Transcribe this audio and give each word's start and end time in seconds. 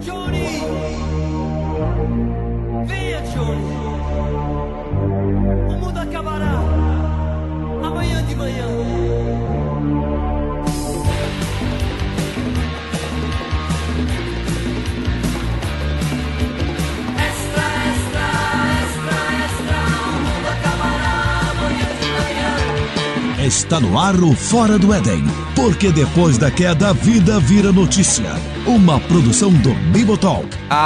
Johnny! 0.00 0.60
Venha, 2.86 3.20
Johnny! 3.32 3.76
O 5.68 5.78
mundo 5.78 5.98
acabará 5.98 6.52
amanhã 7.82 8.22
de 8.24 8.34
manhã. 8.36 8.66
Está 23.46 23.78
no 23.78 23.96
ar 23.96 24.16
o 24.16 24.34
Fora 24.34 24.76
do 24.76 24.92
Éden, 24.92 25.22
porque 25.54 25.92
depois 25.92 26.36
da 26.36 26.50
queda 26.50 26.90
a 26.90 26.92
vida 26.92 27.38
vira 27.38 27.70
notícia. 27.70 28.34
Uma 28.66 28.98
produção 28.98 29.52
do 29.52 29.72
Bibotalk. 29.92 30.48
A 30.68 30.76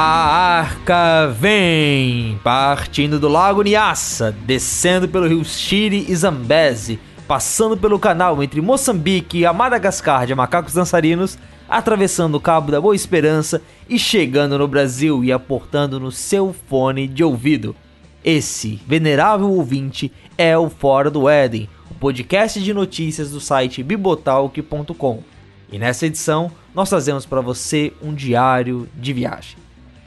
arca 0.60 1.28
vem, 1.28 2.38
partindo 2.44 3.18
do 3.18 3.26
Lago 3.26 3.62
Nyassa, 3.62 4.36
descendo 4.44 5.08
pelo 5.08 5.26
rio 5.26 5.42
Shiri 5.42 6.04
e 6.06 6.14
Zambeze, 6.14 6.98
passando 7.26 7.78
pelo 7.78 7.98
canal 7.98 8.42
entre 8.42 8.60
Moçambique 8.60 9.44
e 9.44 9.50
Madagascar 9.50 10.26
de 10.26 10.34
macacos 10.34 10.74
dançarinos, 10.74 11.38
atravessando 11.66 12.34
o 12.34 12.40
Cabo 12.40 12.70
da 12.70 12.78
Boa 12.78 12.94
Esperança 12.94 13.62
e 13.88 13.98
chegando 13.98 14.58
no 14.58 14.68
Brasil 14.68 15.24
e 15.24 15.32
aportando 15.32 15.98
no 15.98 16.12
seu 16.12 16.54
fone 16.68 17.08
de 17.08 17.24
ouvido. 17.24 17.74
Esse 18.22 18.78
venerável 18.86 19.50
ouvinte 19.50 20.12
é 20.36 20.56
o 20.56 20.68
Fora 20.68 21.10
do 21.10 21.30
Éden, 21.30 21.66
o 21.90 21.94
podcast 21.94 22.62
de 22.62 22.74
notícias 22.74 23.30
do 23.30 23.40
site 23.40 23.82
bibotalk.com. 23.82 25.39
E 25.72 25.78
nessa 25.78 26.06
edição, 26.06 26.50
nós 26.74 26.88
trazemos 26.88 27.24
para 27.24 27.40
você 27.40 27.92
um 28.02 28.12
diário 28.12 28.88
de 28.94 29.12
viagem. 29.12 29.56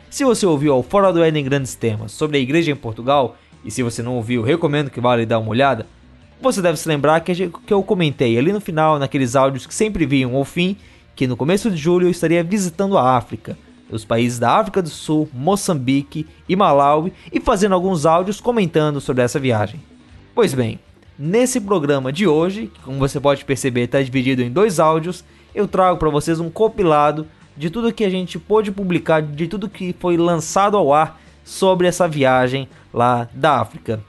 Se 0.09 0.23
você 0.23 0.45
ouviu 0.45 0.73
ao 0.73 0.83
Fora 0.83 1.11
do 1.11 1.23
Éden 1.23 1.43
grandes 1.43 1.73
temas 1.73 2.11
sobre 2.11 2.37
a 2.37 2.39
igreja 2.39 2.71
em 2.71 2.75
Portugal, 2.75 3.37
e 3.63 3.71
se 3.71 3.81
você 3.81 4.03
não 4.03 4.15
ouviu, 4.15 4.43
recomendo 4.43 4.91
que 4.91 4.99
vale 4.99 5.25
dar 5.25 5.39
uma 5.39 5.49
olhada, 5.49 5.87
você 6.41 6.61
deve 6.61 6.77
se 6.77 6.87
lembrar 6.87 7.21
que, 7.21 7.49
eu 7.69 7.81
comentei 7.81 8.37
ali 8.37 8.51
no 8.51 8.59
final, 8.59 8.99
naqueles 8.99 9.35
áudios 9.35 9.65
que 9.65 9.73
sempre 9.73 10.05
vinham 10.05 10.35
ao 10.35 10.43
fim, 10.43 10.75
que 11.15 11.25
no 11.25 11.37
começo 11.37 11.71
de 11.71 11.77
julho 11.77 12.07
eu 12.07 12.11
estaria 12.11 12.43
visitando 12.43 12.97
a 12.97 13.15
África, 13.15 13.57
os 13.89 14.03
países 14.03 14.39
da 14.39 14.57
África 14.57 14.81
do 14.81 14.89
Sul, 14.89 15.29
Moçambique 15.33 16.27
e 16.49 16.55
Malawi, 16.55 17.13
e 17.31 17.39
fazendo 17.39 17.73
alguns 17.73 18.05
áudios 18.05 18.41
comentando 18.41 18.99
sobre 18.99 19.23
essa 19.23 19.39
viagem. 19.39 19.79
Pois 20.35 20.53
bem, 20.53 20.79
nesse 21.17 21.61
programa 21.61 22.11
de 22.11 22.27
hoje, 22.27 22.69
que 22.73 22.81
como 22.81 22.97
você 22.97 23.19
pode 23.19 23.45
perceber 23.45 23.83
está 23.83 24.01
dividido 24.01 24.41
em 24.41 24.51
dois 24.51 24.79
áudios, 24.79 25.23
eu 25.53 25.67
trago 25.67 25.97
para 25.97 26.09
vocês 26.09 26.39
um 26.39 26.49
compilado 26.49 27.27
de 27.55 27.69
tudo 27.69 27.93
que 27.93 28.03
a 28.03 28.09
gente 28.09 28.39
pôde 28.39 28.71
publicar, 28.71 29.21
de 29.21 29.47
tudo 29.47 29.69
que 29.69 29.95
foi 29.99 30.17
lançado 30.17 30.75
ao 30.75 30.93
ar 30.93 31.19
sobre 31.43 31.87
essa 31.87 32.07
viagem 32.07 32.67
lá 32.93 33.27
da 33.33 33.59
África. 33.59 33.99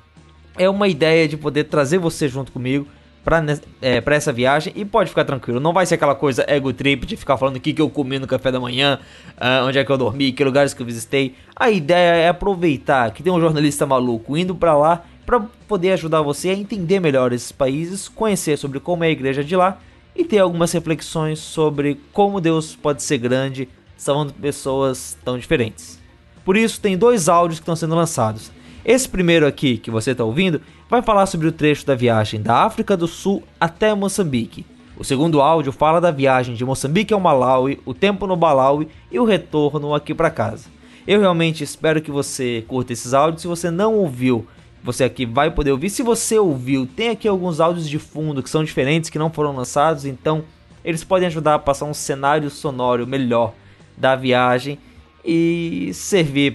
É 0.56 0.68
uma 0.68 0.88
ideia 0.88 1.28
de 1.28 1.36
poder 1.36 1.64
trazer 1.64 1.98
você 1.98 2.28
junto 2.28 2.52
comigo 2.52 2.86
para 3.24 3.42
é, 3.80 4.02
essa 4.06 4.32
viagem 4.32 4.72
e 4.76 4.84
pode 4.84 5.08
ficar 5.08 5.24
tranquilo, 5.24 5.58
não 5.58 5.72
vai 5.72 5.86
ser 5.86 5.94
aquela 5.94 6.14
coisa 6.14 6.44
ego 6.46 6.72
trip 6.74 7.06
de 7.06 7.16
ficar 7.16 7.38
falando 7.38 7.56
o 7.56 7.60
que, 7.60 7.72
que 7.72 7.80
eu 7.80 7.88
comi 7.88 8.18
no 8.18 8.26
café 8.26 8.52
da 8.52 8.60
manhã, 8.60 8.98
ah, 9.38 9.64
onde 9.66 9.78
é 9.78 9.84
que 9.84 9.90
eu 9.90 9.96
dormi, 9.96 10.30
que 10.30 10.44
lugares 10.44 10.74
que 10.74 10.82
eu 10.82 10.86
visitei. 10.86 11.34
A 11.56 11.70
ideia 11.70 12.16
é 12.16 12.28
aproveitar 12.28 13.10
que 13.12 13.22
tem 13.22 13.32
um 13.32 13.40
jornalista 13.40 13.86
maluco 13.86 14.36
indo 14.36 14.54
para 14.54 14.76
lá 14.76 15.02
para 15.24 15.40
poder 15.66 15.92
ajudar 15.92 16.20
você 16.20 16.50
a 16.50 16.52
entender 16.52 17.00
melhor 17.00 17.32
esses 17.32 17.50
países, 17.50 18.08
conhecer 18.08 18.58
sobre 18.58 18.78
como 18.78 19.04
é 19.04 19.06
a 19.06 19.10
igreja 19.10 19.42
de 19.42 19.56
lá 19.56 19.78
e 20.14 20.24
ter 20.24 20.38
algumas 20.38 20.72
reflexões 20.72 21.38
sobre 21.38 22.00
como 22.12 22.40
Deus 22.40 22.76
pode 22.76 23.02
ser 23.02 23.18
grande 23.18 23.68
salvando 23.96 24.32
pessoas 24.34 25.16
tão 25.24 25.38
diferentes. 25.38 25.98
Por 26.44 26.56
isso, 26.56 26.80
tem 26.80 26.96
dois 26.96 27.28
áudios 27.28 27.58
que 27.58 27.62
estão 27.62 27.76
sendo 27.76 27.94
lançados. 27.94 28.52
Esse 28.84 29.08
primeiro 29.08 29.46
aqui, 29.46 29.78
que 29.78 29.90
você 29.90 30.10
está 30.10 30.24
ouvindo, 30.24 30.60
vai 30.90 31.00
falar 31.00 31.24
sobre 31.26 31.46
o 31.46 31.52
trecho 31.52 31.86
da 31.86 31.94
viagem 31.94 32.42
da 32.42 32.64
África 32.64 32.96
do 32.96 33.08
Sul 33.08 33.42
até 33.58 33.94
Moçambique. 33.94 34.66
O 34.96 35.02
segundo 35.02 35.40
áudio 35.40 35.72
fala 35.72 36.00
da 36.00 36.10
viagem 36.10 36.54
de 36.54 36.64
Moçambique 36.64 37.14
ao 37.14 37.18
Malawi, 37.18 37.80
o 37.84 37.94
tempo 37.94 38.26
no 38.26 38.36
Malawi 38.36 38.88
e 39.10 39.18
o 39.18 39.24
retorno 39.24 39.94
aqui 39.94 40.14
para 40.14 40.30
casa. 40.30 40.68
Eu 41.06 41.20
realmente 41.20 41.64
espero 41.64 42.00
que 42.00 42.10
você 42.10 42.64
curta 42.68 42.92
esses 42.92 43.12
áudios. 43.12 43.42
Se 43.42 43.48
você 43.48 43.70
não 43.70 43.94
ouviu, 43.94 44.46
você 44.84 45.02
aqui 45.02 45.24
vai 45.24 45.50
poder 45.50 45.72
ouvir. 45.72 45.88
Se 45.88 46.02
você 46.02 46.38
ouviu, 46.38 46.86
tem 46.86 47.08
aqui 47.08 47.26
alguns 47.26 47.58
áudios 47.58 47.88
de 47.88 47.98
fundo 47.98 48.42
que 48.42 48.50
são 48.50 48.62
diferentes, 48.62 49.08
que 49.08 49.18
não 49.18 49.30
foram 49.30 49.56
lançados, 49.56 50.04
então 50.04 50.44
eles 50.84 51.02
podem 51.02 51.26
ajudar 51.26 51.54
a 51.54 51.58
passar 51.58 51.86
um 51.86 51.94
cenário 51.94 52.50
sonoro 52.50 53.06
melhor 53.06 53.54
da 53.96 54.14
viagem 54.14 54.78
e 55.24 55.90
servir 55.94 56.54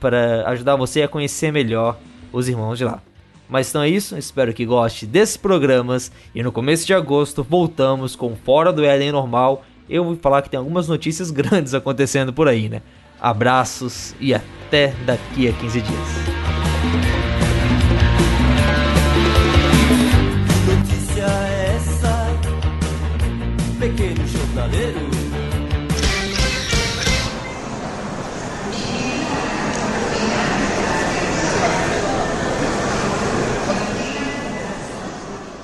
para 0.00 0.48
ajudar 0.48 0.74
você 0.74 1.02
a 1.02 1.08
conhecer 1.08 1.52
melhor 1.52 1.96
os 2.32 2.48
irmãos 2.48 2.76
de 2.76 2.84
lá. 2.84 3.00
Mas 3.48 3.68
então 3.68 3.82
é 3.82 3.88
isso, 3.88 4.18
espero 4.18 4.52
que 4.52 4.66
goste 4.66 5.06
desses 5.06 5.36
programas 5.36 6.10
e 6.34 6.42
no 6.42 6.50
começo 6.50 6.84
de 6.84 6.92
agosto 6.92 7.44
voltamos 7.48 8.16
com 8.16 8.34
Fora 8.34 8.72
do 8.72 8.84
Éden 8.84 9.12
Normal. 9.12 9.64
Eu 9.88 10.04
vou 10.04 10.16
falar 10.16 10.42
que 10.42 10.50
tem 10.50 10.58
algumas 10.58 10.88
notícias 10.88 11.30
grandes 11.32 11.72
acontecendo 11.72 12.32
por 12.32 12.48
aí, 12.48 12.68
né? 12.68 12.82
Abraços 13.20 14.14
e 14.18 14.34
até 14.34 14.88
daqui 15.04 15.48
a 15.48 15.52
15 15.52 15.80
dias. 15.80 16.39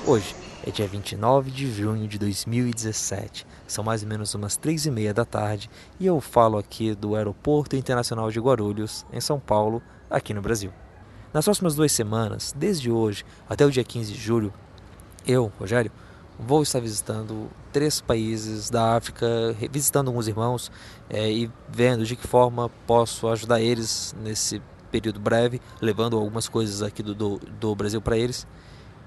Hoje 0.07 0.33
é 0.65 0.71
dia 0.71 0.87
29 0.87 1.51
de 1.51 1.69
junho 1.69 2.07
de 2.07 2.17
2017. 2.17 3.45
São 3.67 3.83
mais 3.83 4.03
ou 4.03 4.07
menos 4.07 4.33
umas 4.33 4.55
três 4.55 4.85
e 4.85 4.89
meia 4.89 5.13
da 5.13 5.25
tarde 5.25 5.69
e 5.99 6.05
eu 6.05 6.21
falo 6.21 6.57
aqui 6.57 6.95
do 6.95 7.13
Aeroporto 7.13 7.75
Internacional 7.75 8.31
de 8.31 8.39
Guarulhos, 8.39 9.05
em 9.11 9.19
São 9.19 9.37
Paulo, 9.37 9.83
aqui 10.09 10.33
no 10.33 10.41
Brasil. 10.41 10.71
Nas 11.33 11.43
próximas 11.43 11.75
duas 11.75 11.91
semanas, 11.91 12.55
desde 12.55 12.89
hoje 12.89 13.25
até 13.49 13.65
o 13.65 13.69
dia 13.69 13.83
15 13.83 14.13
de 14.13 14.17
julho, 14.17 14.53
eu, 15.27 15.51
Rogério, 15.59 15.91
vou 16.39 16.63
estar 16.63 16.79
visitando 16.79 17.49
três 17.73 17.99
países 17.99 18.69
da 18.69 18.95
África, 18.95 19.27
visitando 19.69 20.07
alguns 20.07 20.29
irmãos 20.29 20.71
eh, 21.09 21.29
e 21.29 21.51
vendo 21.67 22.05
de 22.05 22.15
que 22.15 22.25
forma 22.25 22.71
posso 22.87 23.27
ajudar 23.27 23.59
eles 23.59 24.15
nesse 24.23 24.61
período 24.89 25.19
breve, 25.19 25.59
levando 25.81 26.15
algumas 26.15 26.47
coisas 26.47 26.81
aqui 26.81 27.03
do, 27.03 27.13
do, 27.13 27.41
do 27.59 27.75
Brasil 27.75 28.01
para 28.01 28.17
eles. 28.17 28.47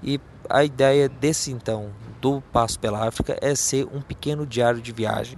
E 0.03 0.19
a 0.49 0.63
ideia 0.63 1.07
desse 1.07 1.51
então 1.51 1.91
do 2.19 2.41
Passo 2.53 2.79
pela 2.79 3.07
África 3.07 3.37
é 3.41 3.55
ser 3.55 3.85
um 3.85 4.01
pequeno 4.01 4.45
diário 4.45 4.81
de 4.81 4.91
viagem. 4.91 5.37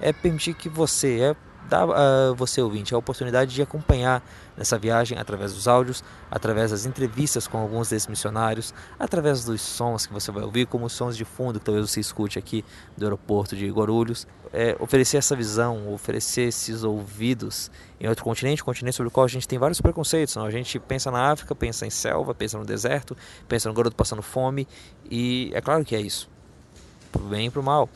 É 0.00 0.12
permitir 0.12 0.54
que 0.54 0.68
você, 0.68 1.20
é 1.20 1.36
dar 1.68 1.84
a 1.84 2.32
você 2.34 2.60
ouvinte 2.60 2.94
a 2.94 2.98
oportunidade 2.98 3.54
de 3.54 3.62
acompanhar 3.62 4.22
nessa 4.56 4.78
viagem 4.78 5.18
através 5.18 5.52
dos 5.54 5.66
áudios, 5.66 6.04
através 6.30 6.70
das 6.70 6.84
entrevistas 6.84 7.46
com 7.46 7.58
alguns 7.58 7.88
desses 7.88 8.06
missionários, 8.08 8.74
através 8.98 9.44
dos 9.44 9.62
sons 9.62 10.06
que 10.06 10.12
você 10.12 10.30
vai 10.30 10.42
ouvir, 10.42 10.66
como 10.66 10.86
os 10.86 10.92
sons 10.92 11.16
de 11.16 11.24
fundo 11.24 11.58
que 11.58 11.64
talvez 11.64 11.90
você 11.90 12.00
escute 12.00 12.38
aqui 12.38 12.64
do 12.96 13.04
aeroporto 13.04 13.56
de 13.56 13.68
Guarulhos. 13.70 14.26
É, 14.52 14.76
oferecer 14.78 15.16
essa 15.16 15.34
visão, 15.34 15.90
oferecer 15.94 16.42
esses 16.42 16.84
ouvidos 16.84 17.70
em 17.98 18.06
outro 18.06 18.22
continente, 18.22 18.60
um 18.60 18.66
continente 18.66 18.94
sobre 18.94 19.08
o 19.08 19.10
qual 19.10 19.24
a 19.24 19.28
gente 19.28 19.48
tem 19.48 19.58
vários 19.58 19.80
preconceitos. 19.80 20.36
Não? 20.36 20.44
A 20.44 20.50
gente 20.50 20.78
pensa 20.78 21.10
na 21.10 21.32
África, 21.32 21.54
pensa 21.54 21.86
em 21.86 21.90
selva, 21.90 22.34
pensa 22.34 22.58
no 22.58 22.64
deserto, 22.64 23.16
pensa 23.48 23.68
no 23.68 23.74
garoto 23.74 23.96
passando 23.96 24.20
fome, 24.20 24.68
e 25.10 25.50
é 25.54 25.60
claro 25.62 25.84
que 25.86 25.96
é 25.96 26.00
isso, 26.00 26.28
pro 27.10 27.22
bem 27.22 27.46
e 27.46 27.50
pro 27.50 27.62
mal. 27.62 27.88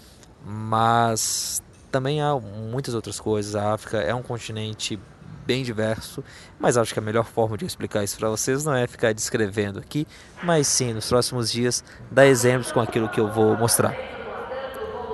Mas 0.48 1.62
também 1.96 2.20
há 2.20 2.34
muitas 2.34 2.92
outras 2.92 3.18
coisas. 3.18 3.56
A 3.56 3.72
África 3.72 3.96
é 3.96 4.14
um 4.14 4.20
continente 4.20 5.00
bem 5.46 5.62
diverso, 5.62 6.22
mas 6.58 6.76
acho 6.76 6.92
que 6.92 6.98
a 6.98 7.02
melhor 7.02 7.24
forma 7.24 7.56
de 7.56 7.64
explicar 7.64 8.04
isso 8.04 8.18
para 8.18 8.28
vocês 8.28 8.66
não 8.66 8.74
é 8.74 8.86
ficar 8.86 9.14
descrevendo 9.14 9.78
aqui, 9.78 10.06
mas 10.42 10.66
sim 10.66 10.92
nos 10.92 11.08
próximos 11.08 11.50
dias 11.50 11.82
dar 12.10 12.26
exemplos 12.26 12.70
com 12.70 12.80
aquilo 12.80 13.08
que 13.08 13.18
eu 13.18 13.28
vou 13.28 13.56
mostrar. 13.56 13.96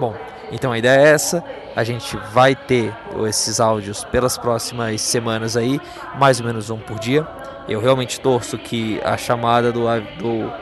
Bom, 0.00 0.16
então 0.50 0.72
a 0.72 0.78
ideia 0.78 1.00
é 1.00 1.10
essa. 1.10 1.44
A 1.76 1.84
gente 1.84 2.16
vai 2.32 2.56
ter 2.56 2.92
esses 3.28 3.60
áudios 3.60 4.02
pelas 4.02 4.36
próximas 4.36 5.00
semanas 5.02 5.56
aí, 5.56 5.80
mais 6.18 6.40
ou 6.40 6.46
menos 6.46 6.68
um 6.68 6.78
por 6.78 6.98
dia. 6.98 7.24
Eu 7.68 7.80
realmente 7.80 8.20
torço 8.20 8.58
que 8.58 9.00
a 9.04 9.16
chamada 9.16 9.70
do, 9.70 9.84
do, 10.18 10.52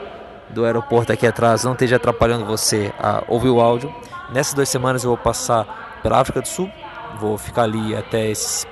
do 0.51 0.65
aeroporto 0.65 1.11
aqui 1.11 1.25
atrás 1.25 1.63
não 1.63 1.71
esteja 1.71 1.95
atrapalhando 1.95 2.45
você 2.45 2.93
a 2.99 3.23
ouvir 3.27 3.49
o 3.49 3.59
áudio. 3.59 3.91
Nessas 4.31 4.53
duas 4.53 4.69
semanas 4.69 5.03
eu 5.03 5.09
vou 5.09 5.17
passar 5.17 5.90
pela 6.01 6.19
África 6.19 6.41
do 6.41 6.47
Sul, 6.47 6.71
vou 7.19 7.37
ficar 7.37 7.63
ali 7.63 7.95
até 7.95 8.29
esse, 8.29 8.65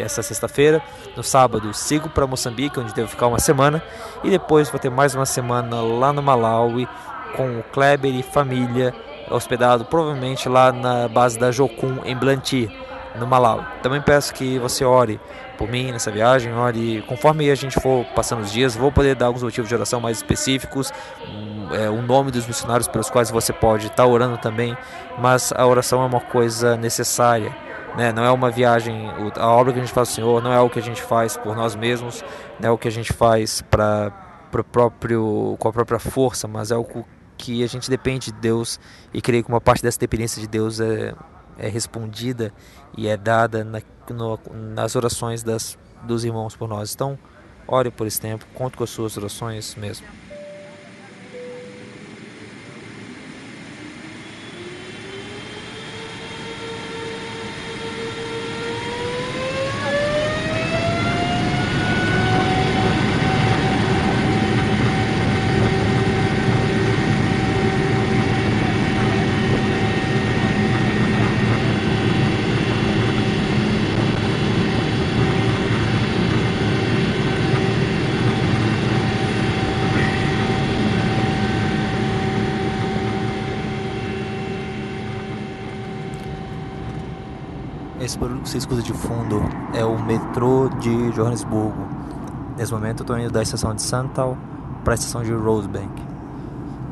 essa 0.00 0.22
sexta-feira. 0.22 0.82
No 1.16 1.22
sábado 1.22 1.72
sigo 1.72 2.08
para 2.08 2.26
Moçambique, 2.26 2.78
onde 2.80 2.94
devo 2.94 3.08
ficar 3.08 3.26
uma 3.26 3.38
semana, 3.38 3.82
e 4.24 4.30
depois 4.30 4.70
vou 4.70 4.78
ter 4.78 4.90
mais 4.90 5.14
uma 5.14 5.26
semana 5.26 5.80
lá 5.80 6.12
no 6.12 6.22
Malawi 6.22 6.88
com 7.36 7.58
o 7.58 7.62
Kleber 7.62 8.14
e 8.14 8.22
família 8.22 8.94
hospedado 9.30 9.84
provavelmente 9.84 10.48
lá 10.48 10.72
na 10.72 11.08
base 11.08 11.38
da 11.38 11.50
Jocum 11.50 11.98
em 12.04 12.16
Blantyre. 12.16 12.70
no 13.18 13.26
Malau. 13.26 13.62
Também 13.82 14.00
peço 14.00 14.32
que 14.32 14.58
você 14.58 14.84
ore 14.86 15.20
por 15.58 15.68
mim 15.68 15.92
nessa 15.92 16.10
viagem, 16.10 16.52
ore 16.54 17.02
conforme 17.06 17.50
a 17.50 17.54
gente 17.54 17.78
for 17.78 18.06
passando 18.14 18.42
os 18.42 18.50
dias, 18.50 18.74
vou 18.74 18.90
poder 18.90 19.14
dar 19.14 19.26
alguns 19.26 19.42
motivos 19.42 19.68
de 19.68 19.74
oração 19.74 20.00
mais 20.00 20.16
específicos, 20.16 20.90
é, 21.72 21.88
o 21.88 22.02
nome 22.02 22.30
dos 22.30 22.46
missionários 22.46 22.88
pelos 22.88 23.10
quais 23.10 23.30
você 23.30 23.52
pode 23.52 23.86
estar 23.86 24.06
orando 24.06 24.38
também, 24.38 24.76
mas 25.18 25.52
a 25.54 25.66
oração 25.66 26.02
é 26.02 26.06
uma 26.06 26.20
coisa 26.20 26.76
necessária. 26.76 27.54
Né? 27.96 28.12
Não 28.12 28.24
é 28.24 28.30
uma 28.30 28.50
viagem, 28.50 29.10
a 29.36 29.48
obra 29.48 29.72
que 29.72 29.78
a 29.78 29.82
gente 29.82 29.92
faz 29.92 30.10
o 30.10 30.12
Senhor 30.12 30.42
não 30.42 30.52
é 30.52 30.60
o 30.60 30.70
que 30.70 30.78
a 30.78 30.82
gente 30.82 31.02
faz 31.02 31.36
por 31.36 31.54
nós 31.54 31.74
mesmos, 31.74 32.24
não 32.58 32.70
é 32.70 32.72
o 32.72 32.78
que 32.78 32.88
a 32.88 32.90
gente 32.90 33.12
faz 33.12 33.62
para 33.62 34.12
próprio 34.62 35.56
com 35.58 35.68
a 35.68 35.72
própria 35.72 35.98
força, 35.98 36.48
mas 36.48 36.70
é 36.70 36.76
o 36.76 36.86
que 37.36 37.62
a 37.62 37.66
gente 37.66 37.90
depende 37.90 38.32
de 38.32 38.38
Deus 38.38 38.78
e 39.12 39.20
creio 39.20 39.42
que 39.44 39.50
uma 39.50 39.60
parte 39.60 39.82
dessa 39.82 39.98
dependência 39.98 40.40
de 40.40 40.46
Deus 40.46 40.80
é, 40.80 41.14
é 41.58 41.68
respondida 41.68 42.52
e 42.96 43.08
é 43.08 43.16
dada 43.16 43.64
na, 43.64 43.80
no, 44.10 44.38
nas 44.74 44.96
orações 44.96 45.42
das, 45.42 45.78
dos 46.02 46.24
irmãos 46.24 46.56
por 46.56 46.68
nós. 46.68 46.94
Então, 46.94 47.18
ore 47.66 47.90
por 47.90 48.06
esse 48.06 48.20
tempo, 48.20 48.46
conte 48.54 48.76
com 48.76 48.84
as 48.84 48.90
suas 48.90 49.16
orações 49.16 49.74
mesmo. 49.74 50.06
Esse 88.02 88.18
barulho 88.18 88.40
que 88.40 88.48
você 88.48 88.58
escuta 88.58 88.82
de 88.82 88.92
fundo 88.92 89.40
é 89.72 89.84
o 89.84 89.96
metrô 89.96 90.68
de 90.82 91.12
Johannesburgo. 91.12 91.86
Nesse 92.58 92.72
momento 92.72 93.00
eu 93.00 93.04
estou 93.04 93.18
indo 93.18 93.30
da 93.30 93.40
estação 93.40 93.72
de 93.74 93.80
Santal 93.80 94.36
para 94.82 94.94
a 94.94 94.96
estação 94.96 95.22
de 95.22 95.32
Rosebank. 95.32 96.02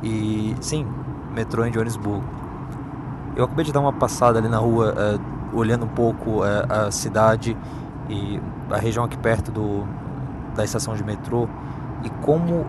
E 0.02 0.56
sim, 0.60 0.86
metrô 1.34 1.64
em 1.66 1.72
Johannesburgo. 1.72 2.24
Eu 3.36 3.44
acabei 3.44 3.64
de 3.64 3.72
dar 3.72 3.80
uma 3.80 3.92
passada 3.92 4.38
ali 4.38 4.48
na 4.48 4.58
rua, 4.58 4.94
uh, 4.94 5.56
olhando 5.56 5.84
um 5.84 5.88
pouco 5.88 6.42
uh, 6.42 6.86
a 6.86 6.90
cidade 6.90 7.56
e 8.08 8.40
a 8.70 8.76
região 8.76 9.04
aqui 9.04 9.18
perto 9.18 9.50
do, 9.50 9.84
da 10.54 10.64
estação 10.64 10.94
de 10.94 11.04
metrô 11.04 11.48
e 12.04 12.10
como 12.24 12.64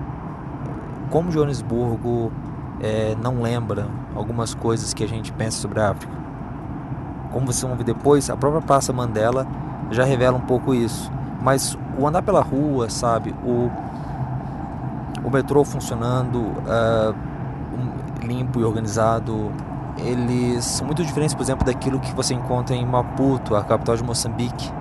como 1.09 1.29
Johannesburgo 1.29 2.31
é, 2.79 3.15
não 3.21 3.41
lembra 3.41 3.87
algumas 4.15 4.53
coisas 4.53 4.93
que 4.93 5.03
a 5.03 5.07
gente 5.07 5.31
pensa 5.33 5.57
sobre 5.57 5.81
a 5.81 5.91
África. 5.91 6.13
Como 7.31 7.45
vocês 7.45 7.61
vão 7.61 7.75
ver 7.75 7.83
depois, 7.83 8.29
a 8.29 8.37
própria 8.37 8.61
Praça 8.61 8.93
Mandela 8.93 9.45
já 9.89 10.03
revela 10.03 10.37
um 10.37 10.41
pouco 10.41 10.73
isso. 10.73 11.11
Mas 11.41 11.77
o 11.97 12.07
andar 12.07 12.21
pela 12.21 12.41
rua, 12.41 12.89
sabe, 12.89 13.33
o, 13.43 13.71
o 15.23 15.29
metrô 15.31 15.63
funcionando, 15.63 16.37
uh, 16.39 17.15
limpo 18.23 18.59
e 18.59 18.63
organizado, 18.63 19.51
eles 19.97 20.63
são 20.63 20.85
muito 20.85 21.03
diferentes, 21.03 21.35
por 21.35 21.41
exemplo, 21.41 21.65
daquilo 21.65 21.99
que 21.99 22.13
você 22.15 22.33
encontra 22.33 22.75
em 22.75 22.85
Maputo, 22.85 23.55
a 23.55 23.63
capital 23.63 23.95
de 23.97 24.03
Moçambique, 24.03 24.71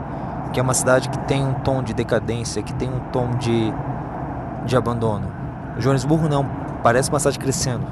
que 0.53 0.61
é 0.61 0.63
uma 0.63 0.75
cidade 0.75 1.09
que 1.09 1.19
tem 1.21 1.45
um 1.45 1.55
tom 1.55 1.83
de 1.83 1.95
decadência, 1.95 2.63
que 2.63 2.75
tem 2.75 2.89
um 2.89 3.01
tom 3.11 3.31
de, 3.39 3.73
de 4.67 4.77
abandono. 4.77 5.31
Joanesburgo 5.79 6.29
não, 6.29 6.47
parece 6.83 7.09
uma 7.09 7.19
cidade 7.19 7.39
crescendo. 7.39 7.87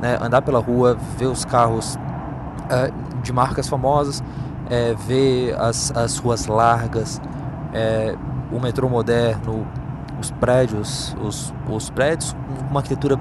Né? 0.00 0.18
Andar 0.20 0.42
pela 0.42 0.58
rua, 0.58 0.96
ver 1.16 1.26
os 1.26 1.44
carros 1.44 1.96
uh, 1.96 3.20
de 3.22 3.32
marcas 3.32 3.68
famosas, 3.68 4.22
é, 4.72 4.94
ver 4.94 5.54
as, 5.60 5.94
as 5.94 6.16
ruas 6.16 6.46
largas, 6.46 7.20
é, 7.74 8.16
o 8.50 8.58
metrô 8.58 8.88
moderno, 8.88 9.66
os 10.18 10.30
prédios, 10.30 11.14
os, 11.20 11.52
os 11.68 11.90
prédios 11.90 12.32
com 12.32 12.70
uma 12.70 12.80
arquitetura 12.80 13.18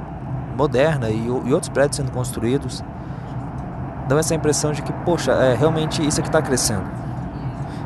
moderna 0.56 1.09
e, 1.09 1.25
e 1.25 1.53
outros 1.53 1.68
prédios 1.68 1.98
sendo 1.98 2.09
construídos, 2.12 2.81
dão 4.07 4.18
essa 4.18 4.33
impressão 4.33 4.71
de 4.71 4.81
que, 4.81 4.94
poxa, 5.03 5.33
é, 5.33 5.53
realmente 5.53 6.06
isso 6.07 6.21
aqui 6.21 6.30
está 6.30 6.42
crescendo. 6.42 6.86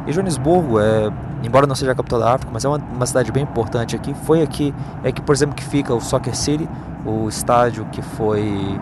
E 0.06 0.14
Joanesburgo, 0.14 0.80
é, 0.80 1.12
embora 1.42 1.66
não 1.66 1.74
seja 1.74 1.92
a 1.92 1.96
capital 1.96 2.20
da 2.20 2.34
África, 2.36 2.52
mas 2.54 2.64
é 2.64 2.70
uma, 2.70 2.78
uma, 2.78 3.06
cidade 3.08 3.32
bem 3.32 3.42
importante 3.42 3.96
aqui. 3.96 4.14
Foi 4.14 4.44
aqui, 4.44 4.76
é 5.04 5.12
que, 5.12 5.24
por 5.24 5.34
exemplo, 5.34 5.56
que 5.56 5.64
fica 5.64 5.92
o 5.92 6.00
Soccer 6.00 6.36
City, 6.36 6.70
o 7.04 7.28
estádio 7.28 7.84
que 7.92 8.04
foi, 8.04 8.80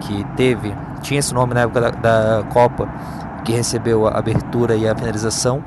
que 0.00 0.24
teve 0.36 0.74
tinha 1.04 1.20
esse 1.20 1.32
nome 1.34 1.54
na 1.54 1.60
época 1.60 1.80
da, 1.80 1.90
da 1.90 2.42
Copa, 2.44 2.88
que 3.44 3.52
recebeu 3.52 4.06
a 4.06 4.18
abertura 4.18 4.74
e 4.74 4.88
a 4.88 4.94
finalização. 4.94 5.62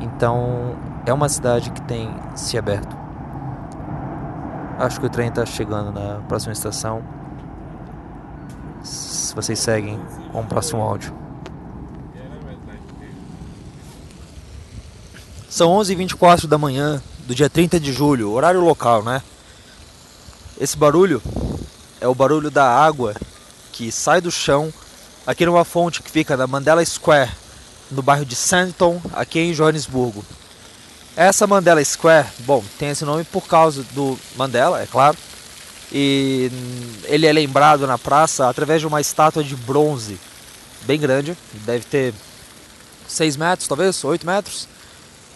Então 0.00 0.76
é 1.06 1.12
uma 1.12 1.28
cidade 1.28 1.70
que 1.70 1.80
tem 1.82 2.12
se 2.34 2.58
aberto. 2.58 2.96
Acho 4.78 5.00
que 5.00 5.06
o 5.06 5.10
trem 5.10 5.28
está 5.28 5.46
chegando 5.46 5.92
na 5.92 6.20
próxima 6.22 6.52
estação. 6.52 7.02
Se 8.82 9.34
vocês 9.34 9.58
seguem 9.58 10.00
com 10.32 10.40
o 10.40 10.44
próximo 10.44 10.82
áudio. 10.82 11.14
São 15.48 15.68
11h24 15.78 16.46
da 16.46 16.56
manhã 16.58 17.00
do 17.26 17.34
dia 17.34 17.48
30 17.48 17.78
de 17.78 17.92
julho, 17.92 18.32
horário 18.32 18.60
local, 18.60 19.02
né? 19.04 19.22
Esse 20.58 20.76
barulho 20.76 21.22
é 22.00 22.08
o 22.08 22.14
barulho 22.14 22.50
da 22.50 22.68
água 22.68 23.14
que 23.70 23.92
sai 23.92 24.20
do 24.20 24.30
chão 24.30 24.72
aqui 25.26 25.46
numa 25.46 25.64
fonte 25.64 26.02
que 26.02 26.10
fica 26.10 26.36
na 26.36 26.46
Mandela 26.46 26.84
Square, 26.84 27.30
no 27.90 28.02
bairro 28.02 28.24
de 28.24 28.34
Sandton, 28.34 29.00
aqui 29.12 29.38
em 29.38 29.54
Joanesburgo. 29.54 30.24
Essa 31.16 31.46
Mandela 31.46 31.84
Square, 31.84 32.28
bom, 32.40 32.64
tem 32.78 32.90
esse 32.90 33.04
nome 33.04 33.24
por 33.24 33.46
causa 33.46 33.82
do 33.92 34.18
Mandela, 34.36 34.82
é 34.82 34.86
claro. 34.86 35.16
E 35.92 36.50
ele 37.04 37.26
é 37.26 37.32
lembrado 37.32 37.86
na 37.86 37.98
praça 37.98 38.48
através 38.48 38.80
de 38.80 38.86
uma 38.86 39.00
estátua 39.00 39.44
de 39.44 39.54
bronze 39.54 40.18
bem 40.82 40.98
grande, 40.98 41.36
deve 41.66 41.84
ter 41.84 42.14
6 43.06 43.36
metros, 43.36 43.68
talvez, 43.68 44.02
8 44.02 44.26
metros, 44.26 44.66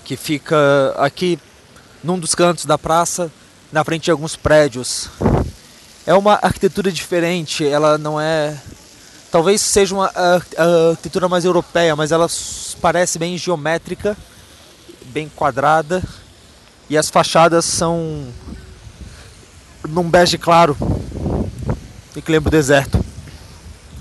que 0.05 0.17
fica 0.17 0.57
aqui 0.97 1.39
num 2.03 2.19
dos 2.19 2.35
cantos 2.35 2.65
da 2.65 2.79
praça, 2.79 3.31
na 3.71 3.85
frente 3.85 4.05
de 4.05 4.11
alguns 4.11 4.35
prédios 4.35 5.11
é 6.07 6.15
uma 6.15 6.35
arquitetura 6.35 6.93
diferente, 6.93 7.67
ela 7.67 7.99
não 7.99 8.21
é. 8.21 8.57
Talvez 9.37 9.61
seja 9.61 9.95
uma 9.95 10.11
arquitetura 10.91 11.29
mais 11.29 11.45
europeia, 11.45 11.95
mas 11.95 12.11
ela 12.11 12.27
parece 12.81 13.19
bem 13.19 13.37
geométrica, 13.37 14.17
bem 15.09 15.29
quadrada, 15.29 16.03
e 16.89 16.97
as 16.97 17.11
fachadas 17.11 17.67
são 17.67 18.29
num 19.87 20.09
bege 20.09 20.39
claro, 20.39 20.75
e 22.17 22.23
que 22.23 22.33
lembra 22.33 22.49
o 22.49 22.51
deserto. 22.51 23.05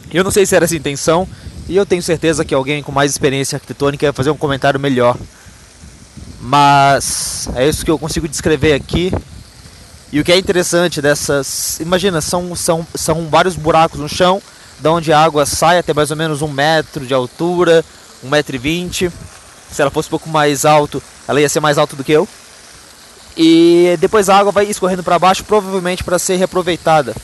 Eu 0.10 0.24
não 0.24 0.32
sei 0.32 0.46
se 0.46 0.56
era 0.56 0.64
essa 0.64 0.74
a 0.74 0.78
intenção, 0.78 1.28
e 1.68 1.76
eu 1.76 1.86
tenho 1.86 2.02
certeza 2.02 2.46
que 2.46 2.54
alguém 2.54 2.82
com 2.82 2.94
mais 2.94 3.12
experiência 3.12 3.58
arquitetônica 3.58 4.06
ia 4.06 4.14
fazer 4.14 4.30
um 4.30 4.38
comentário 4.38 4.80
melhor. 4.80 5.18
Mas 6.40 7.50
é 7.56 7.68
isso 7.68 7.84
que 7.84 7.92
eu 7.92 8.00
consigo 8.00 8.30
descrever 8.30 8.72
aqui. 8.72 9.12
E 10.14 10.20
o 10.22 10.24
que 10.24 10.32
é 10.32 10.38
interessante 10.38 11.02
dessas. 11.02 11.78
Imagina, 11.82 12.22
são, 12.22 12.56
são, 12.56 12.88
são 12.96 13.28
vários 13.28 13.58
buracos 13.58 14.00
no 14.00 14.08
chão, 14.08 14.42
da 14.80 14.92
onde 14.92 15.12
a 15.12 15.20
água 15.20 15.46
sai 15.46 15.80
até 15.80 15.94
mais 15.94 16.12
ou 16.12 16.18
menos 16.18 16.42
um 16.42 16.48
metro 16.48 17.06
de 17.06 17.14
altura, 17.14 17.84
um 18.24 18.30
metro 18.30 18.56
e 18.56 18.60
vinte. 18.60 19.12
Se 19.72 19.82
ela 19.82 19.92
fosse 19.92 20.08
um 20.08 20.12
pouco 20.12 20.30
mais 20.30 20.66
alto, 20.66 21.02
ela 21.28 21.42
ia 21.42 21.50
ser 21.50 21.60
mais 21.60 21.78
alta 21.78 21.96
do 21.96 22.04
que 22.04 22.12
eu. 22.12 22.28
E 23.38 23.98
depois 24.00 24.30
a 24.30 24.38
água 24.38 24.52
vai 24.52 24.66
escorrendo 24.66 25.04
para 25.04 25.20
baixo, 25.20 25.44
provavelmente 25.44 26.04
para 26.04 26.20
ser 26.20 26.38
reaproveitada. 26.38 27.16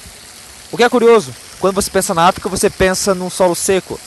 O 0.72 0.77
que 0.77 0.84
é 0.84 0.89
curioso, 0.89 1.34
quando 1.60 1.75
você 1.75 1.89
pensa 1.89 2.13
na 2.13 2.27
África, 2.27 2.50
você 2.50 2.70
pensa 2.70 3.13
num 3.13 3.29
solo 3.29 3.55
seco. 3.55 4.00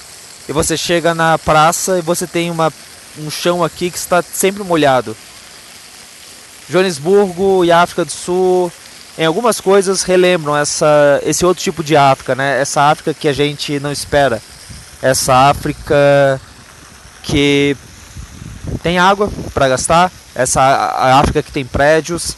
E 0.49 0.53
você 0.53 0.77
chega 0.77 1.15
na 1.15 1.39
praça 1.39 1.99
e 1.99 2.03
você 2.03 2.27
tem 2.27 2.51
uma, 2.51 2.73
um 3.19 3.31
chão 3.31 3.65
aqui 3.65 3.91
que 3.91 3.97
está 3.97 4.23
sempre 4.23 4.63
molhado. 4.63 5.17
Joanesburgo 6.69 7.65
e 7.65 7.73
África 7.73 8.05
do 8.05 8.13
Sul, 8.13 8.73
em 9.17 9.25
algumas 9.25 9.61
coisas 9.61 10.03
relembram 10.03 10.57
essa, 10.57 11.21
esse 11.25 11.47
outro 11.47 11.63
tipo 11.63 11.85
de 11.85 11.97
África, 11.97 12.35
né? 12.35 12.61
Essa 12.61 12.83
África 12.83 13.15
que 13.15 13.29
a 13.29 13.33
gente 13.33 13.79
não 13.79 13.93
espera. 13.93 14.43
Essa 15.01 15.51
África 15.51 16.41
que 17.23 17.77
tem 18.83 18.99
água 18.99 19.31
para 19.53 19.69
gastar, 19.69 20.11
essa 20.35 20.63
África 21.21 21.43
que 21.43 21.53
tem 21.53 21.65
prédios, 21.65 22.37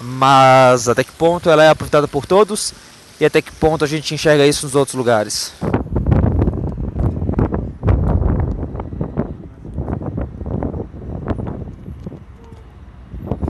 mas 0.00 0.88
até 0.88 1.02
que 1.02 1.12
ponto 1.12 1.50
ela 1.50 1.64
é 1.64 1.68
aproveitada 1.68 2.06
por 2.06 2.26
todos 2.26 2.72
e 3.18 3.24
até 3.24 3.40
que 3.40 3.52
ponto 3.52 3.84
a 3.84 3.88
gente 3.88 4.14
enxerga 4.14 4.46
isso 4.46 4.66
nos 4.66 4.74
outros 4.74 4.94
lugares. 4.94 5.52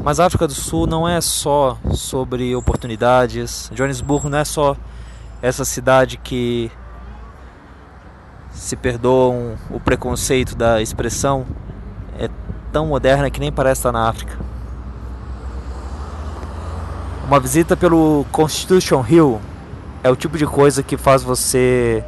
Mas 0.07 0.21
a 0.21 0.27
África 0.27 0.47
do 0.47 0.55
Sul 0.55 0.87
não 0.87 1.09
é 1.09 1.21
só 1.21 1.77
sobre 1.93 2.55
oportunidades. 2.55 3.69
Johannesburgo 3.75 4.29
não 4.29 4.39
é 4.39 4.45
só 4.45 4.77
essa 5.43 5.65
cidade 5.65 6.17
que 6.17 6.71
se 8.53 8.77
perdoam 8.77 9.57
o 9.69 9.81
preconceito 9.81 10.55
da 10.55 10.81
expressão 10.81 11.45
é 12.21 12.31
tão 12.71 12.87
moderna 12.87 13.29
que 13.33 13.41
nem 13.41 13.51
parece 13.51 13.81
estar 13.81 13.91
na 13.91 14.09
África. 14.09 14.39
Uma 17.27 17.41
visita 17.41 17.77
pelo 17.77 18.25
Constitution 18.31 19.05
Hill 19.09 19.41
é 20.05 20.09
o 20.09 20.15
tipo 20.15 20.39
de 20.39 20.47
coisa 20.47 20.85
que 20.85 20.97
faz 20.97 21.25
você 21.25 22.05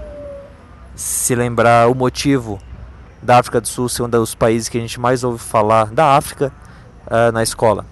se 0.95 1.35
lembrar 1.35 1.91
o 1.91 1.97
motivo 1.97 2.61
da 3.21 3.41
África 3.41 3.61
do 3.61 3.67
Sul 3.67 3.89
ser 3.89 4.05
um 4.05 4.09
dos 4.09 4.37
países 4.37 4.69
que 4.69 4.79
a 4.79 4.81
gente 4.81 5.01
mais 5.01 5.25
ouve 5.25 5.41
falar 5.41 5.87
da 5.87 6.17
África 6.17 6.53
uh, 7.09 7.33
na 7.33 7.43
escola. 7.43 7.85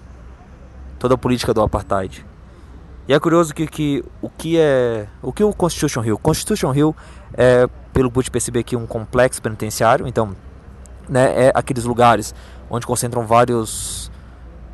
Toda 0.97 1.15
a 1.15 1.17
política 1.17 1.53
do 1.53 1.61
apartheid. 1.61 2.25
E 3.07 3.13
é 3.13 3.19
curioso 3.19 3.53
que, 3.53 3.67
que 3.67 4.03
o 4.21 4.29
que 4.29 4.57
é 4.57 5.07
o 5.21 5.31
que 5.31 5.43
o 5.43 5.53
Constitution 5.53 6.03
Hill? 6.03 6.17
Constitution 6.17 6.73
Hill 6.73 6.95
é, 7.33 7.67
pelo 7.93 8.09
que 8.09 8.15
pude 8.15 8.31
perceber 8.31 8.59
aqui, 8.59 8.75
um 8.75 8.85
complexo 8.85 9.41
penitenciário. 9.41 10.07
Então, 10.07 10.35
né, 11.07 11.45
é 11.45 11.51
aqueles 11.53 11.85
lugares 11.85 12.35
onde 12.69 12.85
concentram 12.85 13.25
vários 13.25 14.11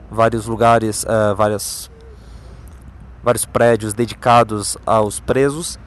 vários 0.10 0.48
lugares, 0.48 1.04
uh, 1.04 1.36
várias 1.36 1.92
vários 3.24 3.46
prédios 3.46 3.94
dedicados 3.94 4.78
aos 4.86 5.20
presos. 5.20 5.78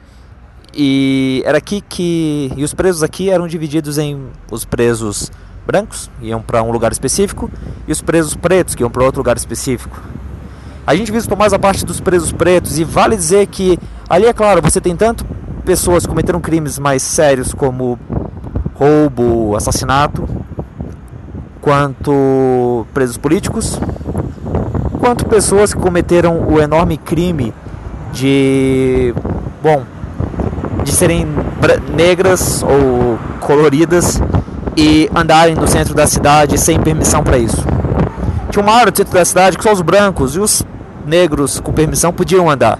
E 0.73 1.41
era 1.45 1.57
aqui 1.57 1.81
que 1.81 2.51
e 2.55 2.63
os 2.63 2.73
presos 2.73 3.03
aqui 3.03 3.29
eram 3.29 3.47
divididos 3.47 3.97
em 3.97 4.31
os 4.49 4.63
presos 4.63 5.31
brancos 5.67 6.09
iam 6.21 6.41
para 6.41 6.63
um 6.63 6.71
lugar 6.71 6.93
específico 6.93 7.51
e 7.85 7.91
os 7.91 8.01
presos 8.01 8.33
pretos 8.35 8.73
que 8.73 8.81
iam 8.81 8.89
para 8.89 9.03
outro 9.03 9.19
lugar 9.19 9.35
específico. 9.35 10.01
A 10.87 10.95
gente 10.95 11.11
visitou 11.11 11.37
mais 11.37 11.51
a 11.51 11.59
parte 11.59 11.85
dos 11.85 11.99
presos 11.99 12.31
pretos 12.31 12.79
e 12.79 12.85
vale 12.85 13.17
dizer 13.17 13.45
que 13.47 13.77
ali 14.09 14.25
é 14.25 14.31
claro, 14.31 14.61
você 14.61 14.79
tem 14.79 14.95
tanto 14.95 15.25
pessoas 15.65 16.03
que 16.03 16.09
cometeram 16.09 16.39
crimes 16.39 16.79
mais 16.79 17.03
sérios 17.03 17.53
como 17.53 17.99
roubo, 18.73 19.53
assassinato, 19.57 20.27
quanto 21.61 22.85
presos 22.93 23.17
políticos, 23.17 23.77
quanto 24.99 25.25
pessoas 25.25 25.73
que 25.73 25.79
cometeram 25.79 26.47
o 26.47 26.61
enorme 26.61 26.95
crime 26.95 27.53
de, 28.13 29.13
bom, 29.61 29.83
de 30.85 30.91
serem 30.93 31.27
negras 31.93 32.63
ou 32.63 33.19
coloridas 33.41 34.21
e 34.77 35.09
andarem 35.15 35.55
no 35.55 35.67
centro 35.67 35.95
da 35.95 36.05
cidade 36.05 36.55
sem 36.59 36.79
permissão 36.79 37.23
para 37.23 37.39
isso. 37.39 37.65
Tinha 38.51 38.63
uma 38.63 38.73
área 38.73 38.91
no 38.91 38.95
centro 38.95 39.13
da 39.13 39.25
cidade 39.25 39.57
que 39.57 39.63
só 39.63 39.73
os 39.73 39.81
brancos 39.81 40.35
e 40.35 40.39
os 40.39 40.63
negros 41.03 41.59
com 41.59 41.73
permissão 41.73 42.13
podiam 42.13 42.47
andar. 42.47 42.79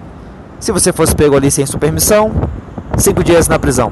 Se 0.59 0.71
você 0.71 0.93
fosse 0.93 1.15
pego 1.15 1.35
ali 1.35 1.49
sem 1.49 1.65
sua 1.65 1.79
permissão, 1.79 2.31
cinco 2.97 3.23
dias 3.23 3.47
na 3.47 3.57
prisão. 3.57 3.91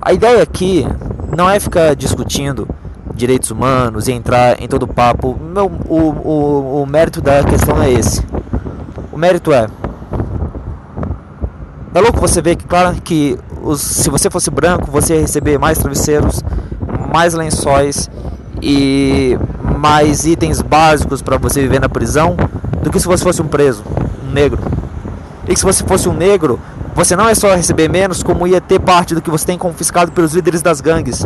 A 0.00 0.12
ideia 0.12 0.42
aqui 0.42 0.86
não 1.36 1.50
é 1.50 1.58
ficar 1.58 1.96
discutindo 1.96 2.68
direitos 3.14 3.50
humanos 3.50 4.06
e 4.06 4.12
entrar 4.12 4.62
em 4.62 4.68
todo 4.68 4.84
o 4.84 4.88
papo. 4.88 5.36
Não, 5.52 5.66
o, 5.88 5.98
o, 5.98 6.82
o 6.82 6.86
mérito 6.86 7.20
da 7.20 7.42
questão 7.42 7.82
é 7.82 7.90
esse. 7.90 8.24
O 9.12 9.18
mérito 9.18 9.52
é. 9.52 9.66
É 11.94 12.00
louco 12.00 12.20
você 12.20 12.42
ver 12.42 12.56
que, 12.56 12.64
claro, 12.64 12.96
que 13.02 13.38
os, 13.64 13.80
se 13.80 14.10
você 14.10 14.30
fosse 14.30 14.50
branco, 14.50 14.90
você 14.90 15.14
ia 15.14 15.20
receber 15.20 15.58
mais 15.58 15.78
travesseiros, 15.78 16.42
mais 17.12 17.34
lençóis 17.34 18.10
e 18.62 19.38
mais 19.78 20.26
itens 20.26 20.60
básicos 20.60 21.22
para 21.22 21.36
você 21.38 21.60
viver 21.62 21.80
na 21.80 21.88
prisão 21.88 22.36
do 22.82 22.90
que 22.90 23.00
se 23.00 23.06
você 23.06 23.24
fosse 23.24 23.42
um 23.42 23.48
preso, 23.48 23.82
um 24.26 24.32
negro. 24.32 24.58
E 25.48 25.56
se 25.56 25.64
você 25.64 25.84
fosse 25.84 26.08
um 26.08 26.14
negro, 26.14 26.60
você 26.94 27.16
não 27.16 27.28
é 27.28 27.34
só 27.34 27.54
receber 27.54 27.88
menos, 27.88 28.22
como 28.22 28.46
ia 28.46 28.60
ter 28.60 28.80
parte 28.80 29.14
do 29.14 29.20
que 29.20 29.30
você 29.30 29.46
tem 29.46 29.58
confiscado 29.58 30.12
pelos 30.12 30.32
líderes 30.32 30.62
das 30.62 30.80
gangues. 30.80 31.24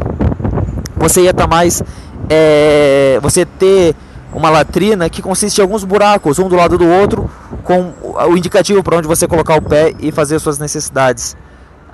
Você 0.97 1.23
ia 1.23 1.31
estar 1.31 1.45
tá 1.45 1.49
mais. 1.49 1.83
É, 2.31 3.19
você 3.23 3.47
ter 3.47 3.95
uma 4.33 4.51
latrina 4.51 5.09
que 5.09 5.23
consiste 5.23 5.59
em 5.59 5.63
alguns 5.63 5.85
buracos, 5.85 6.39
um 6.39 6.49
do 6.49 6.57
lado 6.57 6.77
do 6.77 6.87
outro, 6.87 7.31
com 7.65 7.93
o 8.03 8.37
indicativo 8.37 8.83
para 8.83 8.97
onde 8.97 9.09
você 9.09 9.27
colocar 9.27 9.57
o 9.57 9.63
pé 9.63 9.95
e 9.99 10.13
fazer 10.13 10.39
suas 10.39 10.59
necessidades. 10.59 11.37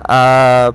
Ah, 0.07 0.73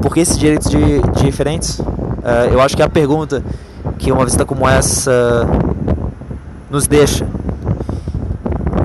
por 0.00 0.14
que 0.14 0.20
esses 0.20 0.38
direitos 0.38 0.70
de, 0.70 1.00
diferentes? 1.22 1.80
Ah, 2.22 2.46
eu 2.50 2.60
acho 2.60 2.76
que 2.76 2.82
é 2.82 2.84
a 2.84 2.88
pergunta 2.88 3.42
que 3.98 4.10
uma 4.12 4.24
visita 4.24 4.44
como 4.44 4.68
essa 4.68 5.46
nos 6.70 6.86
deixa 6.86 7.26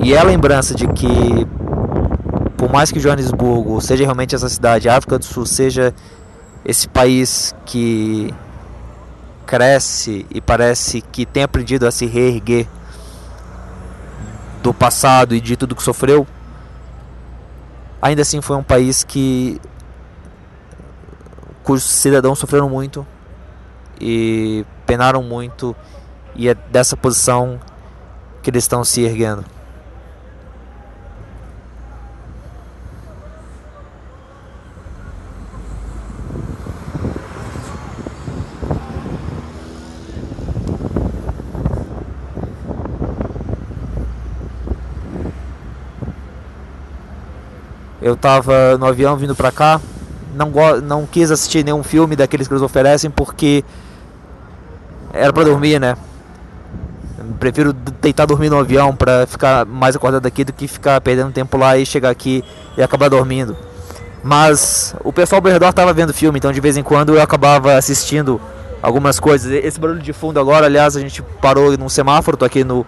e 0.02 0.14
é 0.14 0.18
a 0.18 0.24
lembrança 0.24 0.74
de 0.74 0.86
que, 0.88 1.46
por 2.56 2.72
mais 2.72 2.90
que 2.90 2.98
Joanesburgo 2.98 3.78
seja 3.82 4.02
realmente 4.04 4.34
essa 4.34 4.48
cidade, 4.48 4.88
a 4.88 4.96
África 4.96 5.18
do 5.18 5.24
Sul 5.24 5.44
seja 5.44 5.94
esse 6.64 6.88
país 6.88 7.54
que 7.66 8.32
cresce 9.46 10.24
e 10.30 10.40
parece 10.40 11.02
que 11.02 11.26
tem 11.26 11.42
aprendido 11.42 11.86
a 11.86 11.90
se 11.90 12.06
reerguer 12.06 12.66
do 14.62 14.72
passado 14.72 15.34
e 15.34 15.40
de 15.40 15.54
tudo 15.54 15.76
que 15.76 15.82
sofreu, 15.82 16.26
ainda 18.00 18.22
assim 18.22 18.40
foi 18.40 18.56
um 18.56 18.62
país 18.62 19.04
que 19.04 19.60
cujos 21.62 21.84
cidadãos 21.84 22.38
sofreram 22.38 22.68
muito 22.68 23.06
e 24.00 24.64
penaram 24.86 25.22
muito 25.22 25.76
e 26.34 26.48
é 26.48 26.54
dessa 26.54 26.96
posição 26.96 27.60
que 28.42 28.50
eles 28.50 28.64
estão 28.64 28.82
se 28.82 29.02
erguendo. 29.02 29.44
Eu 48.00 48.16
tava 48.16 48.78
no 48.78 48.86
avião 48.86 49.16
vindo 49.16 49.34
pra 49.34 49.52
cá, 49.52 49.80
não, 50.34 50.50
não 50.82 51.06
quis 51.06 51.30
assistir 51.30 51.64
nenhum 51.64 51.82
filme 51.82 52.16
daqueles 52.16 52.48
que 52.48 52.54
eles 52.54 52.62
oferecem 52.62 53.10
porque 53.10 53.64
era 55.12 55.32
pra 55.32 55.44
dormir, 55.44 55.78
né? 55.78 55.96
Prefiro 57.38 57.72
deitar 57.72 58.26
dormir 58.26 58.50
no 58.50 58.58
avião 58.58 58.94
pra 58.94 59.26
ficar 59.26 59.64
mais 59.66 59.96
acordado 59.96 60.26
aqui 60.26 60.44
do 60.44 60.52
que 60.52 60.66
ficar 60.66 61.00
perdendo 61.00 61.32
tempo 61.32 61.56
lá 61.56 61.76
e 61.76 61.84
chegar 61.84 62.10
aqui 62.10 62.44
e 62.76 62.82
acabar 62.82 63.08
dormindo. 63.08 63.56
Mas 64.22 64.94
o 65.02 65.12
pessoal 65.12 65.40
ao 65.44 65.50
redor 65.50 65.72
tava 65.72 65.92
vendo 65.92 66.12
filme, 66.12 66.38
então 66.38 66.52
de 66.52 66.60
vez 66.60 66.76
em 66.76 66.82
quando 66.82 67.14
eu 67.14 67.22
acabava 67.22 67.74
assistindo 67.74 68.40
algumas 68.82 69.18
coisas. 69.18 69.50
Esse 69.52 69.80
barulho 69.80 70.00
de 70.00 70.12
fundo 70.12 70.38
agora, 70.38 70.66
aliás, 70.66 70.96
a 70.96 71.00
gente 71.00 71.22
parou 71.40 71.76
num 71.76 71.88
semáforo, 71.88 72.36
tô 72.36 72.44
aqui 72.44 72.62
no, 72.62 72.84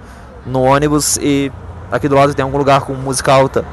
no 0.46 0.62
ônibus 0.62 1.16
e 1.18 1.50
aqui 1.90 2.08
do 2.08 2.14
lado 2.14 2.34
tem 2.34 2.42
algum 2.42 2.58
lugar 2.58 2.82
com 2.82 2.92
música 2.94 3.32
alta. 3.32 3.64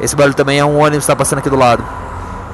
Esse 0.00 0.14
barulho 0.14 0.34
também 0.34 0.58
é 0.58 0.64
um 0.64 0.78
ônibus 0.78 0.98
que 0.98 1.04
está 1.04 1.16
passando 1.16 1.38
aqui 1.38 1.50
do 1.50 1.56
lado. 1.56 1.82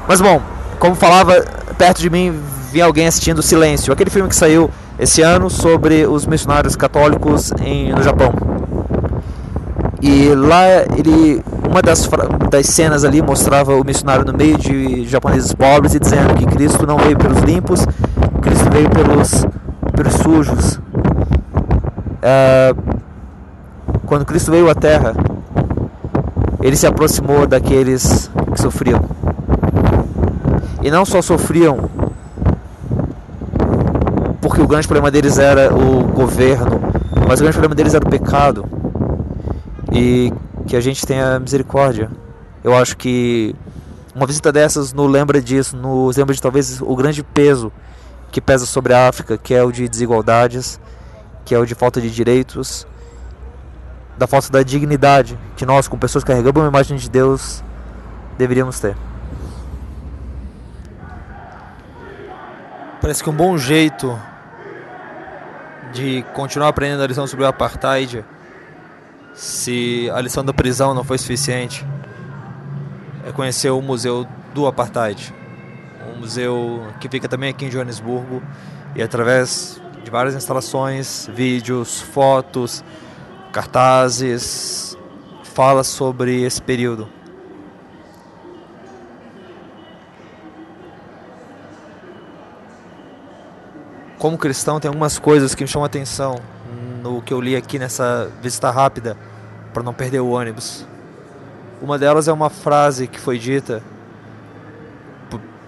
Mas 0.07 0.21
bom, 0.21 0.41
como 0.79 0.95
falava, 0.95 1.45
perto 1.77 2.01
de 2.01 2.11
mim 2.11 2.39
vinha 2.73 2.85
alguém 2.85 3.07
assistindo 3.07 3.43
Silêncio, 3.43 3.93
aquele 3.93 4.11
filme 4.11 4.29
que 4.29 4.37
saiu 4.37 4.71
esse 4.99 5.21
ano 5.23 5.51
sobre 5.51 6.07
os 6.07 6.27
missionários 6.27 6.77
católicos 6.77 7.53
em, 7.61 7.93
no 7.93 8.03
Japão. 8.03 8.33
E 10.01 10.35
lá 10.35 10.67
ele, 10.97 11.43
uma 11.69 11.81
das, 11.81 12.09
das 12.51 12.67
cenas 12.67 13.05
ali 13.05 13.23
mostrava 13.23 13.75
o 13.77 13.85
missionário 13.85 14.25
no 14.25 14.37
meio 14.37 14.59
de 14.59 15.07
japoneses 15.07 15.53
pobres 15.55 15.95
e 15.95 16.01
dizendo 16.01 16.35
que 16.35 16.47
Cristo 16.47 16.87
não 16.87 16.97
veio 16.97 17.17
pelos 17.17 17.39
limpos, 17.43 17.87
Cristo 18.41 18.69
veio 18.71 18.91
pelos, 18.91 19.47
pelos 19.95 20.15
sujos. 20.15 20.81
É, 22.21 22.75
quando 24.07 24.25
Cristo 24.25 24.51
veio 24.51 24.69
à 24.69 24.75
Terra, 24.75 25.15
ele 26.63 26.77
se 26.77 26.87
aproximou 26.87 27.47
daqueles 27.47 28.31
que 28.55 28.61
sofriam. 28.61 29.03
E 30.83 30.91
não 30.91 31.05
só 31.05 31.21
sofriam, 31.21 31.91
porque 34.41 34.61
o 34.61 34.67
grande 34.67 34.87
problema 34.87 35.11
deles 35.11 35.39
era 35.39 35.75
o 35.75 36.05
governo, 36.05 36.81
mas 37.27 37.41
o 37.41 37.43
grande 37.43 37.59
problema 37.59 37.75
deles 37.75 37.95
era 37.95 38.07
o 38.07 38.11
pecado. 38.11 38.65
E 39.93 40.33
que 40.67 40.77
a 40.77 40.81
gente 40.81 41.05
tenha 41.05 41.39
misericórdia. 41.39 42.11
Eu 42.65 42.75
acho 42.77 42.97
que 42.97 43.55
uma 44.15 44.27
visita 44.27 44.53
dessas 44.53 44.93
nos 44.93 45.11
lembra 45.11 45.41
disso, 45.41 45.77
nos 45.77 46.17
lembra 46.17 46.35
de 46.35 46.41
talvez 46.41 46.81
o 46.81 46.95
grande 46.95 47.23
peso 47.23 47.73
que 48.31 48.41
pesa 48.41 48.65
sobre 48.67 48.95
a 48.95 49.09
África, 49.09 49.37
que 49.37 49.53
é 49.53 49.63
o 49.63 49.73
de 49.73 49.89
desigualdades, 49.89 50.81
que 51.45 51.55
é 51.55 51.59
o 51.59 51.67
de 51.67 51.75
falta 51.75 52.01
de 52.01 52.11
direitos, 52.11 52.87
da 54.17 54.27
falta 54.27 54.51
da 54.51 54.63
dignidade 54.63 55.39
que 55.57 55.65
nós, 55.65 55.89
como 55.89 56.01
pessoas 56.01 56.25
que 56.25 56.31
carregamos 56.31 56.63
a 56.63 56.69
imagem 56.69 56.97
de 56.97 57.09
Deus, 57.09 57.63
deveríamos 58.37 58.79
ter. 58.79 58.97
Parece 63.01 63.23
que 63.23 63.31
um 63.31 63.35
bom 63.35 63.59
jeito 63.59 64.19
de 65.93 66.25
continuar 66.35 66.69
aprendendo 66.69 67.03
a 67.03 67.07
lição 67.07 67.27
sobre 67.27 67.45
o 67.45 67.49
apartheid, 67.49 68.25
se 69.35 70.11
a 70.15 70.21
lição 70.21 70.45
da 70.45 70.53
prisão 70.53 70.95
não 70.95 71.05
foi 71.05 71.19
suficiente, 71.19 71.85
é 73.27 73.33
conhecer 73.33 73.71
o 73.71 73.81
museu 73.83 74.27
do 74.55 74.67
apartheid, 74.67 75.33
um 76.15 76.21
museu 76.21 76.87
que 77.01 77.09
fica 77.09 77.29
também 77.29 77.51
aqui 77.51 77.67
em 77.67 77.71
Joanesburgo 77.71 78.43
e 78.95 79.03
através 79.03 79.81
de 80.05 80.11
várias 80.11 80.35
instalações, 80.35 81.29
vídeos, 81.33 82.01
fotos, 82.01 82.85
cartazes, 83.53 84.97
fala 85.45 85.85
sobre 85.85 86.43
esse 86.43 86.61
período. 86.61 87.09
Como 94.19 94.39
cristão, 94.39 94.81
tem 94.81 94.89
algumas 94.89 95.19
coisas 95.19 95.55
que 95.55 95.63
me 95.63 95.69
chamam 95.69 95.85
a 95.85 95.87
atenção 95.87 96.41
no 97.03 97.21
que 97.21 97.35
eu 97.35 97.41
li 97.41 97.57
aqui 97.57 97.79
nessa 97.79 98.31
visita 98.41 98.71
rápida, 98.71 99.17
para 99.75 99.83
não 99.83 99.93
perder 99.93 100.21
o 100.21 100.31
ônibus. 100.31 100.87
Uma 101.81 101.99
delas 101.99 102.29
é 102.29 102.33
uma 102.33 102.49
frase 102.49 103.09
que 103.09 103.19
foi 103.19 103.39
dita 103.39 103.83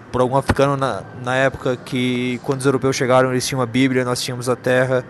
por, 0.09 0.21
algum 0.21 0.37
africano 0.37 0.77
na, 0.77 1.03
na 1.21 1.35
época 1.35 1.75
que, 1.75 2.39
quando 2.43 2.61
os 2.61 2.65
europeus 2.65 2.95
chegaram, 2.95 3.31
eles 3.31 3.45
tinham 3.45 3.61
a 3.61 3.65
Bíblia, 3.65 4.05
nós 4.05 4.21
tínhamos 4.21 4.47
a 4.47 4.55
terra, 4.55 5.03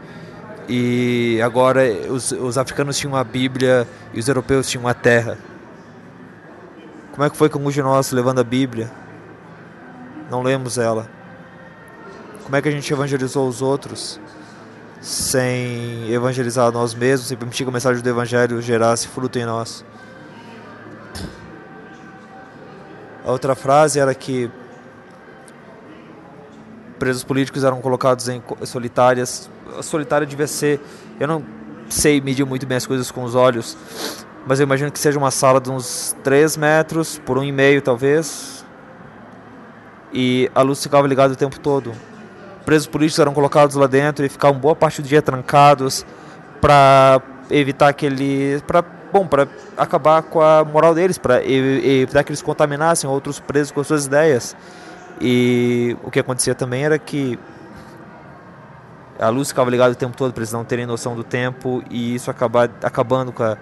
e 0.67 1.39
agora 1.43 1.83
os, 2.09 2.31
os 2.31 2.57
africanos 2.57 2.97
tinham 2.97 3.15
a 3.15 3.23
Bíblia 3.23 3.87
e 4.13 4.19
os 4.19 4.27
europeus 4.27 4.69
tinham 4.69 4.87
a 4.87 4.93
terra. 4.93 5.37
Como 7.11 7.23
é 7.23 7.29
que 7.29 7.37
foi 7.37 7.49
com 7.49 7.59
alguns 7.59 7.73
de 7.73 7.81
nós 7.81 8.11
levando 8.11 8.39
a 8.39 8.43
Bíblia? 8.43 8.91
Não 10.29 10.41
lemos 10.41 10.77
ela. 10.77 11.07
Como 12.43 12.55
é 12.55 12.61
que 12.61 12.67
a 12.67 12.71
gente 12.71 12.91
evangelizou 12.91 13.47
os 13.47 13.61
outros 13.61 14.19
sem 15.01 16.11
evangelizar 16.11 16.71
nós 16.71 16.93
mesmos, 16.93 17.27
sem 17.27 17.37
permitir 17.37 17.63
que 17.63 17.69
a 17.69 17.73
mensagem 17.73 18.01
do 18.01 18.09
Evangelho 18.09 18.61
gerasse 18.61 19.07
fruto 19.07 19.39
em 19.39 19.45
nós? 19.45 19.85
A 23.23 23.31
outra 23.31 23.55
frase 23.55 23.99
era 23.99 24.13
que 24.13 24.51
presos 26.99 27.23
políticos 27.23 27.63
eram 27.63 27.81
colocados 27.81 28.29
em 28.29 28.41
solitárias. 28.63 29.49
A 29.77 29.83
solitária 29.83 30.25
devia 30.25 30.47
ser. 30.47 30.79
Eu 31.19 31.27
não 31.27 31.43
sei 31.89 32.19
medir 32.21 32.45
muito 32.45 32.65
bem 32.65 32.77
as 32.77 32.85
coisas 32.85 33.11
com 33.11 33.23
os 33.23 33.35
olhos, 33.35 33.77
mas 34.45 34.59
eu 34.59 34.63
imagino 34.63 34.91
que 34.91 34.99
seja 34.99 35.17
uma 35.17 35.31
sala 35.31 35.61
de 35.61 35.69
uns 35.69 36.15
3 36.23 36.57
metros 36.57 37.19
por 37.25 37.37
um 37.37 37.43
e 37.43 37.51
meio, 37.51 37.81
talvez. 37.81 38.65
E 40.13 40.49
a 40.55 40.61
luz 40.61 40.81
ficava 40.81 41.07
ligada 41.07 41.33
o 41.33 41.35
tempo 41.35 41.59
todo 41.59 41.93
presos 42.65 42.87
políticos 42.87 43.19
eram 43.19 43.33
colocados 43.33 43.75
lá 43.75 43.87
dentro 43.87 44.25
e 44.25 44.29
ficavam 44.29 44.59
boa 44.59 44.75
parte 44.75 45.01
do 45.01 45.07
dia 45.07 45.21
trancados 45.21 46.05
para 46.59 47.21
evitar 47.49 47.93
que 47.93 48.05
eles 48.05 48.61
para 48.63 48.83
bom 49.13 49.25
para 49.25 49.47
acabar 49.77 50.23
com 50.23 50.41
a 50.41 50.65
moral 50.65 50.93
deles 50.93 51.17
para 51.17 51.45
evitar 51.45 52.23
que 52.23 52.31
eles 52.31 52.41
contaminassem 52.41 53.09
outros 53.09 53.39
presos 53.39 53.71
com 53.71 53.83
suas 53.83 54.07
ideias 54.07 54.57
e 55.21 55.95
o 56.03 56.11
que 56.11 56.19
acontecia 56.19 56.55
também 56.55 56.83
era 56.83 56.97
que 56.97 57.39
a 59.19 59.29
luz 59.29 59.49
ficava 59.49 59.69
ligada 59.69 59.93
o 59.93 59.95
tempo 59.95 60.15
todo 60.15 60.33
para 60.33 60.41
eles 60.41 60.51
não 60.51 60.63
terem 60.63 60.85
noção 60.85 61.15
do 61.15 61.23
tempo 61.23 61.83
e 61.89 62.15
isso 62.15 62.29
acaba 62.29 62.65
acabando 62.83 63.31
com 63.31 63.43
a, 63.43 63.57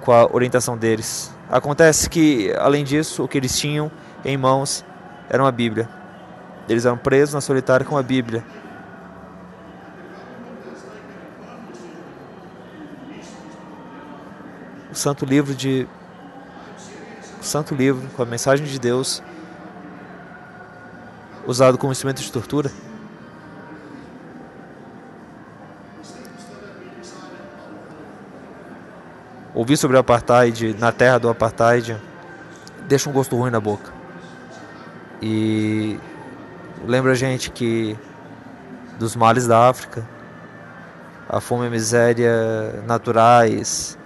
com 0.00 0.12
a 0.12 0.26
orientação 0.32 0.76
deles 0.76 1.34
acontece 1.48 2.08
que 2.08 2.52
além 2.58 2.84
disso 2.84 3.24
o 3.24 3.28
que 3.28 3.38
eles 3.38 3.58
tinham 3.58 3.90
em 4.24 4.36
mãos 4.36 4.84
era 5.28 5.42
uma 5.42 5.52
Bíblia 5.52 6.02
eles 6.68 6.84
eram 6.84 6.96
presos 6.96 7.34
na 7.34 7.40
solitária 7.40 7.84
com 7.84 7.96
a 7.96 8.02
Bíblia. 8.02 8.44
O 14.90 14.94
Santo 14.94 15.24
Livro 15.24 15.54
de 15.54 15.88
o 17.40 17.44
Santo 17.44 17.74
Livro 17.74 18.08
com 18.14 18.22
a 18.22 18.26
mensagem 18.26 18.64
de 18.64 18.78
Deus 18.78 19.22
usado 21.46 21.76
como 21.76 21.92
instrumento 21.92 22.22
de 22.22 22.30
tortura. 22.30 22.70
Ouvir 29.54 29.76
sobre 29.76 29.98
o 29.98 30.00
apartheid 30.00 30.74
na 30.78 30.90
terra 30.90 31.18
do 31.18 31.28
apartheid 31.28 31.94
deixa 32.88 33.10
um 33.10 33.12
gosto 33.12 33.36
ruim 33.36 33.50
na 33.50 33.60
boca. 33.60 33.92
E 35.20 36.00
lembra 36.86 37.12
a 37.12 37.14
gente 37.14 37.50
que 37.50 37.96
dos 38.98 39.14
males 39.14 39.46
da 39.46 39.68
África, 39.68 40.08
a 41.28 41.38
fome 41.38 41.64
e 41.64 41.66
a 41.66 41.70
miséria 41.70 42.82
naturais 42.86 43.98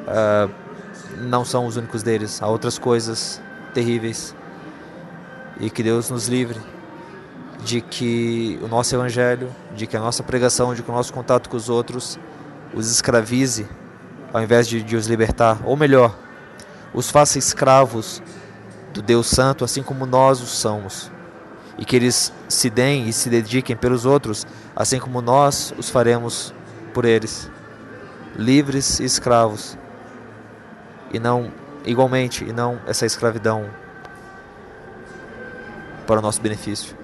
uh, 0.00 0.50
não 1.22 1.42
são 1.42 1.66
os 1.66 1.78
únicos 1.78 2.02
deles, 2.02 2.42
há 2.42 2.46
outras 2.46 2.78
coisas 2.78 3.40
terríveis 3.72 4.36
e 5.58 5.70
que 5.70 5.82
Deus 5.82 6.10
nos 6.10 6.28
livre 6.28 6.60
de 7.64 7.80
que 7.80 8.58
o 8.62 8.68
nosso 8.68 8.94
evangelho, 8.94 9.48
de 9.74 9.86
que 9.86 9.96
a 9.96 10.00
nossa 10.00 10.22
pregação, 10.22 10.74
de 10.74 10.82
que 10.82 10.90
o 10.90 10.94
nosso 10.94 11.14
contato 11.14 11.48
com 11.48 11.56
os 11.56 11.70
outros 11.70 12.18
os 12.74 12.90
escravize 12.90 13.66
ao 14.32 14.42
invés 14.42 14.66
de, 14.66 14.82
de 14.82 14.96
os 14.96 15.06
libertar, 15.06 15.60
ou 15.64 15.76
melhor, 15.76 16.16
os 16.94 17.10
faça 17.10 17.38
escravos 17.38 18.22
do 18.92 19.02
Deus 19.02 19.26
Santo, 19.26 19.64
assim 19.64 19.82
como 19.82 20.06
nós 20.06 20.40
os 20.40 20.50
somos. 20.50 21.10
E 21.78 21.84
que 21.84 21.96
eles 21.96 22.32
se 22.48 22.68
deem 22.68 23.08
e 23.08 23.12
se 23.12 23.28
dediquem 23.28 23.76
pelos 23.76 24.04
outros, 24.04 24.46
assim 24.76 24.98
como 24.98 25.20
nós 25.20 25.74
os 25.78 25.88
faremos 25.88 26.52
por 26.92 27.04
eles, 27.04 27.50
livres 28.36 29.00
e 29.00 29.04
escravos, 29.04 29.76
e 31.12 31.18
não 31.18 31.50
igualmente, 31.84 32.44
e 32.44 32.52
não 32.52 32.78
essa 32.86 33.06
escravidão 33.06 33.68
para 36.06 36.18
o 36.18 36.22
nosso 36.22 36.40
benefício. 36.40 37.02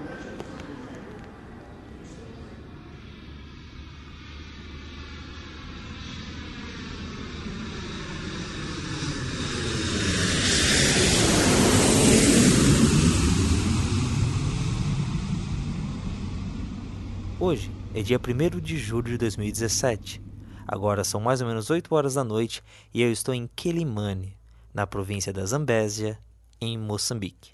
Hoje 17.39 17.71
é 17.99 18.01
dia 18.01 18.17
1 18.17 18.61
de 18.61 18.77
julho 18.77 19.11
de 19.11 19.17
2017. 19.17 20.21
Agora 20.65 21.03
são 21.03 21.19
mais 21.19 21.41
ou 21.41 21.47
menos 21.47 21.69
8 21.69 21.93
horas 21.93 22.13
da 22.13 22.23
noite 22.23 22.63
e 22.93 23.01
eu 23.01 23.11
estou 23.11 23.35
em 23.35 23.45
Quelimane, 23.45 24.37
na 24.73 24.87
província 24.87 25.33
da 25.33 25.45
Zambésia, 25.45 26.17
em 26.61 26.77
Moçambique. 26.77 27.51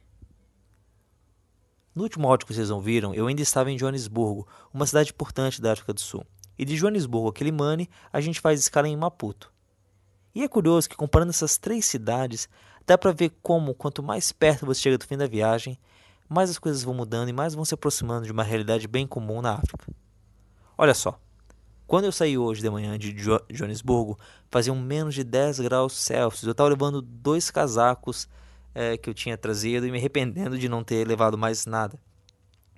No 1.96 2.04
último 2.04 2.28
áudio 2.28 2.46
que 2.46 2.54
vocês 2.54 2.70
ouviram, 2.70 3.12
eu 3.16 3.26
ainda 3.26 3.42
estava 3.42 3.72
em 3.72 3.80
Joanesburgo, 3.80 4.48
uma 4.72 4.86
cidade 4.86 5.10
importante 5.10 5.60
da 5.60 5.72
África 5.72 5.92
do 5.92 6.00
Sul. 6.00 6.24
E 6.60 6.64
de 6.64 6.78
Joanesburgo 6.78 7.30
a 7.30 7.34
Quelimane, 7.34 7.90
a 8.14 8.22
gente 8.22 8.40
faz 8.40 8.60
escala 8.60 8.88
em 8.88 8.96
Maputo. 8.96 9.52
E 10.36 10.44
é 10.44 10.48
curioso 10.48 10.88
que 10.88 10.96
comparando 10.96 11.32
essas 11.32 11.58
três 11.58 11.86
cidades, 11.86 12.48
dá 12.86 13.00
para 13.00 13.12
ver 13.12 13.32
como 13.42 13.74
quanto 13.74 14.04
mais 14.04 14.32
perto 14.32 14.68
você 14.68 14.80
chega 14.80 15.00
do 15.00 15.08
fim 15.08 15.18
da 15.18 15.26
viagem, 15.26 15.76
mais 16.30 16.52
as 16.52 16.60
coisas 16.60 16.84
vão 16.84 16.94
mudando 16.94 17.30
e 17.30 17.34
mais 17.34 17.56
vão 17.56 17.66
se 17.66 17.74
aproximando 17.74 18.28
de 18.28 18.32
uma 18.32 18.44
realidade 18.44 18.88
bem 18.88 19.08
comum 19.08 19.42
na 19.42 19.56
África. 19.56 20.05
Olha 20.78 20.94
só, 20.94 21.20
quando 21.88 22.06
eu 22.06 22.12
saí 22.12 22.38
hoje 22.38 22.62
de 22.62 22.70
manhã 22.70 22.98
de 22.98 23.16
jo 23.18 23.40
Joanesburgo, 23.50 24.18
faziam 24.50 24.76
menos 24.76 25.14
de 25.14 25.24
10 25.24 25.60
graus 25.60 25.94
Celsius. 25.94 26.44
Eu 26.44 26.52
estava 26.52 26.70
levando 26.70 27.02
dois 27.02 27.52
casacos 27.52 28.28
é, 28.74 28.98
que 28.98 29.10
eu 29.10 29.14
tinha 29.14 29.38
trazido 29.38 29.86
e 29.88 29.92
me 29.92 29.98
arrependendo 29.98 30.58
de 30.58 30.68
não 30.68 30.84
ter 30.84 31.08
levado 31.08 31.38
mais 31.38 31.66
nada. 31.66 31.98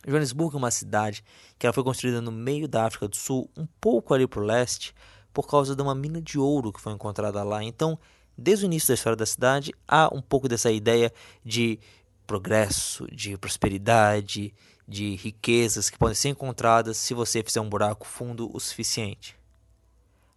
Joanesburgo 0.05 0.57
é 0.57 0.59
uma 0.59 0.71
cidade 0.71 1.23
que 1.57 1.65
ela 1.65 1.73
foi 1.73 1.83
construída 1.83 2.21
no 2.21 2.31
meio 2.31 2.67
da 2.67 2.85
África 2.85 3.07
do 3.07 3.15
Sul, 3.15 3.49
um 3.57 3.67
pouco 3.81 4.13
ali 4.13 4.27
para 4.27 4.39
o 4.39 4.43
leste, 4.43 4.93
por 5.33 5.47
causa 5.47 5.75
de 5.75 5.81
uma 5.81 5.95
mina 5.95 6.21
de 6.21 6.37
ouro 6.37 6.71
que 6.71 6.79
foi 6.79 6.93
encontrada 6.93 7.43
lá. 7.43 7.63
Então, 7.63 7.97
desde 8.37 8.65
o 8.65 8.67
início 8.67 8.89
da 8.89 8.93
história 8.93 9.17
da 9.17 9.25
cidade, 9.25 9.73
há 9.87 10.13
um 10.13 10.21
pouco 10.21 10.47
dessa 10.47 10.71
ideia 10.71 11.11
de 11.43 11.79
progresso, 12.25 13.07
de 13.07 13.37
prosperidade, 13.37 14.53
de 14.87 15.15
riquezas 15.15 15.89
que 15.89 15.97
podem 15.97 16.15
ser 16.15 16.29
encontradas 16.29 16.97
se 16.97 17.13
você 17.13 17.43
fizer 17.43 17.59
um 17.59 17.69
buraco 17.69 18.07
fundo 18.07 18.49
o 18.55 18.59
suficiente. 18.59 19.37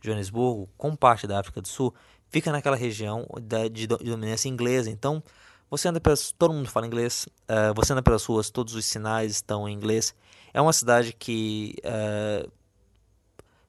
Joanesburgo, 0.03 0.69
como 0.77 0.97
parte 0.97 1.27
da 1.27 1.39
África 1.39 1.61
do 1.61 1.69
Sul, 1.69 1.95
fica 2.29 2.51
naquela 2.51 2.77
região 2.77 3.27
de 3.71 3.87
dominância 3.87 4.49
inglesa. 4.49 4.91
Então, 4.91 5.23
você 5.71 5.89
anda 5.89 6.01
pelas, 6.01 6.33
todo 6.33 6.55
mundo 6.55 6.69
fala 6.69 6.87
inglês. 6.87 7.27
Uh, 7.43 7.75
você 7.77 7.93
anda 7.93 8.03
pelas 8.03 8.25
ruas, 8.25 8.51
todos 8.51 8.75
os 8.75 8.85
sinais 8.85 9.33
estão 9.33 9.69
em 9.69 9.73
inglês. 9.73 10.15
É 10.53 10.61
uma 10.61 10.73
cidade 10.73 11.13
que 11.13 11.77
uh, 11.85 12.51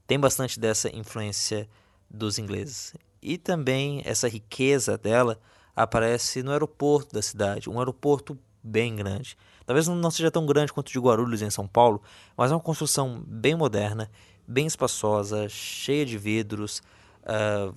tem 0.07 0.19
bastante 0.19 0.59
dessa 0.59 0.89
influência 0.95 1.69
dos 2.09 2.39
ingleses 2.39 2.93
e 3.21 3.37
também 3.37 4.01
essa 4.03 4.27
riqueza 4.27 4.97
dela 4.97 5.39
aparece 5.75 6.41
no 6.41 6.51
aeroporto 6.51 7.13
da 7.13 7.21
cidade, 7.21 7.69
um 7.69 7.79
aeroporto 7.79 8.37
bem 8.63 8.95
grande. 8.95 9.37
Talvez 9.65 9.87
não 9.87 10.11
seja 10.11 10.31
tão 10.31 10.45
grande 10.45 10.73
quanto 10.73 10.91
de 10.91 10.99
Guarulhos 10.99 11.41
em 11.41 11.49
São 11.49 11.67
Paulo, 11.67 12.01
mas 12.35 12.51
é 12.51 12.55
uma 12.55 12.59
construção 12.59 13.23
bem 13.25 13.55
moderna, 13.55 14.09
bem 14.47 14.65
espaçosa, 14.65 15.47
cheia 15.49 16.05
de 16.05 16.17
vidros, 16.17 16.81
uh, 17.23 17.75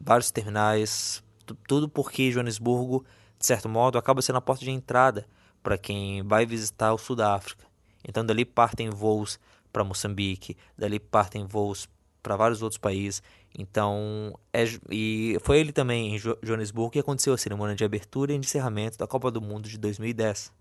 vários 0.00 0.30
terminais, 0.30 1.22
tudo 1.66 1.88
porque 1.88 2.30
Joanesburgo, 2.30 3.04
de 3.38 3.46
certo 3.46 3.68
modo, 3.68 3.98
acaba 3.98 4.22
sendo 4.22 4.36
a 4.36 4.42
porta 4.42 4.64
de 4.64 4.70
entrada 4.70 5.26
para 5.62 5.78
quem 5.78 6.22
vai 6.22 6.46
visitar 6.46 6.92
o 6.92 6.98
sul 6.98 7.16
da 7.16 7.34
África. 7.34 7.64
Então 8.06 8.24
dali 8.24 8.44
partem 8.44 8.90
voos 8.90 9.38
para 9.72 9.82
Moçambique, 9.82 10.56
dali 10.76 11.00
partem 11.00 11.46
voos 11.46 11.88
para 12.22 12.36
vários 12.36 12.62
outros 12.62 12.78
países. 12.78 13.22
Então, 13.56 14.38
é, 14.52 14.64
e 14.90 15.38
foi 15.42 15.58
ele 15.60 15.72
também 15.72 16.14
em 16.14 16.18
Joanesburgo 16.18 16.90
que 16.90 16.98
aconteceu 16.98 17.32
a 17.32 17.38
cerimônia 17.38 17.76
de 17.76 17.84
abertura 17.84 18.32
e 18.32 18.36
encerramento 18.36 18.98
da 18.98 19.06
Copa 19.06 19.30
do 19.30 19.40
Mundo 19.40 19.68
de 19.68 19.78
2010. 19.78 20.52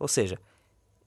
Ou 0.00 0.08
seja, 0.08 0.40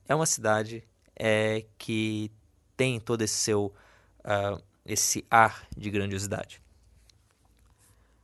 é 0.08 0.14
uma 0.14 0.24
cidade 0.24 0.84
é, 1.16 1.66
que 1.76 2.30
tem 2.76 3.00
todo 3.00 3.22
esse 3.22 3.34
seu 3.34 3.74
uh, 4.20 4.62
esse 4.86 5.26
ar 5.30 5.66
de 5.76 5.90
grandiosidade. 5.90 6.62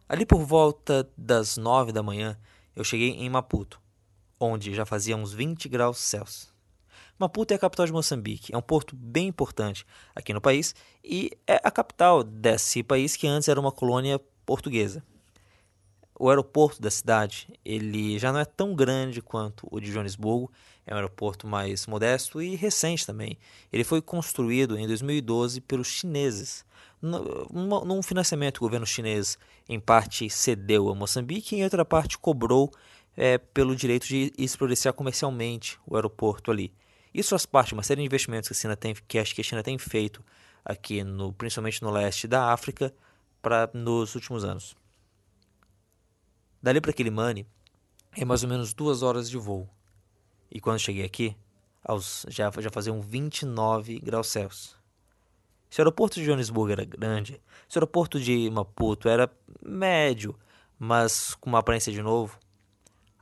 Ali 0.08 0.24
por 0.24 0.44
volta 0.44 1.08
das 1.16 1.56
nove 1.56 1.92
da 1.92 2.02
manhã, 2.02 2.38
eu 2.74 2.84
cheguei 2.84 3.10
em 3.10 3.28
Maputo, 3.28 3.80
onde 4.38 4.74
já 4.74 4.86
fazia 4.86 5.16
uns 5.16 5.32
20 5.32 5.68
graus 5.68 5.98
Celsius. 5.98 6.54
Maputo 7.18 7.52
é 7.52 7.56
a 7.56 7.60
capital 7.60 7.86
de 7.86 7.92
Moçambique, 7.92 8.54
é 8.54 8.56
um 8.56 8.62
porto 8.62 8.96
bem 8.96 9.28
importante 9.28 9.84
aqui 10.14 10.32
no 10.32 10.40
país 10.40 10.74
e 11.04 11.30
é 11.46 11.60
a 11.62 11.70
capital 11.70 12.24
desse 12.24 12.82
país 12.82 13.16
que 13.16 13.26
antes 13.26 13.48
era 13.48 13.60
uma 13.60 13.72
colônia 13.72 14.18
portuguesa. 14.46 15.04
O 16.22 16.28
aeroporto 16.28 16.82
da 16.82 16.90
cidade 16.90 17.48
ele 17.64 18.18
já 18.18 18.30
não 18.30 18.40
é 18.40 18.44
tão 18.44 18.74
grande 18.74 19.22
quanto 19.22 19.66
o 19.70 19.80
de 19.80 19.90
Joanesburgo, 19.90 20.52
é 20.86 20.92
um 20.92 20.96
aeroporto 20.98 21.46
mais 21.46 21.86
modesto 21.86 22.42
e 22.42 22.56
recente 22.56 23.06
também. 23.06 23.38
Ele 23.72 23.82
foi 23.82 24.02
construído 24.02 24.76
em 24.76 24.86
2012 24.86 25.62
pelos 25.62 25.86
chineses. 25.86 26.62
Num 27.00 28.02
financiamento, 28.02 28.58
o 28.58 28.60
governo 28.60 28.84
chinês 28.84 29.38
em 29.66 29.80
parte 29.80 30.28
cedeu 30.28 30.90
a 30.90 30.94
Moçambique 30.94 31.56
e 31.56 31.60
em 31.60 31.64
outra 31.64 31.86
parte 31.86 32.18
cobrou 32.18 32.70
é, 33.16 33.38
pelo 33.38 33.74
direito 33.74 34.06
de 34.06 34.30
explorar 34.36 34.92
comercialmente 34.92 35.78
o 35.86 35.96
aeroporto 35.96 36.50
ali. 36.50 36.70
Isso 37.14 37.30
faz 37.30 37.46
parte 37.46 37.68
de 37.68 37.74
uma 37.76 37.82
série 37.82 38.02
de 38.02 38.06
investimentos 38.06 38.46
que 38.46 38.52
a 38.52 38.58
China 38.58 38.76
tem, 38.76 38.94
que 39.08 39.18
acho 39.18 39.34
que 39.34 39.40
a 39.40 39.44
China 39.44 39.62
tem 39.62 39.78
feito 39.78 40.22
aqui, 40.62 41.02
no, 41.02 41.32
principalmente 41.32 41.80
no 41.82 41.90
leste 41.90 42.28
da 42.28 42.52
África, 42.52 42.92
para 43.40 43.70
nos 43.72 44.14
últimos 44.14 44.44
anos. 44.44 44.76
Dali 46.62 46.80
para 46.80 46.92
Quilimane 46.92 47.46
é 48.14 48.24
mais 48.24 48.42
ou 48.42 48.48
menos 48.48 48.74
duas 48.74 49.02
horas 49.02 49.30
de 49.30 49.38
voo. 49.38 49.68
E 50.50 50.60
quando 50.60 50.78
cheguei 50.78 51.04
aqui, 51.04 51.36
aos, 51.82 52.26
já, 52.28 52.50
já 52.58 52.70
faziam 52.70 53.00
29 53.00 53.98
graus 54.00 54.28
Celsius. 54.28 54.76
Se 55.70 55.80
o 55.80 55.82
aeroporto 55.82 56.16
de 56.16 56.26
Joanesburgo 56.26 56.72
era 56.72 56.84
grande, 56.84 57.40
se 57.68 57.76
o 57.76 57.80
aeroporto 57.80 58.20
de 58.20 58.50
Maputo 58.50 59.08
era 59.08 59.30
médio, 59.62 60.36
mas 60.78 61.34
com 61.36 61.48
uma 61.48 61.60
aparência 61.60 61.92
de 61.92 62.02
novo, 62.02 62.38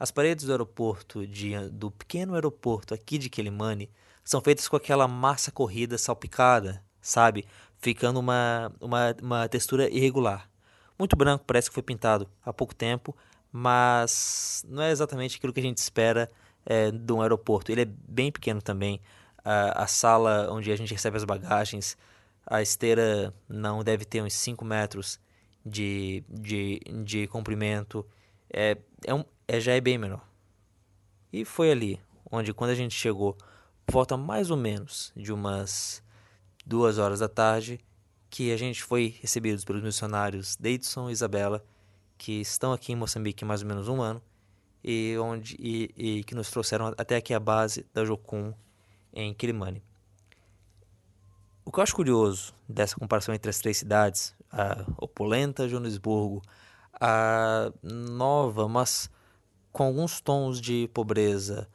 as 0.01 0.11
paredes 0.11 0.46
do 0.46 0.53
aeroporto, 0.53 1.27
de, 1.27 1.57
do 1.68 1.90
pequeno 1.90 2.35
aeroporto 2.35 2.94
aqui 2.94 3.18
de 3.18 3.29
Quelimane, 3.29 3.90
são 4.24 4.40
feitas 4.40 4.66
com 4.66 4.77
aquela 4.77 5.07
massa 5.07 5.53
corrida 5.53 5.96
salpicada, 5.96 6.83
sabe? 7.01 7.46
Ficando 7.79 8.18
uma, 8.18 8.72
uma, 8.81 9.16
uma 9.22 9.48
textura 9.48 9.88
irregular. 9.88 10.51
Muito 10.98 11.14
branco, 11.14 11.44
parece 11.46 11.68
que 11.68 11.74
foi 11.74 11.83
pintado 11.83 12.29
há 12.44 12.53
pouco 12.53 12.74
tempo, 12.74 13.14
mas 13.53 14.65
não 14.69 14.83
é 14.83 14.91
exatamente 14.91 15.37
aquilo 15.37 15.53
que 15.53 15.61
a 15.61 15.63
gente 15.63 15.79
espera 15.79 16.31
é, 16.65 16.91
de 16.91 17.13
um 17.13 17.23
aeroporto. 17.23 17.73
Ele 17.73 17.83
é 17.83 17.85
bem 17.87 18.31
pequeno 18.31 18.61
também. 18.61 19.01
A, 19.45 19.85
a 19.85 19.87
sala 19.87 20.49
onde 20.51 20.71
a 20.71 20.77
gente 20.77 20.93
recebe 20.93 21.17
as 21.17 21.25
bagagens, 21.25 21.97
a 22.47 22.61
esteira 22.61 23.33
não 23.49 23.83
deve 23.83 24.05
ter 24.05 24.23
uns 24.23 24.35
5 24.35 24.65
metros 24.65 25.19
de, 25.65 26.25
de, 26.29 26.81
de 27.05 27.27
comprimento. 27.29 28.05
É, 28.53 28.77
é, 29.05 29.15
um, 29.15 29.25
é, 29.47 29.61
já 29.61 29.73
é 29.73 29.81
bem 29.81 29.99
menor. 29.99 30.27
E 31.33 31.45
foi 31.45 31.71
ali 31.71 32.01
onde, 32.31 32.53
quando 32.53 32.71
a 32.71 32.75
gente 32.75 32.95
chegou, 32.95 33.37
volta 33.91 34.17
mais 34.17 34.51
ou 34.51 34.57
menos 34.57 35.13
de 35.17 35.33
umas 35.33 36.03
duas 36.65 36.99
horas 36.99 37.21
da 37.21 37.29
tarde, 37.29 37.81
que 38.31 38.53
a 38.53 38.57
gente 38.57 38.83
foi 38.83 39.17
recebidos 39.21 39.65
pelos 39.65 39.83
missionários 39.83 40.57
Deidson 40.57 41.09
e 41.09 41.13
Isabela, 41.13 41.65
que 42.19 42.41
estão 42.41 42.73
aqui 42.73 42.93
em 42.93 42.97
Moçambique 42.97 43.45
há 43.45 43.47
mais 43.47 43.63
ou 43.63 43.69
menos 43.69 43.89
um 43.89 44.03
ano, 44.03 44.21
e, 44.83 45.17
onde, 45.19 45.57
e, 45.59 46.19
e 46.19 46.25
que 46.25 46.35
nos 46.35 46.51
trouxeram 46.51 46.93
até 46.99 47.17
aqui 47.17 47.33
a 47.33 47.41
base 47.41 47.87
da 47.95 48.05
Jocum 48.05 48.53
em 49.13 49.33
Quilimane. 49.33 49.83
O 51.65 51.71
que 51.71 51.79
eu 51.79 51.83
acho 51.83 51.95
curioso 51.95 52.55
dessa 52.69 52.97
comparação 52.97 53.35
entre 53.35 53.51
as 53.51 53.59
três 53.59 53.77
cidades, 53.77 54.35
a 54.51 54.85
opulenta 54.97 55.69
Joanesburgo, 55.69 56.43
a 57.01 57.71
nova, 57.83 58.69
mas 58.69 59.11
com 59.71 59.85
alguns 59.85 60.21
tons 60.21 60.61
de 60.61 60.89
pobreza, 60.93 61.69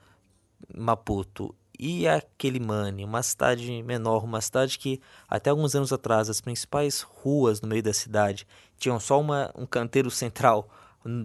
Maputo 0.75 1.55
e 1.77 2.07
Aquelimane, 2.07 3.03
uma 3.03 3.21
cidade 3.21 3.83
menor, 3.83 4.23
uma 4.23 4.41
cidade 4.41 4.79
que 4.79 5.01
até 5.27 5.49
alguns 5.49 5.75
anos 5.75 5.93
atrás 5.93 6.29
as 6.29 6.41
principais 6.41 7.01
ruas 7.01 7.61
no 7.61 7.67
meio 7.67 7.83
da 7.83 7.93
cidade 7.93 8.47
tinham 8.83 8.99
só 8.99 9.19
uma, 9.19 9.51
um 9.55 9.65
canteiro 9.65 10.11
central 10.11 10.69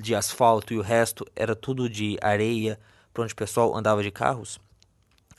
de 0.01 0.15
asfalto 0.15 0.73
e 0.73 0.79
o 0.79 0.83
resto 0.83 1.27
era 1.37 1.55
tudo 1.55 1.89
de 1.89 2.17
areia, 2.21 2.79
para 3.13 3.25
onde 3.25 3.33
o 3.33 3.37
pessoal 3.37 3.77
andava 3.77 4.03
de 4.03 4.11
carros. 4.11 4.59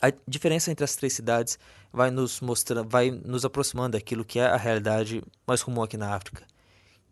A 0.02 0.12
diferença 0.28 0.72
entre 0.72 0.86
as 0.86 0.96
três 0.96 1.14
cidades 1.14 1.60
vai 1.92 2.10
nos 2.12 2.40
mostrando, 2.40 2.88
vai 2.88 3.12
nos 3.12 3.44
aproximando 3.44 3.98
daquilo 3.98 4.24
que 4.24 4.40
é 4.40 4.46
a 4.46 4.56
realidade 4.56 5.22
mais 5.46 5.62
comum 5.62 5.82
aqui 5.82 5.98
na 5.98 6.16
África 6.16 6.46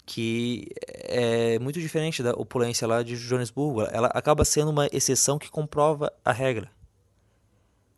que 0.08 0.70
é 0.80 1.60
muito 1.60 1.82
diferente 1.82 2.24
da 2.24 2.32
opulência 2.32 2.88
lá 2.88 3.04
de 3.04 3.18
Joanesburgo. 3.18 3.82
Ela 3.92 4.08
acaba 4.08 4.46
sendo 4.46 4.72
uma 4.72 4.88
exceção 4.88 5.38
que 5.38 5.52
comprova 5.52 6.12
a 6.24 6.32
regra. 6.32 6.72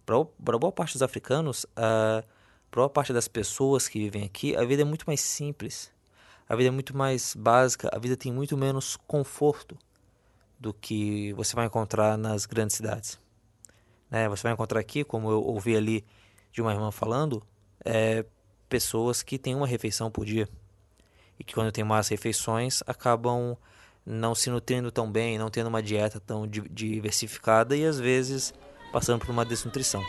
Para 0.03 0.57
boa 0.57 0.71
parte 0.71 0.93
dos 0.93 1.03
africanos, 1.03 1.67
a 1.75 2.23
boa 2.71 2.89
parte 2.89 3.13
das 3.13 3.27
pessoas 3.27 3.87
que 3.87 3.99
vivem 3.99 4.23
aqui, 4.23 4.55
a 4.55 4.65
vida 4.65 4.81
é 4.81 4.85
muito 4.85 5.05
mais 5.05 5.21
simples. 5.21 5.91
A 6.49 6.55
vida 6.55 6.69
é 6.69 6.71
muito 6.71 6.97
mais 6.97 7.35
básica, 7.35 7.91
a 7.93 7.99
vida 7.99 8.17
tem 8.17 8.33
muito 8.33 8.57
menos 8.57 8.97
conforto 9.07 9.77
do 10.59 10.73
que 10.73 11.31
você 11.33 11.55
vai 11.55 11.67
encontrar 11.67 12.17
nas 12.17 12.47
grandes 12.47 12.75
cidades. 12.75 13.19
Né? 14.09 14.27
Você 14.27 14.41
vai 14.41 14.53
encontrar 14.53 14.79
aqui, 14.79 15.03
como 15.03 15.29
eu 15.29 15.43
ouvi 15.43 15.77
ali 15.77 16.03
de 16.51 16.59
uma 16.59 16.73
irmã 16.73 16.91
falando, 16.91 17.43
é, 17.85 18.25
pessoas 18.67 19.21
que 19.21 19.37
têm 19.37 19.53
uma 19.53 19.67
refeição 19.67 20.09
por 20.09 20.25
dia 20.25 20.49
e 21.39 21.43
que 21.43 21.53
quando 21.53 21.71
tem 21.71 21.83
mais 21.83 22.07
refeições 22.07 22.81
acabam 22.87 23.55
não 24.03 24.33
se 24.33 24.49
nutrindo 24.49 24.91
tão 24.91 25.09
bem, 25.09 25.37
não 25.37 25.51
tendo 25.51 25.67
uma 25.67 25.83
dieta 25.83 26.19
tão 26.19 26.47
diversificada 26.47 27.75
e 27.75 27.85
às 27.85 27.99
vezes 27.99 28.55
passando 28.91 29.19
por 29.23 29.29
uma 29.29 29.45
desnutrição. 29.45 30.03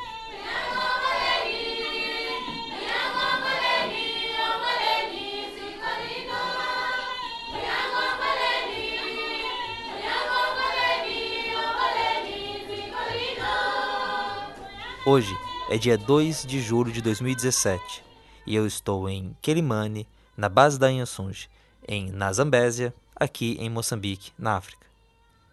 Hoje 15.13 15.37
é 15.69 15.77
dia 15.77 15.99
2 15.99 16.47
de 16.47 16.61
julho 16.61 16.93
de 16.93 17.03
2017 17.03 18.05
e 18.47 18.55
eu 18.55 18.65
estou 18.65 19.09
em 19.09 19.37
Quelimane, 19.43 20.07
na 20.37 20.49
base 20.49 20.79
da 20.79 20.89
Inhasunge, 20.89 21.51
em 21.89 22.13
na 22.13 22.33
Zambésia, 22.33 22.95
aqui 23.17 23.57
em 23.59 23.69
Moçambique, 23.69 24.31
na 24.39 24.57
África. 24.57 24.87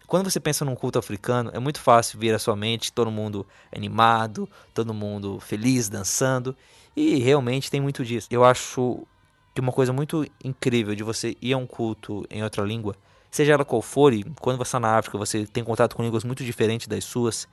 Quando 0.05 0.29
você 0.29 0.39
pensa 0.39 0.63
num 0.63 0.75
culto 0.75 0.99
africano, 0.99 1.49
é 1.55 1.57
muito 1.57 1.81
fácil 1.81 2.19
vir 2.19 2.35
à 2.35 2.37
sua 2.37 2.55
mente 2.55 2.93
todo 2.93 3.09
mundo 3.09 3.47
animado, 3.75 4.47
todo 4.75 4.93
mundo 4.93 5.39
feliz, 5.39 5.89
dançando, 5.89 6.55
e 6.95 7.15
realmente 7.15 7.71
tem 7.71 7.81
muito 7.81 8.05
disso. 8.05 8.27
Eu 8.29 8.45
acho 8.45 9.07
que 9.55 9.59
uma 9.59 9.71
coisa 9.71 9.91
muito 9.91 10.23
incrível 10.43 10.93
de 10.93 11.01
você 11.01 11.35
ir 11.41 11.53
a 11.53 11.57
um 11.57 11.65
culto 11.65 12.27
em 12.29 12.43
outra 12.43 12.63
língua, 12.63 12.95
seja 13.31 13.53
ela 13.53 13.65
qual 13.65 13.81
for, 13.81 14.13
e 14.13 14.23
quando 14.39 14.57
você 14.57 14.67
está 14.67 14.79
na 14.79 14.99
África 14.99 15.17
você 15.17 15.47
tem 15.47 15.63
contato 15.63 15.95
com 15.95 16.03
línguas 16.03 16.23
muito 16.23 16.43
diferentes 16.43 16.85
das 16.85 17.03
suas, 17.03 17.47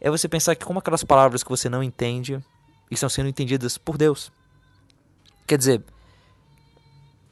é 0.00 0.10
você 0.10 0.28
pensar 0.28 0.54
que 0.54 0.64
como 0.64 0.78
aquelas 0.78 1.04
palavras 1.04 1.42
que 1.42 1.50
você 1.50 1.68
não 1.68 1.82
entende 1.82 2.42
estão 2.90 3.08
sendo 3.08 3.28
entendidas 3.28 3.76
por 3.76 3.98
Deus. 3.98 4.32
Quer 5.46 5.58
dizer, 5.58 5.84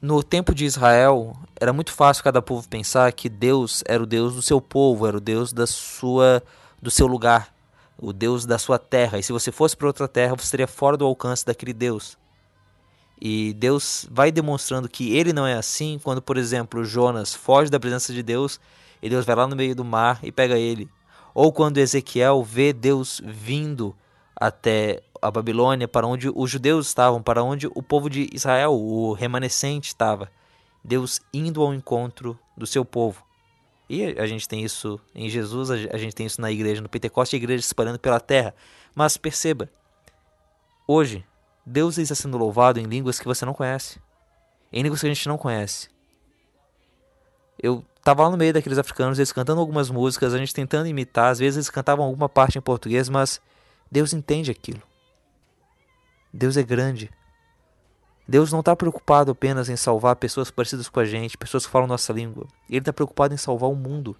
no 0.01 0.21
tempo 0.23 0.53
de 0.53 0.65
Israel, 0.65 1.35
era 1.59 1.73
muito 1.73 1.91
fácil 1.91 2.23
cada 2.23 2.41
povo 2.41 2.67
pensar 2.67 3.11
que 3.11 3.29
Deus 3.29 3.83
era 3.87 4.01
o 4.01 4.05
Deus 4.05 4.35
do 4.35 4.41
seu 4.41 4.61
povo, 4.61 5.07
era 5.07 5.17
o 5.17 5.21
Deus 5.21 5.51
da 5.51 5.65
sua, 5.65 6.43
do 6.81 6.91
seu 6.91 7.07
lugar, 7.07 7.53
o 7.97 8.13
Deus 8.13 8.45
da 8.45 8.57
sua 8.57 8.77
terra. 8.77 9.17
E 9.17 9.23
se 9.23 9.31
você 9.31 9.51
fosse 9.51 9.75
para 9.75 9.87
outra 9.87 10.07
terra, 10.07 10.35
você 10.35 10.45
estaria 10.45 10.67
fora 10.67 10.97
do 10.97 11.05
alcance 11.05 11.45
daquele 11.45 11.73
Deus. 11.73 12.17
E 13.19 13.53
Deus 13.53 14.07
vai 14.11 14.31
demonstrando 14.31 14.87
que 14.87 15.15
ele 15.15 15.33
não 15.33 15.47
é 15.47 15.55
assim 15.55 15.99
quando, 16.03 16.21
por 16.21 16.37
exemplo, 16.37 16.85
Jonas 16.85 17.33
foge 17.33 17.71
da 17.71 17.79
presença 17.79 18.13
de 18.13 18.21
Deus 18.21 18.59
e 19.01 19.09
Deus 19.09 19.25
vai 19.25 19.35
lá 19.35 19.47
no 19.47 19.55
meio 19.55 19.75
do 19.75 19.83
mar 19.83 20.19
e 20.21 20.31
pega 20.31 20.57
ele. 20.57 20.87
Ou 21.39 21.53
quando 21.53 21.77
Ezequiel 21.77 22.41
vê 22.41 22.73
Deus 22.73 23.21
vindo 23.23 23.95
até 24.35 25.03
a 25.21 25.29
Babilônia, 25.29 25.87
para 25.87 26.07
onde 26.07 26.31
os 26.33 26.49
judeus 26.49 26.87
estavam, 26.87 27.21
para 27.21 27.43
onde 27.43 27.67
o 27.67 27.83
povo 27.83 28.09
de 28.09 28.27
Israel, 28.33 28.73
o 28.73 29.13
remanescente, 29.13 29.89
estava. 29.89 30.31
Deus 30.83 31.21
indo 31.31 31.61
ao 31.61 31.75
encontro 31.75 32.39
do 32.57 32.65
seu 32.65 32.83
povo. 32.83 33.23
E 33.87 34.03
a 34.19 34.25
gente 34.25 34.47
tem 34.49 34.63
isso 34.63 34.99
em 35.13 35.29
Jesus, 35.29 35.69
a 35.69 35.97
gente 35.97 36.15
tem 36.15 36.25
isso 36.25 36.41
na 36.41 36.51
igreja, 36.51 36.81
no 36.81 36.89
Pentecoste, 36.89 37.35
a 37.35 37.37
igreja 37.37 37.61
se 37.61 37.67
espalhando 37.67 37.99
pela 37.99 38.19
terra. 38.19 38.55
Mas 38.95 39.15
perceba, 39.15 39.69
hoje, 40.87 41.23
Deus 41.63 41.99
está 41.99 42.15
sendo 42.15 42.35
louvado 42.39 42.79
em 42.79 42.85
línguas 42.85 43.19
que 43.19 43.27
você 43.27 43.45
não 43.45 43.53
conhece, 43.53 44.01
em 44.73 44.81
línguas 44.81 45.01
que 45.01 45.05
a 45.05 45.13
gente 45.13 45.27
não 45.27 45.37
conhece. 45.37 45.87
Eu 47.61 47.85
estava 48.07 48.23
lá 48.23 48.29
no 48.29 48.37
meio 48.37 48.53
daqueles 48.53 48.77
africanos, 48.77 49.19
eles 49.19 49.33
cantando 49.33 49.59
algumas 49.59 49.89
músicas, 49.89 50.33
a 50.33 50.37
gente 50.37 50.53
tentando 50.53 50.87
imitar, 50.87 51.29
às 51.29 51.39
vezes 51.39 51.57
eles 51.57 51.69
cantavam 51.69 52.05
alguma 52.05 52.29
parte 52.29 52.57
em 52.57 52.61
português, 52.61 53.09
mas 53.09 53.41
Deus 53.91 54.13
entende 54.13 54.49
aquilo. 54.49 54.81
Deus 56.31 56.55
é 56.55 56.63
grande. 56.63 57.11
Deus 58.25 58.49
não 58.49 58.61
está 58.61 58.73
preocupado 58.77 59.31
apenas 59.31 59.67
em 59.67 59.75
salvar 59.75 60.15
pessoas 60.15 60.49
parecidas 60.49 60.87
com 60.87 61.01
a 61.01 61.05
gente, 61.05 61.37
pessoas 61.37 61.65
que 61.65 61.71
falam 61.71 61.85
nossa 61.85 62.13
língua. 62.13 62.47
Ele 62.69 62.79
está 62.79 62.93
preocupado 62.93 63.33
em 63.33 63.37
salvar 63.37 63.69
o 63.69 63.75
mundo. 63.75 64.15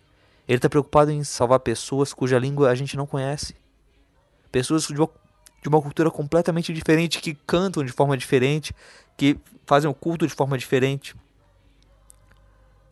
Ele 0.45 0.57
está 0.57 0.67
preocupado 0.67 1.09
em 1.09 1.23
salvar 1.23 1.61
pessoas 1.61 2.13
cuja 2.13 2.37
língua 2.37 2.69
a 2.69 2.75
gente 2.75 2.97
não 2.97 3.07
conhece. 3.07 3.55
Pessoas 4.51 4.83
de 4.83 4.95
uma, 4.95 5.09
de 5.61 5.69
uma 5.69 5.81
cultura 5.81 6.11
completamente 6.11 6.73
diferente, 6.73 7.21
que 7.21 7.33
cantam 7.33 7.85
de 7.85 7.91
forma 7.93 8.17
diferente, 8.17 8.75
que 9.15 9.37
fazem 9.65 9.89
o 9.89 9.93
culto 9.93 10.27
de 10.27 10.33
forma 10.33 10.57
diferente. 10.57 11.15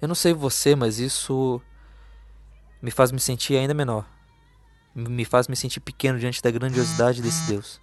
Eu 0.05 0.07
não 0.07 0.13
sei 0.13 0.35
você, 0.35 0.75
mas 0.75 0.99
isso 0.99 1.59
me 2.79 2.91
faz 2.91 3.11
me 3.11 3.19
sentir 3.19 3.57
ainda 3.57 3.73
menor. 3.73 4.07
Me 4.93 5.25
faz 5.25 5.47
me 5.47 5.55
sentir 5.55 5.79
pequeno 5.79 6.19
diante 6.19 6.43
da 6.43 6.51
grandiosidade 6.51 7.23
desse 7.23 7.47
Deus. 7.47 7.81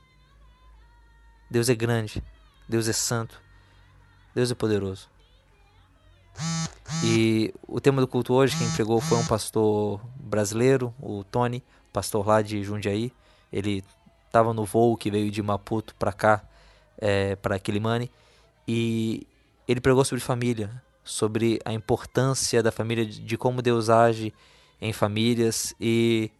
Deus 1.50 1.68
é 1.68 1.74
grande, 1.74 2.22
Deus 2.68 2.86
é 2.86 2.92
santo, 2.92 3.42
Deus 4.32 4.52
é 4.52 4.54
poderoso. 4.54 5.10
E 7.04 7.52
o 7.66 7.80
tema 7.80 8.00
do 8.00 8.06
culto 8.06 8.34
hoje, 8.34 8.56
quem 8.56 8.70
pregou 8.70 9.00
foi 9.00 9.18
um 9.18 9.26
pastor 9.26 10.00
brasileiro, 10.14 10.94
o 11.00 11.24
Tony, 11.24 11.60
pastor 11.92 12.24
lá 12.24 12.40
de 12.40 12.62
Jundiaí. 12.62 13.12
Ele 13.52 13.82
estava 14.28 14.54
no 14.54 14.64
voo 14.64 14.96
que 14.96 15.10
veio 15.10 15.28
de 15.28 15.42
Maputo 15.42 15.92
para 15.96 16.12
cá, 16.12 16.44
é, 16.98 17.34
para 17.34 17.58
Quilimane, 17.58 18.12
e 18.68 19.26
ele 19.66 19.80
pregou 19.80 20.04
sobre 20.04 20.22
família, 20.22 20.70
sobre 21.04 21.60
a 21.64 21.72
importância 21.72 22.62
da 22.62 22.70
família, 22.70 23.04
de 23.04 23.36
como 23.36 23.60
Deus 23.62 23.90
age 23.90 24.32
em 24.80 24.92
famílias 24.92 25.74
e 25.80 26.30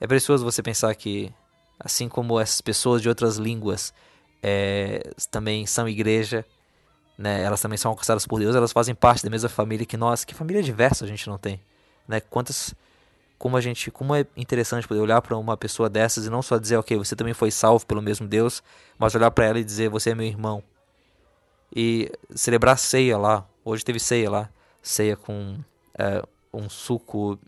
é 0.00 0.06
precioso 0.06 0.44
você 0.44 0.62
pensar 0.62 0.94
que 0.94 1.32
assim 1.78 2.08
como 2.08 2.38
essas 2.38 2.60
pessoas 2.60 3.02
de 3.02 3.08
outras 3.08 3.36
línguas 3.36 3.92
é, 4.42 5.10
também 5.30 5.66
são 5.66 5.88
igreja, 5.88 6.44
né? 7.16 7.42
Elas 7.42 7.60
também 7.60 7.76
são 7.76 7.90
alcançadas 7.90 8.26
por 8.26 8.38
Deus, 8.38 8.54
elas 8.54 8.72
fazem 8.72 8.94
parte 8.94 9.24
da 9.24 9.30
mesma 9.30 9.48
família 9.48 9.84
que 9.84 9.96
nós. 9.96 10.24
Que 10.24 10.34
família 10.34 10.62
diversa 10.62 11.04
a 11.04 11.08
gente 11.08 11.26
não 11.28 11.38
tem, 11.38 11.60
né? 12.06 12.20
Quantas 12.20 12.74
como 13.38 13.56
a 13.56 13.60
gente, 13.60 13.90
como 13.90 14.14
é 14.14 14.26
interessante 14.36 14.86
poder 14.86 15.00
olhar 15.00 15.22
para 15.22 15.36
uma 15.36 15.56
pessoa 15.56 15.88
dessas 15.88 16.26
e 16.26 16.30
não 16.30 16.42
só 16.42 16.58
dizer, 16.58 16.76
OK, 16.76 16.96
você 16.96 17.14
também 17.14 17.32
foi 17.32 17.52
salvo 17.52 17.86
pelo 17.86 18.02
mesmo 18.02 18.26
Deus, 18.26 18.62
mas 18.98 19.14
olhar 19.14 19.30
para 19.30 19.46
ela 19.46 19.60
e 19.60 19.64
dizer, 19.64 19.88
você 19.88 20.10
é 20.10 20.14
meu 20.14 20.26
irmão. 20.26 20.62
E 21.74 22.10
celebrar 22.34 22.78
ceia 22.78 23.16
lá. 23.18 23.46
Hoje 23.64 23.84
teve 23.84 24.00
ceia 24.00 24.30
lá, 24.30 24.50
ceia 24.82 25.16
com 25.16 25.58
é, 25.98 26.22
um 26.52 26.68
suco 26.68 27.38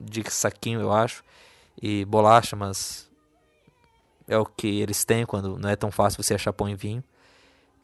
de 0.00 0.28
saquinho, 0.30 0.80
eu 0.80 0.92
acho, 0.92 1.22
e 1.80 2.04
bolacha, 2.04 2.56
mas 2.56 3.08
é 4.26 4.38
o 4.38 4.46
que 4.46 4.80
eles 4.80 5.04
têm 5.04 5.26
quando 5.26 5.58
não 5.58 5.68
é 5.68 5.76
tão 5.76 5.90
fácil 5.90 6.22
você 6.22 6.34
achar 6.34 6.52
pão 6.52 6.68
e 6.68 6.74
vinho. 6.74 7.04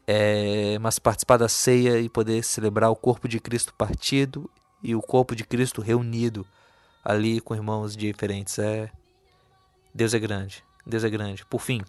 É, 0.07 0.79
mas 0.79 1.01
participar 1.01 1.37
da 1.37 1.49
ceia 1.49 1.99
e 1.99 2.09
poder 2.09 2.45
celebrar 2.45 2.91
o 2.91 2.97
corpo 2.97 3.27
de 3.27 3.41
Cristo 3.41 3.75
partido 3.75 4.49
e 4.81 4.95
o 4.95 5.03
corpo 5.03 5.35
de 5.35 5.45
Cristo 5.45 5.83
reunido 5.83 6.47
ali 7.05 7.41
com 7.41 7.55
irmãos 7.55 7.97
diferentes. 7.97 8.59
É 8.59 8.91
Deus 9.93 10.15
é 10.15 10.19
grande. 10.19 10.63
Deus 10.87 11.03
é 11.03 11.11
grande. 11.11 11.45
Por 11.47 11.61
fim, 11.61 11.83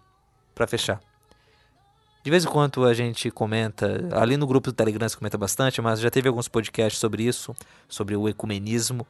para 0.56 0.66
fechar. 0.66 1.00
De 2.28 2.32
vez 2.32 2.44
em 2.44 2.50
quando 2.50 2.84
a 2.84 2.94
gente 2.94 3.32
comenta, 3.32 4.06
ali 4.12 4.36
no 4.36 4.46
grupo 4.46 4.70
do 4.70 4.76
Telegram 4.76 5.08
se 5.08 5.16
comenta 5.16 5.38
bastante, 5.38 5.82
mas 5.82 6.02
já 6.02 6.12
teve 6.12 6.28
alguns 6.28 6.50
podcasts 6.50 7.00
sobre 7.00 7.24
isso, 7.24 7.56
sobre 7.88 8.18
o 8.18 8.28
ecumenismo. 8.28 9.08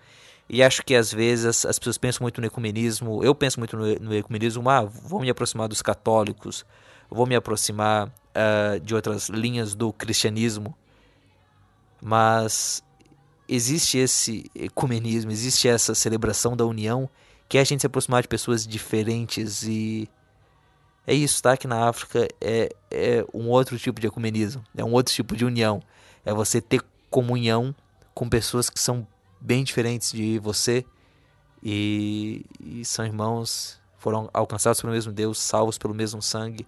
E 0.48 0.62
acho 0.62 0.84
que 0.84 0.94
às 0.94 1.12
vezes 1.12 1.66
as 1.66 1.80
pessoas 1.80 1.98
pensam 1.98 2.24
muito 2.24 2.40
no 2.40 2.46
ecumenismo, 2.46 3.24
eu 3.24 3.34
penso 3.34 3.60
muito 3.60 3.76
no, 3.76 3.88
no 3.96 4.14
ecumenismo, 4.14 4.70
ah, 4.70 4.84
vou 4.84 5.20
me 5.20 5.32
aproximar 5.32 5.68
dos 5.68 5.82
católicos, 5.82 6.64
vou 7.10 7.26
me 7.26 7.36
aproximar 7.36 8.08
uh, 8.08 8.80
de 8.82 8.94
outras 8.94 9.30
linhas 9.30 9.74
do 9.74 9.92
cristianismo. 9.92 10.78
Mas 12.00 12.84
existe 13.50 13.98
esse 13.98 14.46
ecumenismo, 14.54 15.32
existe 15.32 15.68
essa 15.68 15.96
celebração 15.96 16.56
da 16.56 16.68
união, 16.68 17.10
que 17.50 17.58
é 17.58 17.62
a 17.62 17.64
gente 17.64 17.82
se 17.82 17.88
aproximar 17.88 18.22
de 18.22 18.28
pessoas 18.28 18.68
diferentes 18.68 19.64
e 19.64 20.08
é 21.08 21.13
isso, 21.13 21.41
tá? 21.41 21.56
Que 21.56 21.67
na 21.67 21.88
África 21.88 22.28
é, 22.41 22.70
é 22.91 23.26
um 23.34 23.48
outro 23.48 23.80
tipo 23.80 24.02
de 24.02 24.08
ecumenismo, 24.08 24.62
é 24.76 24.84
um 24.84 24.91
outro 24.91 25.13
tipo 25.13 25.38
de 25.38 25.46
união. 25.46 25.82
É 26.26 26.34
você 26.34 26.60
ter 26.60 26.82
comunhão 27.10 27.74
com 28.13 28.28
pessoas 28.28 28.70
que 28.70 28.78
são 28.78 29.08
bem 29.39 29.63
diferentes 29.63 30.12
de 30.12 30.38
você 30.39 30.86
e, 31.63 32.46
e 32.60 32.84
são 32.84 33.06
irmãos, 33.06 33.80
foram 33.98 34.30
alcançados 34.34 34.82
pelo 34.82 34.91
mesmo 34.91 35.13
Deus, 35.13 35.39
salvos 35.39 35.78
pelo 35.78 35.93
mesmo 35.93 36.22
sangue, 36.22 36.67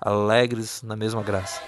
alegres 0.00 0.82
na 0.82 0.96
mesma 0.96 1.22
graça. 1.22 1.60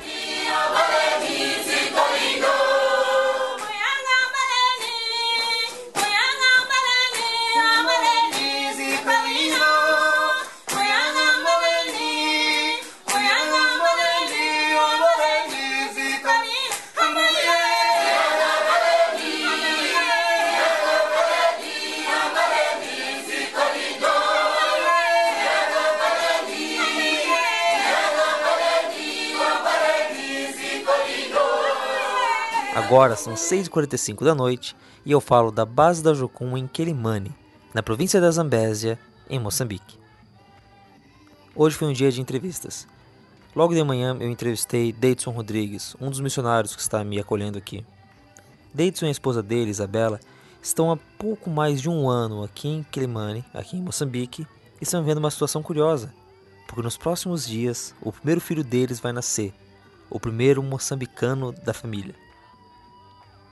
Agora 32.93 33.17
são 33.17 33.33
6h45 33.33 34.23
da 34.23 34.35
noite 34.35 34.77
e 35.03 35.13
eu 35.13 35.19
falo 35.19 35.51
da 35.51 35.65
base 35.65 36.03
da 36.03 36.13
Jocum 36.13 36.59
em 36.59 36.67
Quelimane, 36.67 37.35
na 37.73 37.83
província 37.83 38.21
da 38.21 38.31
Zambésia, 38.31 38.99
em 39.31 39.41
Moçambique. 39.41 39.99
Hoje 41.57 41.75
foi 41.75 41.89
um 41.89 41.93
dia 41.95 42.13
de 42.13 42.21
entrevistas. 42.21 42.87
Logo 43.57 43.73
de 43.73 43.83
manhã 43.83 44.15
eu 44.21 44.29
entrevistei 44.29 44.93
Deidson 44.93 45.31
Rodrigues, 45.31 45.97
um 45.99 46.11
dos 46.11 46.21
missionários 46.21 46.77
que 46.77 46.83
está 46.83 47.03
me 47.03 47.19
acolhendo 47.19 47.57
aqui. 47.57 47.83
Deidson 48.75 49.07
e 49.07 49.09
a 49.09 49.13
esposa 49.13 49.43
dele, 49.43 49.71
Isabela, 49.71 50.21
estão 50.61 50.93
há 50.93 50.99
pouco 51.17 51.49
mais 51.49 51.81
de 51.81 51.89
um 51.89 52.11
ano 52.11 52.45
aqui 52.45 52.69
em 52.69 52.83
Quelimane, 52.83 53.43
aqui 53.55 53.79
em 53.79 53.83
Moçambique, 53.83 54.47
e 54.79 54.85
estão 54.85 55.01
vivendo 55.01 55.17
uma 55.17 55.31
situação 55.31 55.63
curiosa, 55.63 56.13
porque 56.69 56.83
nos 56.83 56.99
próximos 56.99 57.47
dias 57.47 57.95
o 58.03 58.13
primeiro 58.13 58.43
filho 58.43 58.63
deles 58.63 59.01
vai 59.01 59.15
nascer, 59.15 59.55
o 60.11 60.21
primeiro 60.21 60.63
moçambicano 60.63 61.53
da 61.53 61.73
família 61.73 62.15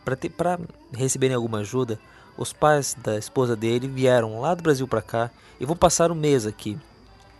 para 0.04 0.58
receberem 0.92 1.34
alguma 1.34 1.58
ajuda, 1.58 1.98
os 2.36 2.52
pais 2.52 2.96
da 3.02 3.18
esposa 3.18 3.54
dele 3.54 3.86
vieram 3.86 4.40
lá 4.40 4.54
do 4.54 4.62
Brasil 4.62 4.88
para 4.88 5.02
cá 5.02 5.30
e 5.58 5.66
vão 5.66 5.76
passar 5.76 6.10
um 6.10 6.14
mês 6.14 6.46
aqui. 6.46 6.78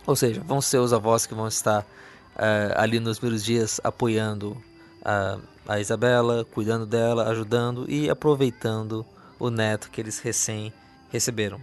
Ou 0.05 0.15
seja, 0.15 0.41
vão 0.41 0.61
ser 0.61 0.77
os 0.77 0.93
avós 0.93 1.25
que 1.25 1.33
vão 1.33 1.47
estar 1.47 1.81
uh, 1.81 2.73
ali 2.75 2.99
nos 2.99 3.17
primeiros 3.17 3.43
dias 3.43 3.79
apoiando 3.83 4.55
a, 5.03 5.37
a 5.67 5.79
Isabela, 5.79 6.45
cuidando 6.45 6.85
dela, 6.85 7.29
ajudando 7.29 7.89
e 7.89 8.09
aproveitando 8.09 9.05
o 9.39 9.49
neto 9.49 9.89
que 9.89 9.99
eles 9.99 10.19
recém 10.19 10.71
receberam. 11.11 11.59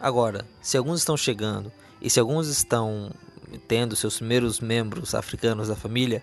Agora, 0.00 0.44
se 0.60 0.76
alguns 0.76 1.00
estão 1.00 1.16
chegando 1.16 1.72
e 2.00 2.10
se 2.10 2.20
alguns 2.20 2.48
estão 2.48 3.10
tendo 3.68 3.96
seus 3.96 4.16
primeiros 4.16 4.60
membros 4.60 5.14
africanos 5.14 5.68
da 5.68 5.76
família, 5.76 6.22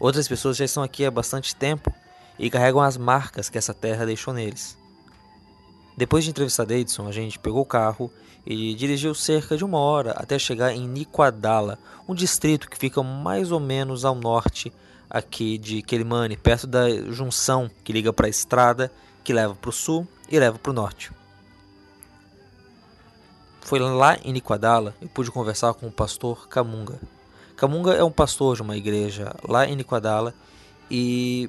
outras 0.00 0.26
pessoas 0.26 0.56
já 0.56 0.64
estão 0.64 0.82
aqui 0.82 1.04
há 1.04 1.10
bastante 1.10 1.54
tempo 1.54 1.92
e 2.38 2.50
carregam 2.50 2.80
as 2.80 2.96
marcas 2.96 3.48
que 3.48 3.58
essa 3.58 3.74
terra 3.74 4.06
deixou 4.06 4.34
neles. 4.34 4.76
Depois 5.96 6.24
de 6.24 6.30
entrevistar 6.30 6.64
Davidson, 6.64 7.06
a 7.06 7.12
gente 7.12 7.38
pegou 7.38 7.62
o 7.62 7.66
carro 7.66 8.10
e 8.46 8.74
dirigiu 8.74 9.14
cerca 9.14 9.56
de 9.56 9.64
uma 9.64 9.78
hora 9.78 10.12
até 10.12 10.38
chegar 10.38 10.72
em 10.72 10.86
Niquadala, 10.86 11.78
um 12.08 12.14
distrito 12.14 12.68
que 12.68 12.76
fica 12.76 13.02
mais 13.02 13.52
ou 13.52 13.60
menos 13.60 14.04
ao 14.04 14.14
norte 14.14 14.72
aqui 15.08 15.56
de 15.56 15.82
Quelimane, 15.82 16.36
perto 16.36 16.66
da 16.66 16.90
junção 17.12 17.70
que 17.84 17.92
liga 17.92 18.12
para 18.12 18.26
a 18.26 18.30
estrada 18.30 18.90
que 19.22 19.32
leva 19.32 19.54
para 19.54 19.70
o 19.70 19.72
sul 19.72 20.06
e 20.28 20.38
leva 20.38 20.58
para 20.58 20.70
o 20.70 20.74
norte. 20.74 21.12
foi 23.62 23.78
lá 23.78 24.18
em 24.22 24.32
Niquadala 24.32 24.94
eu 25.00 25.08
pude 25.08 25.30
conversar 25.30 25.72
com 25.74 25.86
o 25.86 25.92
pastor 25.92 26.48
Camunga. 26.48 27.00
Camunga 27.56 27.94
é 27.94 28.04
um 28.04 28.10
pastor 28.10 28.56
de 28.56 28.62
uma 28.62 28.76
igreja 28.76 29.34
lá 29.48 29.66
em 29.66 29.76
Niquadala 29.76 30.34
e 30.90 31.48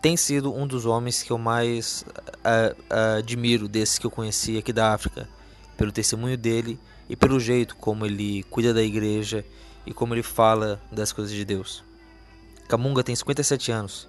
tem 0.00 0.16
sido 0.16 0.52
um 0.52 0.66
dos 0.66 0.86
homens 0.86 1.22
que 1.22 1.30
eu 1.30 1.38
mais 1.38 2.04
uh, 2.28 2.74
uh, 2.74 3.18
admiro 3.18 3.68
desses 3.68 3.98
que 3.98 4.06
eu 4.06 4.10
conheci 4.10 4.58
aqui 4.58 4.72
da 4.72 4.92
África, 4.92 5.28
pelo 5.76 5.92
testemunho 5.92 6.36
dele 6.36 6.78
e 7.08 7.16
pelo 7.16 7.38
jeito 7.38 7.76
como 7.76 8.04
ele 8.04 8.42
cuida 8.44 8.74
da 8.74 8.82
igreja 8.82 9.44
e 9.86 9.92
como 9.92 10.14
ele 10.14 10.22
fala 10.22 10.80
das 10.90 11.12
coisas 11.12 11.32
de 11.32 11.44
Deus. 11.44 11.82
Camunga 12.68 13.02
tem 13.02 13.14
57 13.14 13.72
anos 13.72 14.08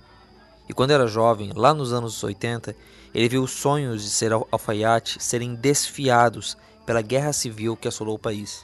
e 0.69 0.73
quando 0.73 0.91
era 0.91 1.07
jovem, 1.07 1.51
lá 1.55 1.73
nos 1.73 1.91
anos 1.91 2.23
80, 2.23 2.75
ele 3.11 3.27
viu 3.27 3.41
os 3.41 3.49
sonhos 3.51 4.03
de 4.03 4.09
ser 4.11 4.31
alfaiate 4.31 5.21
serem 5.21 5.55
desfiados 5.55 6.55
pela 6.85 7.01
guerra 7.01 7.33
civil 7.33 7.75
que 7.75 7.87
assolou 7.87 8.15
o 8.15 8.19
país. 8.19 8.63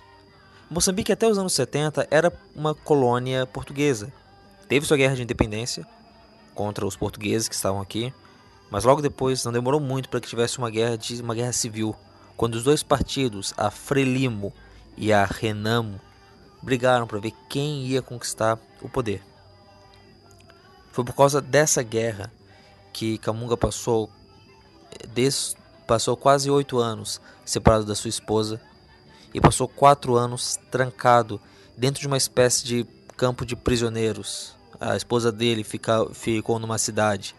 Moçambique 0.69 1.11
até 1.11 1.27
os 1.27 1.39
anos 1.39 1.53
70 1.53 2.07
era 2.11 2.31
uma 2.55 2.75
colônia 2.75 3.47
portuguesa. 3.47 4.13
Teve 4.69 4.85
sua 4.85 4.97
guerra 4.97 5.15
de 5.15 5.23
independência, 5.23 5.85
contra 6.55 6.87
os 6.87 6.95
portugueses 6.95 7.47
que 7.47 7.53
estavam 7.53 7.81
aqui, 7.81 8.11
mas 8.71 8.83
logo 8.83 9.01
depois 9.01 9.43
não 9.43 9.51
demorou 9.51 9.79
muito 9.79 10.09
para 10.09 10.19
que 10.19 10.27
tivesse 10.27 10.57
uma 10.57 10.71
guerra 10.71 10.97
de 10.97 11.21
uma 11.21 11.35
guerra 11.35 11.51
civil, 11.51 11.95
quando 12.35 12.55
os 12.55 12.63
dois 12.63 12.81
partidos, 12.81 13.53
a 13.55 13.69
Frelimo 13.69 14.51
e 14.97 15.13
a 15.13 15.25
Renamo, 15.25 15.99
brigaram 16.61 17.05
para 17.05 17.19
ver 17.19 17.33
quem 17.49 17.85
ia 17.85 18.01
conquistar 18.01 18.57
o 18.81 18.89
poder. 18.89 19.21
Foi 20.91 21.03
por 21.03 21.13
causa 21.13 21.41
dessa 21.41 21.83
guerra 21.83 22.31
que 22.91 23.17
Camunga 23.17 23.57
passou 23.57 24.09
des, 25.13 25.55
passou 25.85 26.15
quase 26.15 26.49
oito 26.49 26.79
anos 26.79 27.21
separado 27.43 27.85
da 27.85 27.93
sua 27.93 28.09
esposa 28.09 28.59
e 29.33 29.41
passou 29.41 29.67
quatro 29.67 30.15
anos 30.15 30.57
trancado 30.71 31.39
dentro 31.77 31.99
de 31.99 32.07
uma 32.07 32.17
espécie 32.17 32.65
de 32.65 32.87
campo 33.17 33.45
de 33.45 33.55
prisioneiros 33.55 34.55
a 34.85 34.95
esposa 34.95 35.31
dele 35.31 35.63
fica, 35.63 36.05
ficou 36.13 36.59
numa 36.59 36.77
cidade 36.77 37.35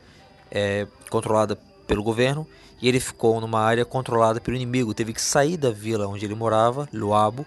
é, 0.51 0.87
controlada 1.09 1.57
pelo 1.87 2.03
governo 2.03 2.47
e 2.83 2.89
ele 2.89 2.99
ficou 2.99 3.41
numa 3.41 3.61
área 3.61 3.85
controlada 3.85 4.41
pelo 4.41 4.57
inimigo. 4.57 4.93
Teve 4.93 5.13
que 5.13 5.23
sair 5.23 5.57
da 5.57 5.71
vila 5.71 6.09
onde 6.09 6.25
ele 6.25 6.35
morava, 6.35 6.89
Luabo, 6.93 7.47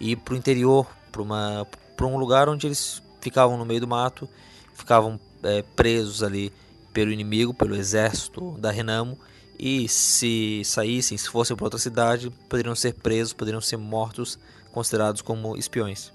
e 0.00 0.12
ir 0.12 0.16
para 0.16 0.32
o 0.32 0.36
interior, 0.36 0.86
para 1.12 2.06
um 2.06 2.16
lugar 2.16 2.48
onde 2.48 2.66
eles 2.66 3.02
ficavam 3.20 3.58
no 3.58 3.66
meio 3.66 3.80
do 3.82 3.86
mato, 3.86 4.26
ficavam 4.74 5.20
é, 5.42 5.62
presos 5.76 6.22
ali 6.22 6.50
pelo 6.92 7.12
inimigo, 7.12 7.52
pelo 7.52 7.76
exército 7.76 8.52
da 8.58 8.70
Renamo. 8.70 9.18
E 9.58 9.86
se 9.88 10.62
saíssem, 10.64 11.18
se 11.18 11.28
fossem 11.28 11.54
para 11.54 11.66
outra 11.66 11.78
cidade, 11.78 12.30
poderiam 12.48 12.74
ser 12.74 12.94
presos, 12.94 13.34
poderiam 13.34 13.60
ser 13.60 13.76
mortos, 13.76 14.38
considerados 14.72 15.20
como 15.20 15.56
espiões. 15.56 16.12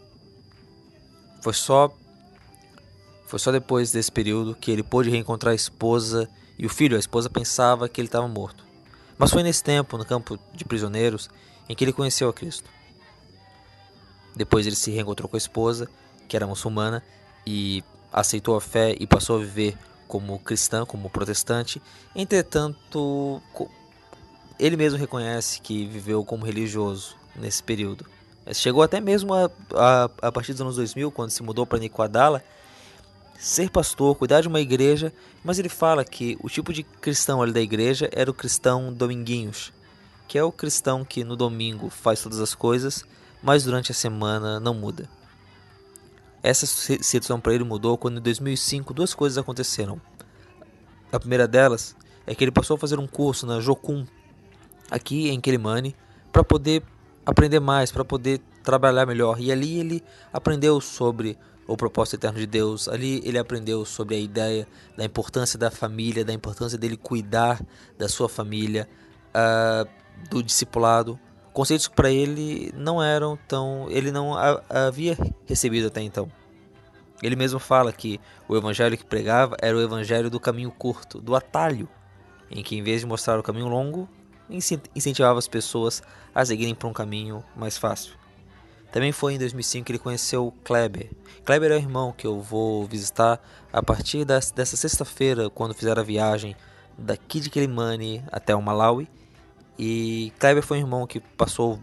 Foi 1.42 1.54
só 1.54 1.94
foi 3.30 3.38
só 3.38 3.52
depois 3.52 3.92
desse 3.92 4.12
período 4.12 4.56
que 4.56 4.72
ele 4.72 4.82
pôde 4.82 5.08
reencontrar 5.12 5.52
a 5.52 5.56
esposa 5.56 6.28
e 6.58 6.66
o 6.66 6.70
filho. 6.70 6.98
A 6.98 7.00
esposa 7.00 7.30
pensava 7.30 7.88
que 7.88 8.02
ele 8.02 8.08
estava 8.08 8.28
morto. 8.28 8.64
Mas 9.20 9.30
foi 9.30 9.44
nesse 9.44 9.64
tempo, 9.64 10.00
no 10.00 10.04
campo 10.04 10.40
de 10.52 10.66
prisioneiros, 10.66 11.30
em 11.70 11.76
que 11.76 11.84
ele 11.84 11.94
conheceu 11.94 12.28
a 12.28 12.34
Cristo. 12.34 12.68
Depois 14.36 14.66
ele 14.66 14.76
se 14.76 14.90
reencontrou 14.90 15.30
com 15.30 15.36
a 15.36 15.38
esposa, 15.38 15.88
que 16.28 16.36
era 16.36 16.48
muçulmana, 16.48 17.04
e 17.46 17.84
aceitou 18.12 18.56
a 18.56 18.62
fé 18.62 18.96
e 19.00 19.06
passou 19.06 19.36
a 19.36 19.40
viver 19.40 19.78
como 20.08 20.40
cristão, 20.40 20.84
como 20.84 21.08
protestante. 21.08 21.80
Entretanto, 22.16 23.40
ele 24.60 24.76
mesmo 24.76 24.98
reconhece 24.98 25.62
que 25.62 25.86
viveu 25.86 26.26
como 26.26 26.48
religioso 26.48 27.16
nesse 27.36 27.62
período. 27.62 28.08
Chegou 28.54 28.82
até 28.82 29.00
mesmo 29.00 29.36
a, 29.36 29.52
a, 29.76 30.10
a 30.20 30.32
partir 30.32 30.54
dos 30.54 30.62
anos 30.62 30.78
2000, 30.78 31.12
quando 31.12 31.30
se 31.30 31.44
mudou 31.44 31.68
para 31.68 31.78
Nicoadala, 31.78 32.44
ser 33.40 33.70
pastor, 33.70 34.16
cuidar 34.16 34.42
de 34.42 34.50
uma 34.50 34.60
igreja, 34.60 35.14
mas 35.44 35.58
ele 35.58 35.70
fala 35.70 36.04
que 36.04 36.38
o 36.44 36.50
tipo 36.50 36.74
de 36.74 36.84
cristão 36.84 37.42
ali 37.42 37.54
da 37.54 37.62
igreja 37.62 38.10
era 38.12 38.30
o 38.30 38.34
cristão 38.34 38.92
dominguinhos, 38.92 39.72
que 40.28 40.38
é 40.38 40.44
o 40.44 40.52
cristão 40.52 41.06
que 41.06 41.24
no 41.24 41.38
domingo 41.38 41.90
faz 41.90 42.22
todas 42.22 42.42
as 42.42 42.54
coisas, 42.54 43.06
mas 43.42 43.64
durante 43.64 43.94
a 43.94 43.96
semana 43.96 44.60
não 44.60 44.74
muda. 44.74 45.10
Essa 46.44 46.66
situação 46.66 47.40
para 47.40 47.54
ele 47.54 47.64
mudou 47.64 47.98
quando 47.98 48.18
em 48.18 48.22
2005 48.22 48.94
duas 48.94 49.14
coisas 49.14 49.38
aconteceram. 49.38 50.02
A 51.10 51.18
primeira 51.18 51.48
delas 51.48 51.96
é 52.28 52.36
que 52.36 52.44
ele 52.44 52.52
passou 52.52 52.76
a 52.76 52.78
fazer 52.78 53.00
um 53.00 53.08
curso 53.08 53.46
na 53.46 53.62
Jocum, 53.62 54.06
aqui 54.92 55.30
em 55.30 55.40
Quelimane, 55.40 55.96
para 56.32 56.44
poder 56.44 56.84
aprender 57.26 57.60
mais, 57.62 57.90
para 57.90 58.04
poder 58.04 58.42
trabalhar 58.64 59.06
melhor. 59.06 59.40
E 59.40 59.50
ali 59.50 59.80
ele 59.80 60.04
aprendeu 60.32 60.80
sobre 60.82 61.38
o 61.70 61.78
propósito 61.78 62.16
eterno 62.16 62.40
de 62.40 62.48
Deus. 62.48 62.90
Ali 62.90 63.22
ele 63.24 63.38
aprendeu 63.38 63.86
sobre 63.86 64.16
a 64.16 64.20
ideia 64.20 64.68
da 64.98 65.06
importância 65.06 65.58
da 65.58 65.70
família, 65.70 66.26
da 66.26 66.34
importância 66.34 66.78
dele 66.78 66.98
cuidar 66.98 67.62
da 67.98 68.10
sua 68.10 68.28
família, 68.28 68.90
uh, 69.30 69.88
do 70.30 70.42
discipulado. 70.42 71.20
Conceitos 71.54 71.88
que 71.88 71.96
para 71.96 72.10
ele 72.10 72.74
não 72.76 73.02
eram 73.02 73.38
tão. 73.48 73.88
ele 73.90 74.12
não 74.12 74.34
havia 74.70 75.18
recebido 75.46 75.88
até 75.88 76.02
então. 76.02 76.32
Ele 77.22 77.36
mesmo 77.36 77.60
fala 77.60 77.92
que 77.92 78.20
o 78.48 78.56
evangelho 78.56 78.98
que 78.98 79.06
pregava 79.06 79.56
era 79.62 79.76
o 79.76 79.82
evangelho 79.82 80.30
do 80.30 80.40
caminho 80.40 80.72
curto, 80.72 81.20
do 81.20 81.36
atalho, 81.36 81.88
em 82.50 82.64
que 82.64 82.78
em 82.78 82.82
vez 82.82 83.02
de 83.02 83.08
mostrar 83.08 83.38
o 83.38 83.44
caminho 83.44 83.68
longo, 83.68 84.08
incentivava 84.96 85.38
as 85.38 85.48
pessoas 85.48 86.02
a 86.34 86.46
seguirem 86.46 86.74
para 86.74 86.88
um 86.88 86.94
caminho 86.94 87.44
mais 87.56 87.78
fácil. 87.78 88.19
Também 88.92 89.12
foi 89.12 89.36
em 89.36 89.38
2005 89.38 89.86
que 89.86 89.92
ele 89.92 90.00
conheceu 90.00 90.54
Kleber. 90.64 91.12
Kleber 91.46 91.72
é 91.72 91.76
o 91.76 91.78
irmão 91.78 92.12
que 92.12 92.26
eu 92.26 92.42
vou 92.42 92.86
visitar 92.86 93.40
a 93.72 93.84
partir 93.84 94.26
dessa 94.26 94.76
sexta-feira, 94.76 95.50
quando 95.50 95.74
fizer 95.74 95.98
a 96.00 96.04
viagem 96.04 96.56
daqui 96.98 97.40
de 97.40 97.50
Kilimani 97.50 98.24
até 98.32 98.56
o 98.56 98.62
Malawi. 98.62 99.08
E 99.78 100.34
Kleber 100.40 100.64
foi 100.64 100.78
um 100.78 100.82
irmão 100.82 101.08
que 101.08 101.20
passou 101.20 101.80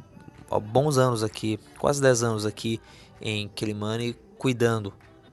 bons 0.61 0.99
anos 0.99 1.23
aqui, 1.23 1.59
quase 1.79 2.01
10 2.03 2.23
anos 2.23 2.47
aqui 2.47 2.81
em 3.21 3.49
Kilimani, 3.49 4.15
cuidando 4.39 4.93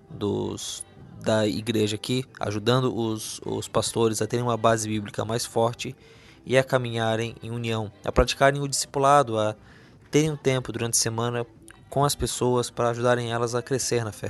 dos, 0.09 0.85
da 1.21 1.47
igreja 1.47 1.95
aqui, 1.95 2.23
ajudando 2.39 2.95
os, 2.95 3.41
os 3.45 3.67
pastores 3.67 4.21
a 4.21 4.27
terem 4.27 4.45
uma 4.45 4.57
base 4.57 4.87
bíblica 4.87 5.25
mais 5.25 5.45
forte 5.45 5.95
e 6.45 6.57
a 6.57 6.63
caminharem 6.63 7.35
em 7.41 7.51
união, 7.51 7.91
a 8.03 8.11
praticarem 8.11 8.61
o 8.61 8.67
discipulado, 8.67 9.37
a 9.37 9.55
terem 10.11 10.31
um 10.31 10.37
tempo 10.37 10.71
durante 10.71 10.93
a 10.93 11.01
semana 11.01 11.45
com 11.93 12.03
as 12.03 12.15
pessoas 12.15 12.71
para 12.71 12.89
ajudarem 12.89 13.31
elas 13.31 13.53
a 13.53 13.61
crescer 13.61 14.03
na 14.03 14.11
fé. 14.11 14.27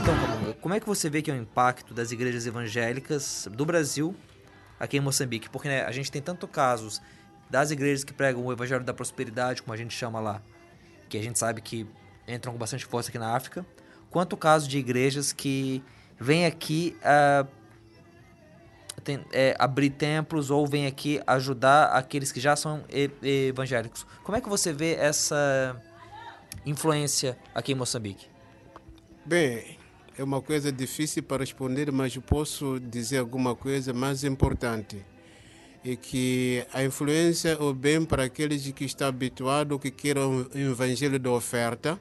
Então, 0.00 0.54
como 0.60 0.72
é 0.72 0.78
que 0.78 0.86
você 0.86 1.10
vê 1.10 1.20
que 1.20 1.32
é 1.32 1.34
o 1.34 1.36
impacto 1.36 1.92
das 1.92 2.12
igrejas 2.12 2.46
evangélicas 2.46 3.48
do 3.50 3.66
Brasil 3.66 4.14
aqui 4.78 4.98
em 4.98 5.00
Moçambique? 5.00 5.50
Porque 5.50 5.66
né, 5.66 5.82
a 5.82 5.90
gente 5.90 6.12
tem 6.12 6.22
tanto 6.22 6.46
casos 6.46 7.02
das 7.50 7.72
igrejas 7.72 8.04
que 8.04 8.12
pregam 8.12 8.46
o 8.46 8.52
evangelho 8.52 8.84
da 8.84 8.94
prosperidade, 8.94 9.62
como 9.62 9.74
a 9.74 9.76
gente 9.76 9.92
chama 9.92 10.20
lá, 10.20 10.40
que 11.08 11.18
a 11.18 11.22
gente 11.24 11.40
sabe 11.40 11.60
que 11.60 11.88
entram 12.28 12.52
com 12.52 12.58
bastante 12.60 12.86
força 12.86 13.08
aqui 13.08 13.18
na 13.18 13.34
África, 13.34 13.66
quanto 14.16 14.32
o 14.32 14.36
caso 14.38 14.66
de 14.66 14.78
igrejas 14.78 15.30
que 15.30 15.82
vêm 16.18 16.46
aqui 16.46 16.96
uh, 17.02 17.46
tem, 19.04 19.20
é, 19.30 19.54
abrir 19.58 19.90
templos 19.90 20.50
ou 20.50 20.66
vêm 20.66 20.86
aqui 20.86 21.20
ajudar 21.26 21.88
aqueles 21.88 22.32
que 22.32 22.40
já 22.40 22.56
são 22.56 22.82
evangélicos. 23.22 24.06
Como 24.24 24.38
é 24.38 24.40
que 24.40 24.48
você 24.48 24.72
vê 24.72 24.94
essa 24.94 25.76
influência 26.64 27.36
aqui 27.54 27.72
em 27.72 27.74
Moçambique? 27.74 28.26
Bem, 29.22 29.76
é 30.16 30.24
uma 30.24 30.40
coisa 30.40 30.72
difícil 30.72 31.22
para 31.22 31.42
responder, 31.42 31.92
mas 31.92 32.16
posso 32.16 32.80
dizer 32.80 33.18
alguma 33.18 33.54
coisa 33.54 33.92
mais 33.92 34.24
importante. 34.24 35.04
É 35.84 35.94
que 35.94 36.66
a 36.72 36.82
influência 36.82 37.50
é 37.50 37.72
bem 37.74 38.02
para 38.02 38.24
aqueles 38.24 38.66
que 38.72 38.86
estão 38.86 39.08
habituados, 39.08 39.78
que 39.78 39.90
querem 39.90 40.22
o 40.22 40.48
evangelho 40.54 41.20
da 41.20 41.30
oferta, 41.32 42.00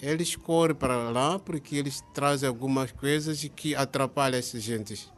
eles 0.00 0.36
correm 0.36 0.74
para 0.74 1.10
lá 1.10 1.38
porque 1.38 1.76
eles 1.76 2.02
trazem 2.14 2.48
algumas 2.48 2.92
coisas 2.92 3.42
que 3.56 3.74
atrapalham 3.74 4.38
essas 4.38 4.62
gentes. 4.62 5.10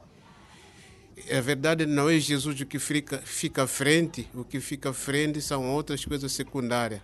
A 1.30 1.40
verdade 1.40 1.84
não 1.84 2.08
é 2.08 2.18
Jesus 2.18 2.60
o 2.60 2.66
que 2.66 2.78
fica, 2.78 3.18
fica 3.18 3.64
à 3.64 3.66
frente, 3.66 4.28
o 4.34 4.42
que 4.42 4.58
fica 4.58 4.90
à 4.90 4.92
frente 4.92 5.40
são 5.42 5.68
outras 5.70 6.04
coisas 6.04 6.32
secundárias. 6.32 7.02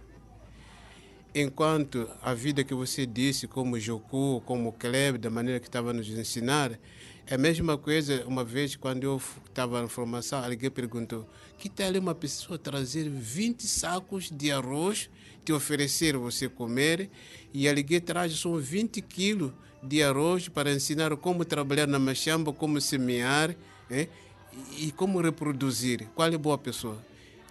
Enquanto 1.35 2.09
a 2.23 2.33
vida 2.33 2.65
que 2.65 2.73
você 2.73 3.05
disse, 3.05 3.47
como 3.47 3.79
Joku, 3.79 4.43
como 4.47 4.73
Kleb, 4.73 5.19
da 5.19 5.29
maneira 5.29 5.61
que 5.61 5.67
estava 5.67 5.93
nos 5.93 6.09
ensinar, 6.09 6.79
É 7.29 7.35
a 7.35 7.39
mesma 7.39 7.77
coisa, 7.77 8.25
uma 8.25 8.45
vez, 8.45 8.77
quando 8.77 9.03
eu 9.03 9.21
estava 9.49 9.83
na 9.83 9.89
formação, 9.89 10.45
alguém 10.45 10.71
perguntou: 10.71 11.27
que 11.59 11.69
tal 11.69 11.93
uma 11.95 12.15
pessoa 12.15 12.57
trazer 12.57 13.11
20 13.11 13.67
sacos 13.67 14.31
de 14.31 14.53
arroz, 14.53 15.11
te 15.47 15.53
oferecer 15.53 16.17
você 16.17 16.49
comer, 16.49 17.09
e 17.55 17.69
alguém 17.69 18.01
traz 18.01 18.33
só 18.33 18.57
20 18.57 19.01
quilos 19.01 19.53
de 19.81 20.03
arroz 20.03 20.49
para 20.49 20.73
ensinar 20.73 21.17
como 21.17 21.45
trabalhar 21.45 21.87
na 21.87 22.01
machamba, 22.01 22.53
como 22.53 22.81
semear 22.81 23.55
eh, 23.89 24.09
e 24.77 24.91
como 24.91 25.21
reproduzir? 25.21 26.09
Qual 26.17 26.29
é 26.29 26.35
a 26.35 26.39
boa 26.39 26.59
pessoa? 26.59 26.99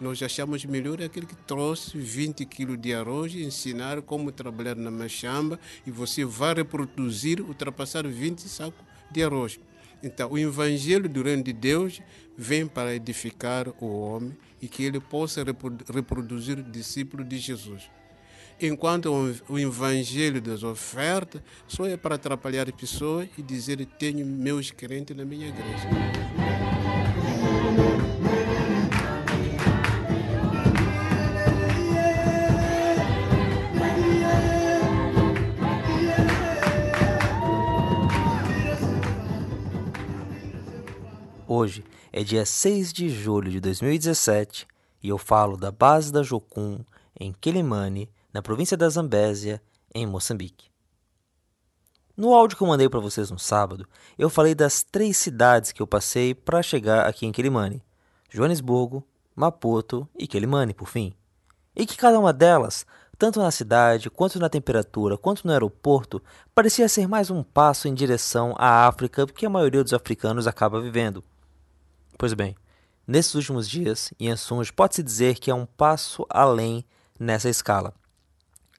Nós 0.01 0.21
achamos 0.21 0.65
melhor 0.65 1.01
aquele 1.01 1.25
que 1.25 1.35
trouxe 1.47 1.97
20 1.97 2.45
quilos 2.45 2.77
de 2.81 2.93
arroz 2.93 3.33
ensinar 3.33 4.01
como 4.01 4.29
trabalhar 4.29 4.75
na 4.75 4.91
machamba 4.91 5.57
e 5.87 5.91
você 5.91 6.25
vai 6.25 6.53
reproduzir, 6.53 7.39
ultrapassar 7.39 8.05
20 8.05 8.41
sacos 8.41 8.85
de 9.09 9.23
arroz. 9.23 9.57
Então, 10.03 10.31
o 10.31 10.37
Evangelho 10.37 11.07
do 11.07 11.23
Reino 11.23 11.43
de 11.43 11.53
Deus 11.53 12.01
vem 12.37 12.67
para 12.67 12.93
edificar 12.93 13.69
o 13.79 13.85
homem 14.01 14.35
e 14.61 14.67
que 14.67 14.83
ele 14.83 14.99
possa 14.99 15.43
reproduzir 15.93 16.61
discípulos 16.63 17.27
de 17.27 17.37
Jesus. 17.37 17.89
Enquanto 18.59 19.11
o 19.49 19.59
Evangelho 19.59 20.41
das 20.41 20.63
ofertas 20.63 21.41
só 21.67 21.85
é 21.85 21.97
para 21.97 22.15
atrapalhar 22.15 22.71
pessoas 22.71 23.27
e 23.37 23.41
dizer: 23.41 23.85
tenho 23.99 24.25
meus 24.25 24.71
crentes 24.71 25.15
na 25.15 25.25
minha 25.25 25.49
igreja. 25.49 25.89
Hoje 41.47 41.83
é 42.17 42.23
dia 42.23 42.45
6 42.45 42.93
de 42.93 43.09
julho 43.09 43.51
de 43.51 43.59
2017 43.59 44.65
e 45.03 45.09
eu 45.09 45.17
falo 45.17 45.57
da 45.57 45.69
base 45.69 46.13
da 46.13 46.23
Jocum 46.23 46.79
em 47.19 47.33
Quelimane, 47.33 48.09
na 48.31 48.41
província 48.41 48.77
da 48.77 48.87
Zambésia, 48.87 49.61
em 49.93 50.07
Moçambique. 50.07 50.71
No 52.15 52.33
áudio 52.33 52.55
que 52.55 52.63
eu 52.63 52.69
mandei 52.69 52.87
para 52.87 53.01
vocês 53.01 53.29
no 53.29 53.37
sábado, 53.37 53.85
eu 54.17 54.29
falei 54.29 54.55
das 54.55 54.81
três 54.81 55.17
cidades 55.17 55.73
que 55.73 55.81
eu 55.81 55.85
passei 55.85 56.33
para 56.33 56.63
chegar 56.63 57.05
aqui 57.05 57.25
em 57.25 57.33
Quelimane: 57.33 57.83
Joanesburgo, 58.29 59.05
Maputo 59.35 60.07
e 60.17 60.25
Quelimane, 60.25 60.73
por 60.73 60.87
fim. 60.87 61.13
E 61.75 61.85
que 61.85 61.97
cada 61.97 62.17
uma 62.17 62.31
delas, 62.31 62.85
tanto 63.17 63.41
na 63.41 63.51
cidade, 63.51 64.09
quanto 64.09 64.39
na 64.39 64.47
temperatura, 64.47 65.17
quanto 65.17 65.45
no 65.45 65.51
aeroporto, 65.51 66.23
parecia 66.53 66.87
ser 66.87 67.09
mais 67.09 67.29
um 67.29 67.43
passo 67.43 67.89
em 67.89 67.93
direção 67.93 68.55
à 68.57 68.87
África 68.87 69.27
que 69.27 69.45
a 69.45 69.49
maioria 69.49 69.83
dos 69.83 69.93
africanos 69.93 70.47
acaba 70.47 70.79
vivendo. 70.79 71.21
Pois 72.17 72.33
bem, 72.33 72.55
nesses 73.05 73.35
últimos 73.35 73.69
dias, 73.69 74.13
Yansunj 74.21 74.71
pode-se 74.71 75.03
dizer 75.03 75.37
que 75.37 75.51
é 75.51 75.55
um 75.55 75.65
passo 75.65 76.25
além 76.29 76.85
nessa 77.19 77.49
escala. 77.49 77.93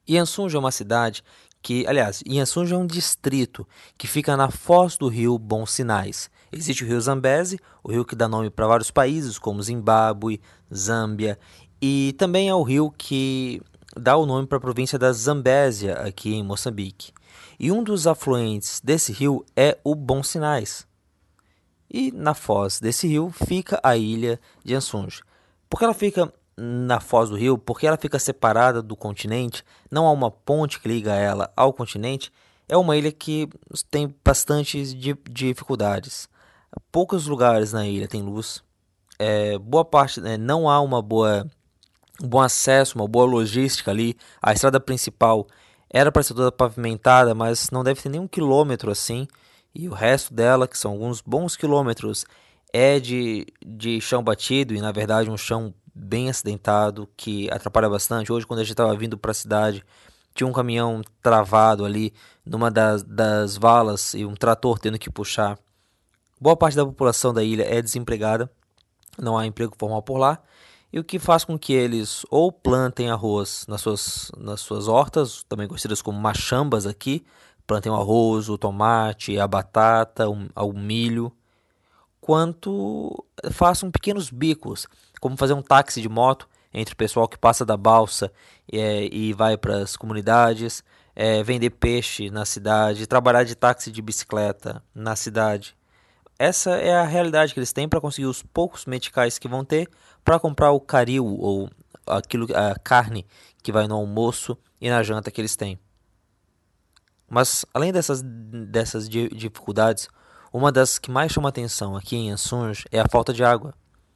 Yansunj 0.09 0.55
é 0.55 0.59
uma 0.59 0.71
cidade 0.71 1.23
que, 1.61 1.85
aliás, 1.85 2.23
Yansunj 2.27 2.73
é 2.73 2.77
um 2.77 2.87
distrito 2.87 3.67
que 3.97 4.07
fica 4.07 4.35
na 4.35 4.49
foz 4.49 4.97
do 4.97 5.07
rio 5.07 5.37
Bons 5.37 5.71
Sinais. 5.71 6.31
Existe 6.51 6.83
o 6.83 6.87
rio 6.87 6.99
Zambeze, 6.99 7.59
o 7.83 7.91
rio 7.91 8.05
que 8.05 8.15
dá 8.15 8.27
nome 8.27 8.49
para 8.49 8.67
vários 8.67 8.89
países 8.89 9.37
como 9.37 9.61
Zimbábue, 9.61 10.41
Zâmbia, 10.73 11.37
e 11.79 12.15
também 12.17 12.49
é 12.49 12.55
o 12.55 12.63
rio 12.63 12.89
que 12.89 13.61
dá 13.95 14.17
o 14.17 14.25
nome 14.25 14.47
para 14.47 14.57
a 14.57 14.61
província 14.61 14.97
da 14.97 15.11
Zambésia, 15.11 15.93
aqui 15.95 16.33
em 16.33 16.43
Moçambique. 16.43 17.11
E 17.59 17.71
um 17.71 17.83
dos 17.83 18.07
afluentes 18.07 18.81
desse 18.83 19.11
rio 19.11 19.45
é 19.55 19.77
o 19.83 19.93
Bons 19.93 20.29
Sinais. 20.29 20.87
E 21.89 22.11
na 22.11 22.33
foz 22.33 22.79
desse 22.79 23.07
rio 23.07 23.31
fica 23.31 23.79
a 23.81 23.95
ilha 23.95 24.39
de 24.63 24.75
Ansunj. 24.75 25.21
Porque 25.69 25.85
ela 25.85 25.93
fica 25.93 26.31
na 26.57 26.99
foz 26.99 27.29
do 27.29 27.35
rio, 27.35 27.57
porque 27.57 27.85
ela 27.85 27.97
fica 27.97 28.17
separada 28.17 28.81
do 28.81 28.95
continente, 28.95 29.63
não 29.91 30.07
há 30.07 30.11
uma 30.11 30.31
ponte 30.31 30.79
que 30.79 30.87
liga 30.87 31.13
ela 31.13 31.51
ao 31.55 31.71
continente, 31.71 32.31
é 32.67 32.75
uma 32.75 32.97
ilha 32.97 33.11
que 33.11 33.47
tem 33.91 34.13
bastantes 34.25 34.93
dificuldades. 35.29 36.27
Poucos 36.91 37.27
lugares 37.27 37.71
na 37.71 37.87
ilha 37.87 38.07
tem 38.07 38.21
luz. 38.21 38.63
É, 39.19 39.57
boa 39.57 39.85
parte 39.85 40.19
né, 40.19 40.35
não 40.35 40.69
há 40.69 40.81
uma 40.81 41.01
boa 41.01 41.47
um 42.21 42.27
bom 42.27 42.41
acesso, 42.41 42.97
uma 42.97 43.07
boa 43.07 43.25
logística 43.25 43.91
ali. 43.91 44.17
A 44.41 44.51
estrada 44.51 44.79
principal 44.79 45.47
era 45.89 46.11
para 46.11 46.23
ser 46.23 46.33
toda 46.33 46.51
pavimentada, 46.51 47.33
mas 47.35 47.69
não 47.69 47.83
deve 47.83 48.01
ter 48.01 48.09
nem 48.09 48.19
um 48.19 48.27
quilômetro 48.27 48.91
assim 48.91 49.27
e 49.77 49.87
o 49.87 49.93
resto 49.93 50.33
dela, 50.33 50.67
que 50.67 50.75
são 50.75 50.93
alguns 50.93 51.21
bons 51.21 51.55
quilômetros, 51.55 52.25
é 52.73 52.99
de, 52.99 53.45
de 53.63 54.01
chão 54.01 54.23
batido 54.23 54.73
e 54.73 54.81
na 54.81 54.91
verdade 54.91 55.29
um 55.29 55.37
chão 55.37 55.71
bem 55.93 56.29
acidentado 56.31 57.07
que 57.15 57.47
atrapalha 57.51 57.87
bastante. 57.87 58.33
Hoje, 58.33 58.45
quando 58.47 58.59
a 58.59 58.63
gente 58.63 58.71
estava 58.71 58.95
vindo 58.95 59.19
para 59.19 59.29
a 59.29 59.35
cidade, 59.35 59.85
tinha 60.33 60.47
um 60.47 60.51
caminhão 60.51 61.03
travado 61.21 61.85
ali 61.85 62.11
numa 62.43 62.71
das, 62.71 63.03
das 63.03 63.55
valas 63.55 64.15
e 64.15 64.25
um 64.25 64.33
trator 64.33 64.79
tendo 64.79 64.97
que 64.97 65.11
puxar. 65.11 65.59
Boa 66.41 66.57
parte 66.57 66.75
da 66.75 66.85
população 66.85 67.31
da 67.31 67.43
ilha 67.43 67.63
é 67.63 67.79
desempregada, 67.79 68.49
não 69.15 69.37
há 69.37 69.45
emprego 69.45 69.75
formal 69.77 70.01
por 70.01 70.17
lá, 70.17 70.41
e 70.91 70.99
o 70.99 71.03
que 71.03 71.19
faz 71.19 71.45
com 71.45 71.57
que 71.57 71.73
eles 71.73 72.25
ou 72.31 72.51
plantem 72.51 73.11
arroz 73.11 73.65
nas 73.67 73.81
suas, 73.81 74.31
nas 74.37 74.59
suas 74.59 74.87
hortas, 74.87 75.43
também 75.47 75.67
conhecidas 75.67 76.01
como 76.01 76.19
machambas 76.19 76.87
aqui, 76.87 77.23
plantem 77.67 77.91
o 77.91 77.95
arroz, 77.95 78.49
o 78.49 78.57
tomate, 78.57 79.37
a 79.37 79.45
batata, 79.45 80.27
o, 80.29 80.47
o 80.55 80.73
milho, 80.73 81.31
quanto 82.21 83.25
façam 83.51 83.91
pequenos 83.91 84.29
bicos, 84.29 84.87
como 85.19 85.37
fazer 85.37 85.53
um 85.53 85.61
táxi 85.61 86.01
de 86.01 86.09
moto 86.09 86.47
entre 86.73 86.93
o 86.93 86.97
pessoal 86.97 87.27
que 87.27 87.37
passa 87.37 87.65
da 87.65 87.75
balsa 87.75 88.31
é, 88.71 89.05
e 89.11 89.33
vai 89.33 89.57
para 89.57 89.77
as 89.77 89.95
comunidades, 89.95 90.83
é, 91.15 91.43
vender 91.43 91.71
peixe 91.71 92.29
na 92.29 92.45
cidade, 92.45 93.07
trabalhar 93.07 93.43
de 93.43 93.55
táxi 93.55 93.91
de 93.91 94.01
bicicleta 94.01 94.83
na 94.93 95.15
cidade. 95.15 95.75
Essa 96.39 96.71
é 96.71 96.95
a 96.95 97.03
realidade 97.03 97.53
que 97.53 97.59
eles 97.59 97.73
têm 97.73 97.89
para 97.89 97.99
conseguir 97.99 98.27
os 98.27 98.43
poucos 98.43 98.85
meticais 98.85 99.39
que 99.39 99.47
vão 99.47 99.65
ter 99.65 99.89
para 100.23 100.39
comprar 100.39 100.71
o 100.71 100.79
caril 100.79 101.25
ou 101.25 101.69
aquilo, 102.05 102.47
a 102.55 102.77
carne 102.77 103.25
que 103.63 103.71
vai 103.71 103.87
no 103.87 103.95
almoço 103.95 104.55
e 104.79 104.89
na 104.89 105.01
janta 105.01 105.31
que 105.31 105.41
eles 105.41 105.55
têm. 105.55 105.79
Mas 107.29 107.65
além 107.73 107.91
dessas, 107.91 108.21
dessas 108.21 109.09
dificuldades, 109.09 110.07
uma 110.51 110.71
das 110.71 110.97
que 110.97 111.11
mais 111.11 111.31
chama 111.31 111.49
atenção 111.49 111.95
aqui 111.95 112.15
em 112.15 112.31
Ansunj 112.31 112.85
é 112.91 112.99
a 112.99 113.07
falta 113.09 113.33
de 113.33 113.43
água. 113.43 113.73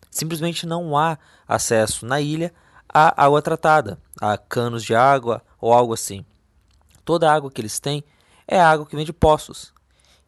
Simplesmente 0.09 0.65
não 0.65 0.97
há 0.97 1.17
acesso 1.47 2.05
na 2.05 2.21
ilha 2.21 2.53
à 2.87 3.23
água 3.25 3.41
tratada, 3.41 3.99
a 4.19 4.37
canos 4.37 4.83
de 4.83 4.95
água 4.95 5.41
ou 5.59 5.73
algo 5.73 5.93
assim. 5.93 6.25
Toda 7.03 7.29
a 7.29 7.33
água 7.33 7.51
que 7.51 7.59
eles 7.59 7.79
têm 7.79 8.03
é 8.47 8.59
água 8.59 8.85
que 8.85 8.95
vem 8.95 9.05
de 9.05 9.13
poços. 9.13 9.73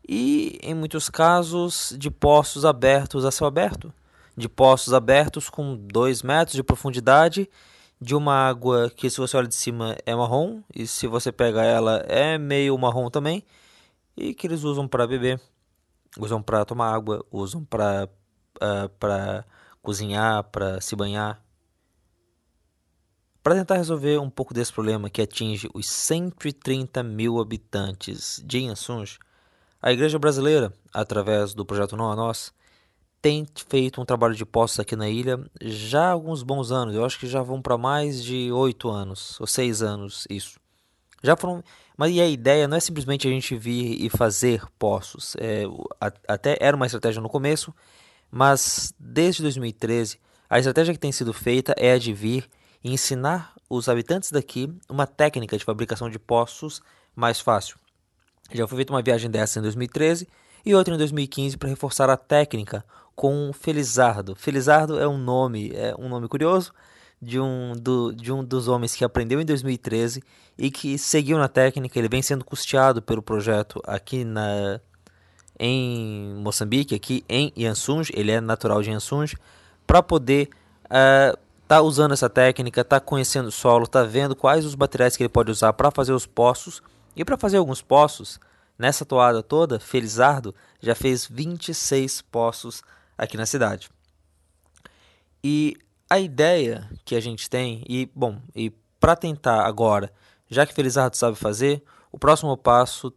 E 0.08 0.60
em 0.62 0.74
muitos 0.74 1.10
casos 1.10 1.94
de 1.98 2.12
poços 2.12 2.66
abertos 2.66 3.24
a 3.26 3.32
céu 3.32 3.48
aberto. 3.48 3.94
De 4.36 4.50
poços 4.50 4.94
abertos 4.94 5.50
com 5.50 5.78
2 5.78 6.24
metros 6.24 6.56
de 6.56 6.64
profundidade 6.64 7.50
de 8.00 8.16
uma 8.16 8.34
água 8.34 8.90
que 8.90 9.10
se 9.10 9.18
você 9.18 9.38
olha 9.38 9.48
de 9.48 9.56
cima 9.56 9.96
é 10.06 10.16
marrom 10.16 10.62
e 10.74 10.86
se 10.86 11.08
você 11.08 11.32
pega 11.32 11.64
ela 11.64 11.98
é 12.08 12.38
meio 12.38 12.78
marrom 12.78 13.10
também 13.10 13.44
e 14.16 14.34
que 14.34 14.48
eles 14.48 14.64
usam 14.64 14.88
para 14.88 15.08
beber, 15.08 15.40
usam 16.18 16.42
para 16.42 16.66
tomar 16.66 16.94
água, 16.94 17.26
usam 17.32 17.64
para 17.64 18.10
uh, 18.58 18.90
para 19.00 19.46
cozinhar, 19.82 20.44
para 20.46 20.80
se 20.80 20.96
banhar. 20.96 21.44
Para 23.42 23.56
tentar 23.56 23.76
resolver 23.76 24.18
um 24.20 24.30
pouco 24.30 24.54
desse 24.54 24.72
problema 24.72 25.10
que 25.10 25.22
atinge 25.22 25.70
os 25.74 25.90
130 25.90 27.04
mil 27.04 27.42
habitantes 27.42 28.42
de 28.46 28.60
Inhaçuns, 28.60 29.20
a 29.82 29.92
Igreja 29.92 30.18
Brasileira, 30.18 30.72
através 30.94 31.54
do 31.54 31.66
projeto 31.66 31.98
Não 31.98 32.10
a 32.10 32.16
Nós, 32.16 32.54
tem 33.24 33.48
feito 33.70 34.02
um 34.02 34.06
trabalho 34.06 34.36
de 34.36 34.46
postos 34.46 34.82
aqui 34.82 34.98
na 34.98 35.08
ilha 35.08 35.40
já 35.62 36.08
há 36.08 36.12
alguns 36.12 36.44
bons 36.44 36.74
anos. 36.74 36.94
Eu 36.94 37.06
acho 37.06 37.18
que 37.18 37.26
já 37.26 37.42
vão 37.42 37.62
para 37.62 37.78
mais 37.78 38.22
de 38.22 38.52
oito 38.52 38.90
anos, 38.90 39.40
ou 39.40 39.48
seis 39.48 39.82
anos, 39.82 40.28
isso. 40.30 40.60
Já 41.24 41.38
foram. 41.38 41.64
Mas 41.96 42.12
e 42.12 42.20
a 42.20 42.28
ideia 42.28 42.68
não 42.68 42.76
é 42.76 42.82
simplesmente 42.82 43.26
a 43.26 43.32
gente 43.32 43.56
vir 43.56 44.04
e 44.04 44.10
fazer 44.10 44.66
poços. 44.78 45.38
É, 45.40 45.64
até 46.28 46.58
era 46.60 46.76
uma 46.76 46.86
estratégia 46.86 47.22
no 47.22 47.30
começo, 47.30 47.74
mas 48.30 48.94
desde 49.00 49.42
2013 49.42 50.20
a 50.50 50.60
estratégia 50.60 50.94
que 50.94 51.00
tem 51.00 51.14
sido 51.14 51.32
feita 51.32 51.74
é 51.78 51.94
a 51.94 51.98
de 51.98 52.14
vir 52.14 52.50
e 52.84 52.92
ensinar 52.92 53.54
os 53.70 53.88
habitantes 53.88 54.32
daqui 54.32 54.70
uma 54.90 55.08
técnica 55.08 55.58
de 55.58 55.64
fabricação 55.64 56.10
de 56.10 56.20
poços 56.20 56.82
mais 57.16 57.40
fácil. 57.40 57.78
Já 58.52 58.68
foi 58.68 58.76
feita 58.80 58.92
uma 58.92 59.02
viagem 59.02 59.32
dessa 59.32 59.60
em 59.60 59.62
2013 59.62 60.28
e 60.66 60.76
outra 60.76 60.94
em 60.94 60.98
2015 60.98 61.58
para 61.58 61.70
reforçar 61.70 62.10
a 62.10 62.18
técnica 62.18 62.84
com 63.16 63.52
Felizardo. 63.54 64.36
Felizardo 64.36 65.00
é 65.00 65.08
um 65.08 65.18
nome, 65.18 65.72
é 65.74 65.96
um 65.98 66.10
nome 66.10 66.28
curioso 66.28 66.74
de 67.22 67.40
um, 67.40 67.74
do, 67.74 68.14
de 68.14 68.32
um 68.32 68.44
dos 68.44 68.68
homens 68.68 68.96
que 68.96 69.04
aprendeu 69.06 69.40
em 69.40 69.46
2013 69.46 70.22
e 70.58 70.70
que 70.70 70.98
seguiu 70.98 71.38
na 71.38 71.48
técnica. 71.48 71.98
Ele 71.98 72.10
vem 72.10 72.22
sendo 72.22 72.44
custeado 72.44 73.02
pelo 73.02 73.22
projeto 73.22 73.82
aqui 73.86 74.24
na, 74.24 74.80
em 75.58 76.36
Moçambique, 76.36 76.94
aqui 76.94 77.24
em 77.30 77.54
Yansunj, 77.58 78.12
ele 78.14 78.32
é 78.32 78.42
natural 78.42 78.82
de 78.82 78.90
Yansunj, 78.92 79.36
para 79.88 80.04
poder 80.04 80.50
uh, 80.86 81.38
tá 81.68 81.82
usando 81.82 82.12
essa 82.12 82.30
técnica, 82.30 82.84
tá 82.84 83.00
conhecendo 83.00 83.48
o 83.48 83.52
solo, 83.52 83.88
tá 83.88 84.04
vendo 84.04 84.36
quais 84.36 84.66
os 84.66 84.76
materiais 84.76 85.16
que 85.16 85.24
ele 85.24 85.30
pode 85.30 85.52
usar 85.52 85.74
para 85.74 85.92
fazer 85.92 86.12
os 86.12 86.26
poços 86.26 86.82
e 87.16 87.24
para 87.24 87.38
fazer 87.38 87.58
alguns 87.58 87.82
poços. 87.82 88.40
Nessa 88.78 89.06
toada 89.06 89.44
toda, 89.44 89.80
Felizardo 89.80 90.54
já 90.82 90.96
fez 90.96 91.28
26 91.28 92.24
poços 92.24 92.82
aqui 93.18 93.38
na 93.38 93.46
cidade. 93.46 93.90
E 95.44 95.76
a 96.10 96.20
ideia 96.20 96.90
que 97.04 97.16
a 97.16 97.20
gente 97.20 97.50
tem, 97.50 97.84
e 97.88 98.10
bom, 98.16 98.40
e 98.56 98.72
para 99.00 99.16
tentar 99.16 99.66
agora, 99.66 100.12
já 100.50 100.66
que 100.66 100.74
Felizardo 100.74 101.18
sabe 101.18 101.36
fazer, 101.36 101.84
o 102.12 102.18
próximo 102.18 102.56
passo 102.56 103.14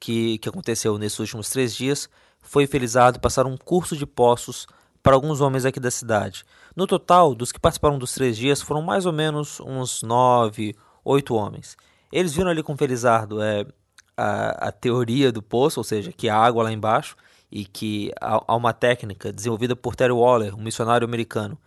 que, 0.00 0.38
que 0.38 0.48
aconteceu 0.48 0.98
nesses 0.98 1.18
últimos 1.18 1.50
três 1.50 1.74
dias 1.74 2.08
foi 2.40 2.66
Felizardo 2.66 3.20
passar 3.20 3.46
um 3.46 3.56
curso 3.56 3.96
de 3.96 4.06
poços 4.06 4.66
para 5.02 5.14
alguns 5.14 5.40
homens 5.40 5.64
aqui 5.64 5.78
da 5.78 5.90
cidade. 5.90 6.44
No 6.74 6.86
total, 6.86 7.34
dos 7.34 7.52
que 7.52 7.60
participaram 7.60 7.98
dos 7.98 8.12
três 8.12 8.36
dias, 8.36 8.62
foram 8.62 8.82
mais 8.82 9.06
ou 9.06 9.12
menos 9.12 9.60
uns 9.60 10.02
nove, 10.02 10.74
oito 11.04 11.34
homens. 11.34 11.76
Eles 12.10 12.34
viram 12.34 12.50
ali 12.50 12.62
com 12.62 12.76
Felizardo 12.76 13.42
é, 13.42 13.66
a, 14.16 14.68
a 14.68 14.72
teoria 14.72 15.30
do 15.30 15.42
poço, 15.42 15.78
ou 15.78 15.84
seja, 15.84 16.12
que 16.12 16.28
há 16.28 16.36
água 16.36 16.64
lá 16.64 16.72
embaixo, 16.72 17.16
e 17.50 17.64
que 17.64 18.12
há, 18.20 18.54
uma 18.54 18.72
técnica 18.72 19.32
desenvolvida 19.32 19.74
por 19.74 19.96
Terry 19.96 20.12
Waller, 20.12 20.54
um 20.54 20.62
missionário 20.62 21.06
americano, 21.06 21.58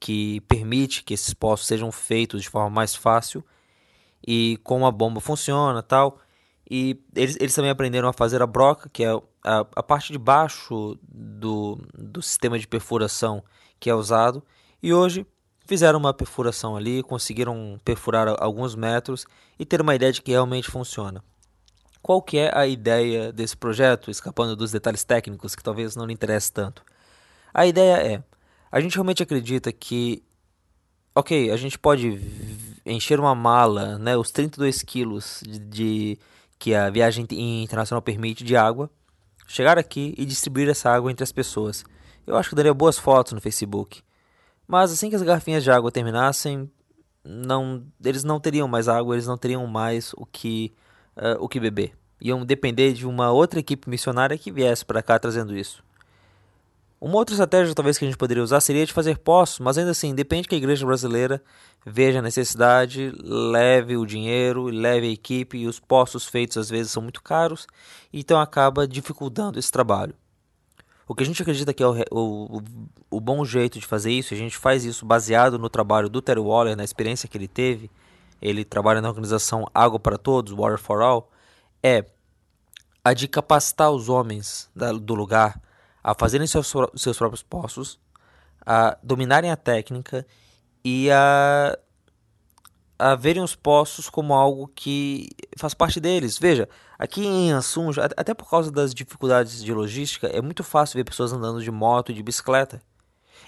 que 0.00 0.40
permite 0.42 1.02
que 1.02 1.14
esses 1.14 1.34
poços 1.34 1.66
sejam 1.66 1.90
feitos 1.90 2.42
de 2.42 2.48
forma 2.48 2.70
mais 2.70 2.94
fácil 2.94 3.44
e 4.26 4.58
como 4.62 4.86
a 4.86 4.90
bomba 4.90 5.20
funciona 5.20 5.82
tal. 5.82 6.18
E 6.68 7.00
eles, 7.14 7.36
eles 7.38 7.54
também 7.54 7.70
aprenderam 7.70 8.08
a 8.08 8.12
fazer 8.12 8.42
a 8.42 8.46
broca, 8.46 8.90
que 8.92 9.04
é 9.04 9.10
a, 9.44 9.66
a 9.76 9.82
parte 9.82 10.12
de 10.12 10.18
baixo 10.18 10.98
do, 11.02 11.78
do 11.94 12.20
sistema 12.20 12.58
de 12.58 12.66
perfuração 12.66 13.42
que 13.78 13.88
é 13.88 13.94
usado. 13.94 14.42
E 14.82 14.92
hoje 14.92 15.24
fizeram 15.66 15.98
uma 15.98 16.12
perfuração 16.12 16.76
ali, 16.76 17.02
conseguiram 17.02 17.80
perfurar 17.84 18.34
alguns 18.40 18.74
metros 18.74 19.26
e 19.58 19.64
ter 19.64 19.80
uma 19.80 19.94
ideia 19.94 20.12
de 20.12 20.20
que 20.20 20.32
realmente 20.32 20.70
funciona. 20.70 21.22
Qual 22.06 22.22
que 22.22 22.38
é 22.38 22.56
a 22.56 22.64
ideia 22.68 23.32
desse 23.32 23.56
projeto, 23.56 24.12
escapando 24.12 24.54
dos 24.54 24.70
detalhes 24.70 25.02
técnicos 25.02 25.56
que 25.56 25.62
talvez 25.64 25.96
não 25.96 26.06
lhe 26.06 26.12
interesse 26.12 26.52
tanto? 26.52 26.84
A 27.52 27.66
ideia 27.66 27.96
é, 27.96 28.22
a 28.70 28.78
gente 28.80 28.94
realmente 28.94 29.24
acredita 29.24 29.72
que, 29.72 30.22
ok, 31.12 31.50
a 31.50 31.56
gente 31.56 31.76
pode 31.76 32.20
encher 32.86 33.18
uma 33.18 33.34
mala, 33.34 33.98
né, 33.98 34.16
os 34.16 34.30
32 34.30 34.84
quilos 34.84 35.42
de, 35.44 35.58
de 35.58 36.18
que 36.60 36.76
a 36.76 36.88
viagem 36.90 37.26
internacional 37.28 38.00
permite 38.00 38.44
de 38.44 38.56
água, 38.56 38.88
chegar 39.48 39.76
aqui 39.76 40.14
e 40.16 40.24
distribuir 40.24 40.68
essa 40.68 40.88
água 40.88 41.10
entre 41.10 41.24
as 41.24 41.32
pessoas. 41.32 41.84
Eu 42.24 42.36
acho 42.36 42.50
que 42.50 42.54
daria 42.54 42.72
boas 42.72 42.96
fotos 42.96 43.32
no 43.32 43.40
Facebook. 43.40 44.00
Mas 44.64 44.92
assim 44.92 45.10
que 45.10 45.16
as 45.16 45.22
garrafinhas 45.22 45.64
de 45.64 45.72
água 45.72 45.90
terminassem, 45.90 46.70
não, 47.24 47.84
eles 48.04 48.22
não 48.22 48.38
teriam 48.38 48.68
mais 48.68 48.86
água, 48.86 49.16
eles 49.16 49.26
não 49.26 49.36
teriam 49.36 49.66
mais 49.66 50.12
o 50.16 50.24
que, 50.24 50.72
uh, 51.16 51.36
o 51.40 51.48
que 51.48 51.60
beber. 51.60 51.92
Iam 52.20 52.44
depender 52.44 52.92
de 52.92 53.06
uma 53.06 53.30
outra 53.30 53.60
equipe 53.60 53.88
missionária 53.88 54.38
que 54.38 54.50
viesse 54.50 54.84
para 54.84 55.02
cá 55.02 55.18
trazendo 55.18 55.56
isso. 55.56 55.84
Uma 56.98 57.16
outra 57.16 57.34
estratégia 57.34 57.74
talvez 57.74 57.98
que 57.98 58.04
a 58.06 58.08
gente 58.08 58.16
poderia 58.16 58.42
usar 58.42 58.60
seria 58.60 58.86
de 58.86 58.92
fazer 58.92 59.18
poços, 59.18 59.58
mas 59.58 59.76
ainda 59.76 59.90
assim, 59.90 60.14
depende 60.14 60.48
que 60.48 60.54
a 60.54 60.58
igreja 60.58 60.86
brasileira 60.86 61.42
veja 61.84 62.20
a 62.20 62.22
necessidade, 62.22 63.12
leve 63.22 63.98
o 63.98 64.06
dinheiro, 64.06 64.64
leve 64.64 65.06
a 65.06 65.10
equipe, 65.10 65.58
e 65.58 65.66
os 65.66 65.78
poços 65.78 66.26
feitos 66.26 66.56
às 66.56 66.70
vezes 66.70 66.90
são 66.90 67.02
muito 67.02 67.22
caros, 67.22 67.66
então 68.12 68.40
acaba 68.40 68.88
dificultando 68.88 69.58
esse 69.58 69.70
trabalho. 69.70 70.14
O 71.06 71.14
que 71.14 71.22
a 71.22 71.26
gente 71.26 71.40
acredita 71.40 71.72
que 71.72 71.82
é 71.82 71.86
o, 71.86 71.94
o, 72.10 72.62
o 73.10 73.20
bom 73.20 73.44
jeito 73.44 73.78
de 73.78 73.86
fazer 73.86 74.10
isso, 74.10 74.32
a 74.32 74.36
gente 74.36 74.56
faz 74.56 74.84
isso 74.84 75.04
baseado 75.04 75.58
no 75.58 75.68
trabalho 75.68 76.08
do 76.08 76.22
Terry 76.22 76.40
Waller, 76.40 76.76
na 76.76 76.82
experiência 76.82 77.28
que 77.28 77.36
ele 77.36 77.46
teve, 77.46 77.90
ele 78.40 78.64
trabalha 78.64 79.00
na 79.00 79.08
organização 79.08 79.66
Água 79.74 79.98
para 79.98 80.18
Todos, 80.18 80.52
Water 80.52 80.78
for 80.78 81.02
All, 81.02 81.30
é 81.82 82.04
a 83.04 83.14
de 83.14 83.28
capacitar 83.28 83.90
os 83.90 84.08
homens 84.08 84.70
da, 84.74 84.92
do 84.92 85.14
lugar 85.14 85.60
a 86.02 86.14
fazerem 86.14 86.46
seus, 86.46 86.72
seus 86.96 87.16
próprios 87.16 87.42
poços, 87.42 87.98
a 88.64 88.96
dominarem 89.02 89.50
a 89.50 89.56
técnica 89.56 90.26
e 90.84 91.10
a, 91.10 91.78
a 92.98 93.14
verem 93.14 93.42
os 93.42 93.54
poços 93.54 94.08
como 94.08 94.34
algo 94.34 94.68
que 94.74 95.28
faz 95.56 95.74
parte 95.74 96.00
deles. 96.00 96.38
Veja, 96.38 96.68
aqui 96.98 97.24
em 97.24 97.52
Assunja, 97.52 98.04
até 98.16 98.34
por 98.34 98.48
causa 98.48 98.70
das 98.70 98.94
dificuldades 98.94 99.62
de 99.62 99.72
logística, 99.72 100.26
é 100.28 100.40
muito 100.40 100.62
fácil 100.62 100.96
ver 100.96 101.04
pessoas 101.04 101.32
andando 101.32 101.62
de 101.62 101.70
moto 101.70 102.12
e 102.12 102.14
de 102.14 102.22
bicicleta. 102.22 102.80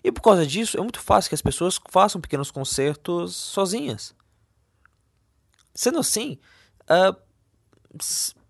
E 0.02 0.12
por 0.12 0.22
causa 0.22 0.46
disso, 0.46 0.76
é 0.76 0.80
muito 0.80 1.00
fácil 1.00 1.28
que 1.28 1.34
as 1.34 1.42
pessoas 1.42 1.80
façam 1.90 2.20
pequenos 2.20 2.50
concertos 2.50 3.34
sozinhas. 3.34 4.14
Sendo 5.78 6.00
assim, 6.00 6.36
uh, 6.90 7.16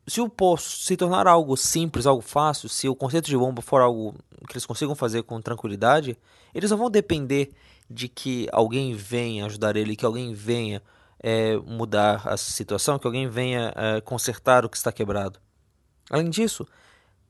se 0.06 0.18
o 0.18 0.30
poço 0.30 0.78
se 0.80 0.96
tornar 0.96 1.26
algo 1.26 1.58
simples, 1.58 2.06
algo 2.06 2.22
fácil, 2.22 2.70
se 2.70 2.88
o 2.88 2.96
conceito 2.96 3.26
de 3.26 3.36
bomba 3.36 3.60
for 3.60 3.82
algo 3.82 4.14
que 4.46 4.54
eles 4.54 4.64
consigam 4.64 4.94
fazer 4.94 5.22
com 5.24 5.38
tranquilidade, 5.38 6.16
eles 6.54 6.70
não 6.70 6.78
vão 6.78 6.90
depender 6.90 7.50
de 7.90 8.08
que 8.08 8.48
alguém 8.50 8.94
venha 8.94 9.44
ajudar 9.44 9.76
ele, 9.76 9.94
que 9.94 10.06
alguém 10.06 10.32
venha 10.32 10.82
é, 11.22 11.58
mudar 11.58 12.26
a 12.26 12.38
situação, 12.38 12.98
que 12.98 13.06
alguém 13.06 13.28
venha 13.28 13.74
é, 13.76 14.00
consertar 14.00 14.64
o 14.64 14.68
que 14.70 14.78
está 14.78 14.90
quebrado. 14.90 15.38
Além 16.08 16.30
disso, 16.30 16.66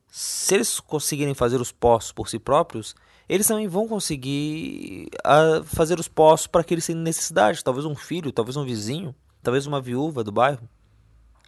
se 0.06 0.54
eles 0.54 0.78
conseguirem 0.78 1.34
fazer 1.34 1.60
os 1.60 1.72
poços 1.72 2.12
por 2.12 2.28
si 2.28 2.38
próprios, 2.38 2.94
eles 3.28 3.48
também 3.48 3.66
vão 3.66 3.88
conseguir 3.88 5.08
a, 5.24 5.60
fazer 5.64 5.98
os 5.98 6.06
poços 6.06 6.46
para 6.46 6.60
aqueles 6.60 6.84
sem 6.84 6.94
necessidade, 6.94 7.64
talvez 7.64 7.84
um 7.84 7.96
filho, 7.96 8.30
talvez 8.30 8.56
um 8.56 8.64
vizinho, 8.64 9.12
talvez 9.48 9.66
uma 9.66 9.80
viúva 9.80 10.22
do 10.22 10.30
bairro. 10.30 10.68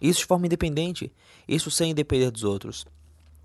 Isso 0.01 0.21
de 0.21 0.25
forma 0.25 0.47
independente, 0.47 1.13
isso 1.47 1.69
sem 1.69 1.93
depender 1.93 2.31
dos 2.31 2.43
outros. 2.43 2.83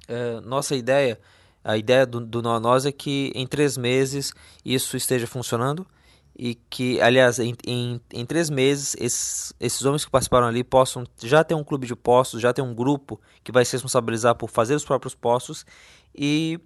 É, 0.08 0.40
nossa 0.40 0.74
ideia, 0.74 1.20
a 1.62 1.76
ideia 1.76 2.06
do, 2.06 2.24
do 2.24 2.40
nós 2.40 2.86
é 2.86 2.92
que 2.92 3.30
em 3.34 3.46
três 3.46 3.76
meses 3.76 4.32
isso 4.64 4.96
esteja 4.96 5.26
funcionando 5.26 5.86
e 6.34 6.54
que, 6.54 6.98
aliás, 7.02 7.38
em, 7.38 7.54
em, 7.66 8.00
em 8.14 8.24
três 8.24 8.48
meses 8.48 8.96
esses, 8.98 9.52
esses 9.60 9.84
homens 9.84 10.06
que 10.06 10.10
participaram 10.10 10.46
ali 10.46 10.64
possam 10.64 11.04
já 11.22 11.44
ter 11.44 11.54
um 11.54 11.62
clube 11.62 11.86
de 11.86 11.94
postos, 11.94 12.40
já 12.40 12.50
ter 12.50 12.62
um 12.62 12.74
grupo 12.74 13.20
que 13.44 13.52
vai 13.52 13.62
se 13.62 13.72
responsabilizar 13.72 14.36
por 14.36 14.48
fazer 14.48 14.74
os 14.74 14.86
próprios 14.86 15.14
postos 15.14 15.66
e, 16.14 16.58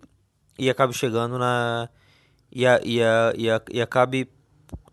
e 0.57 0.71
acabe 0.71 0.93
chegando 0.93 1.37
na. 1.37 1.89
E, 2.53 2.65
a, 2.65 2.81
e, 2.85 3.03
a, 3.03 3.33
e, 3.37 3.51
a, 3.51 3.63
e 3.73 3.81
acabe 3.81 4.29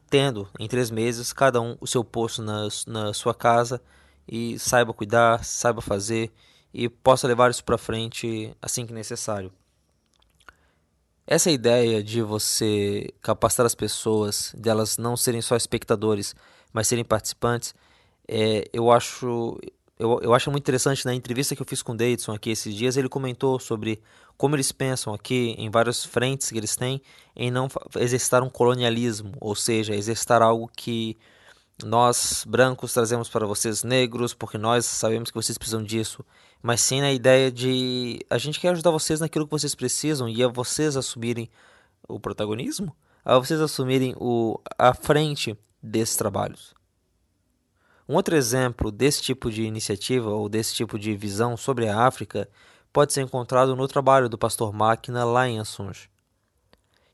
tendo 0.09 0.47
em 0.59 0.67
três 0.67 0.89
meses 0.89 1.33
cada 1.33 1.61
um 1.61 1.77
o 1.79 1.87
seu 1.87 2.03
posto 2.03 2.41
na, 2.41 2.67
na 2.87 3.13
sua 3.13 3.33
casa 3.33 3.81
e 4.27 4.57
saiba 4.59 4.93
cuidar, 4.93 5.43
saiba 5.43 5.81
fazer 5.81 6.31
e 6.73 6.89
possa 6.89 7.27
levar 7.27 7.49
isso 7.49 7.63
para 7.63 7.77
frente 7.77 8.55
assim 8.61 8.85
que 8.85 8.93
necessário. 8.93 9.51
Essa 11.25 11.51
ideia 11.51 12.01
de 12.01 12.21
você 12.21 13.13
capacitar 13.21 13.65
as 13.65 13.75
pessoas, 13.75 14.53
de 14.57 14.69
elas 14.69 14.97
não 14.97 15.17
serem 15.17 15.41
só 15.41 15.57
espectadores, 15.57 16.33
mas 16.71 16.87
serem 16.87 17.03
participantes, 17.03 17.75
é, 18.27 18.65
eu 18.71 18.91
acho 18.91 19.59
eu, 19.99 20.19
eu 20.21 20.33
acho 20.33 20.51
muito 20.51 20.63
interessante 20.63 21.05
na 21.05 21.13
entrevista 21.13 21.55
que 21.55 21.61
eu 21.61 21.65
fiz 21.65 21.81
com 21.81 21.93
o 21.93 21.97
Davidson 21.97 22.33
aqui 22.33 22.51
esses 22.51 22.73
dias, 22.73 22.97
ele 22.97 23.09
comentou 23.09 23.59
sobre 23.59 24.01
como 24.37 24.55
eles 24.55 24.71
pensam 24.71 25.13
aqui 25.13 25.55
em 25.57 25.69
várias 25.69 26.05
frentes 26.05 26.51
que 26.51 26.57
eles 26.57 26.75
têm 26.75 27.01
em 27.35 27.49
não 27.49 27.67
exercitar 27.95 28.43
um 28.43 28.49
colonialismo, 28.49 29.33
ou 29.41 29.55
seja, 29.55 29.95
exercitar 29.95 30.41
algo 30.41 30.69
que 30.75 31.17
nós 31.83 32.43
brancos 32.47 32.93
trazemos 32.93 33.29
para 33.29 33.45
vocês 33.45 33.83
negros, 33.83 34.33
porque 34.33 34.57
nós 34.57 34.85
sabemos 34.85 35.31
que 35.31 35.35
vocês 35.35 35.57
precisam 35.57 35.83
disso, 35.83 36.23
mas 36.61 36.81
sim 36.81 37.01
na 37.01 37.11
ideia 37.11 37.51
de 37.51 38.19
a 38.29 38.37
gente 38.37 38.59
quer 38.59 38.69
ajudar 38.69 38.91
vocês 38.91 39.19
naquilo 39.19 39.45
que 39.45 39.51
vocês 39.51 39.73
precisam 39.73 40.29
e 40.29 40.43
a 40.43 40.47
vocês 40.47 40.95
assumirem 40.95 41.49
o 42.07 42.19
protagonismo, 42.19 42.95
a 43.25 43.37
vocês 43.37 43.59
assumirem 43.59 44.15
o, 44.17 44.59
a 44.77 44.93
frente 44.93 45.57
desses 45.81 46.15
trabalhos. 46.15 46.76
Um 48.07 48.15
outro 48.15 48.35
exemplo 48.35 48.91
desse 48.91 49.21
tipo 49.21 49.51
de 49.51 49.63
iniciativa 49.63 50.29
ou 50.29 50.47
desse 50.47 50.73
tipo 50.73 50.97
de 50.97 51.15
visão 51.15 51.57
sobre 51.57 51.87
a 51.87 52.05
África 52.05 52.49
pode 52.93 53.11
ser 53.11 53.21
encontrado 53.21 53.75
no 53.75 53.87
trabalho 53.87 54.29
do 54.29 54.37
pastor 54.37 54.71
Máquina 54.71 55.25
lá 55.25 55.47
em 55.47 55.59
Assunj. 55.59 56.09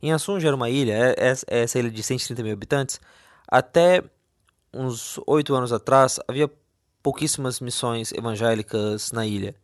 Em 0.01 0.11
Assunj 0.11 0.45
era 0.45 0.55
uma 0.55 0.69
ilha, 0.69 0.93
é, 0.93 1.15
é, 1.17 1.33
é 1.47 1.63
essa 1.63 1.79
ilha 1.79 1.89
de 1.89 2.03
130 2.03 2.43
mil 2.43 2.53
habitantes, 2.53 3.01
até 3.47 4.03
uns 4.73 5.19
oito 5.25 5.55
anos 5.55 5.71
atrás, 5.71 6.19
havia 6.27 6.49
pouquíssimas 7.01 7.59
missões 7.59 8.11
evangélicas 8.11 9.11
na 9.11 9.25
ilha. 9.25 9.55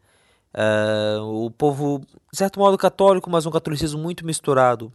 Uh, 0.53 1.45
o 1.45 1.51
povo, 1.51 2.01
de 2.31 2.37
certo 2.37 2.59
modo, 2.59 2.77
católico, 2.77 3.29
mas 3.29 3.45
um 3.45 3.51
catolicismo 3.51 4.01
muito 4.01 4.25
misturado 4.25 4.91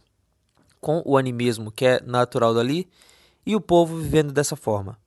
com 0.81 1.01
o 1.05 1.17
animismo 1.17 1.71
que 1.71 1.85
é 1.85 2.01
natural 2.01 2.53
dali, 2.53 2.87
e 3.45 3.55
o 3.55 3.61
povo 3.61 3.97
vivendo 3.97 4.31
dessa 4.31 4.55
forma. 4.55 4.97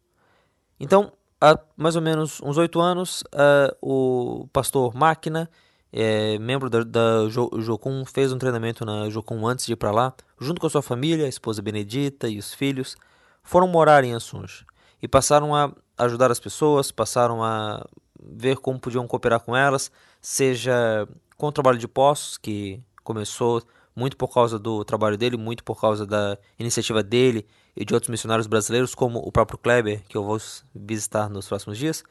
Então, 0.81 1.13
há 1.41 1.59
mais 1.77 1.97
ou 1.97 2.03
menos 2.03 2.41
uns 2.43 2.57
oito 2.57 2.81
anos, 2.81 3.23
uh, 3.35 3.77
o 3.81 4.49
pastor 4.53 4.95
Máquina 4.95 5.51
é, 5.93 6.39
membro 6.39 6.69
da, 6.69 6.83
da 6.83 7.29
Jo- 7.29 7.51
Jocum, 7.59 8.05
fez 8.05 8.33
um 8.33 8.39
treinamento 8.39 8.85
na 8.85 9.09
Jocum 9.09 9.47
antes 9.47 9.67
de 9.67 9.73
ir 9.73 9.77
para 9.77 9.91
lá, 9.91 10.15
junto 10.39 10.61
com 10.61 10.67
a 10.67 10.71
sua 10.71 10.83
família, 10.83 11.27
a 11.27 11.29
esposa 11.29 11.63
Benedita 11.63 12.29
e 12.29 12.39
os 12.39 12.53
filhos, 12.53 12.97
foram 13.43 13.67
morar 13.67 14.05
em 14.05 14.15
Assunge 14.15 14.67
e 15.03 15.09
passaram 15.09 15.55
a 15.55 15.73
ajudar 15.97 16.31
as 16.31 16.41
pessoas, 16.41 16.93
passaram 16.93 17.43
a 17.43 17.85
ver 18.21 18.59
como 18.59 18.79
podiam 18.79 19.07
cooperar 19.07 19.41
com 19.41 19.57
elas, 19.57 19.91
seja 20.21 21.09
com 21.37 21.47
o 21.47 21.53
trabalho 21.53 21.79
de 21.79 21.89
poços, 21.89 22.37
que 22.37 22.83
começou 23.03 23.63
muito 23.99 24.17
por 24.17 24.33
causa 24.33 24.59
do 24.61 24.85
trabalho 24.85 25.19
dele, 25.19 25.37
muito 25.37 25.65
por 25.65 25.81
causa 25.81 26.07
da 26.07 26.39
iniciativa 26.57 27.03
dele 27.03 27.45
e 27.77 27.85
de 27.85 27.93
outros 27.93 28.09
missionários 28.09 28.47
brasileiros, 28.47 28.95
como 28.95 29.19
o 29.19 29.33
próprio 29.33 29.59
Kleber, 29.59 30.03
que 30.09 30.17
eu 30.17 30.23
vou 30.23 30.39
visitar 30.73 31.29
nos 31.29 31.49
próximos 31.49 31.77
dias. 31.77 32.05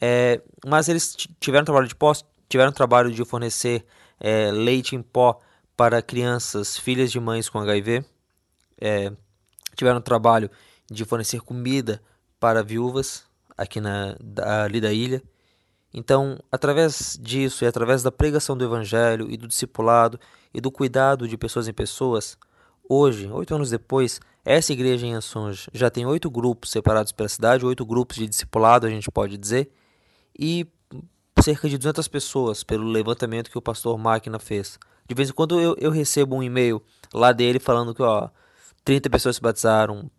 É, 0.00 0.42
mas 0.66 0.88
eles 0.88 1.14
ti- 1.14 1.30
tiveram 1.38 1.64
trabalho 1.64 1.86
de 1.86 1.94
pós, 1.94 2.24
tiveram 2.48 2.72
trabalho 2.72 3.12
de 3.12 3.24
fornecer 3.24 3.86
é, 4.18 4.50
leite 4.50 4.96
em 4.96 5.02
pó 5.02 5.38
para 5.76 6.02
crianças, 6.02 6.76
filhas 6.76 7.12
de 7.12 7.20
mães 7.20 7.48
com 7.48 7.60
HIV. 7.60 8.04
É, 8.80 9.12
tiveram 9.76 10.00
trabalho 10.00 10.50
de 10.90 11.04
fornecer 11.04 11.40
comida 11.40 12.02
para 12.40 12.62
viúvas 12.62 13.24
aqui 13.56 13.80
na, 13.80 14.16
ali 14.64 14.80
da 14.80 14.92
ilha. 14.92 15.22
Então, 15.94 16.38
através 16.50 17.16
disso 17.20 17.64
e 17.64 17.68
através 17.68 18.02
da 18.02 18.10
pregação 18.10 18.56
do 18.56 18.64
Evangelho 18.64 19.30
e 19.30 19.36
do 19.36 19.46
discipulado 19.46 20.18
e 20.52 20.60
do 20.60 20.70
cuidado 20.70 21.28
de 21.28 21.36
pessoas 21.36 21.68
em 21.68 21.72
pessoas, 21.72 22.36
hoje, 22.88 23.30
oito 23.30 23.54
anos 23.54 23.70
depois, 23.70 24.20
essa 24.44 24.72
igreja 24.72 25.06
em 25.06 25.14
Ansonge 25.14 25.68
já 25.72 25.90
tem 25.90 26.06
oito 26.06 26.30
grupos 26.30 26.70
separados 26.70 27.12
pela 27.12 27.28
cidade, 27.28 27.64
oito 27.64 27.84
grupos 27.84 28.16
de 28.16 28.26
discipulado, 28.26 28.86
a 28.86 28.90
gente 28.90 29.10
pode 29.10 29.36
dizer, 29.36 29.70
e 30.38 30.66
cerca 31.42 31.68
de 31.68 31.78
200 31.78 32.06
pessoas 32.08 32.62
pelo 32.62 32.84
levantamento 32.84 33.50
que 33.50 33.58
o 33.58 33.62
pastor 33.62 33.96
Máquina 33.98 34.38
fez. 34.38 34.78
De 35.08 35.14
vez 35.14 35.30
em 35.30 35.32
quando 35.32 35.58
eu, 35.60 35.74
eu 35.78 35.90
recebo 35.90 36.36
um 36.36 36.42
e-mail 36.42 36.82
lá 37.12 37.32
dele 37.32 37.58
falando 37.58 37.94
que 37.94 38.02
ó, 38.02 38.28
30 38.84 39.10
pessoas 39.10 39.36
se 39.36 39.42
batizaram, 39.42 40.10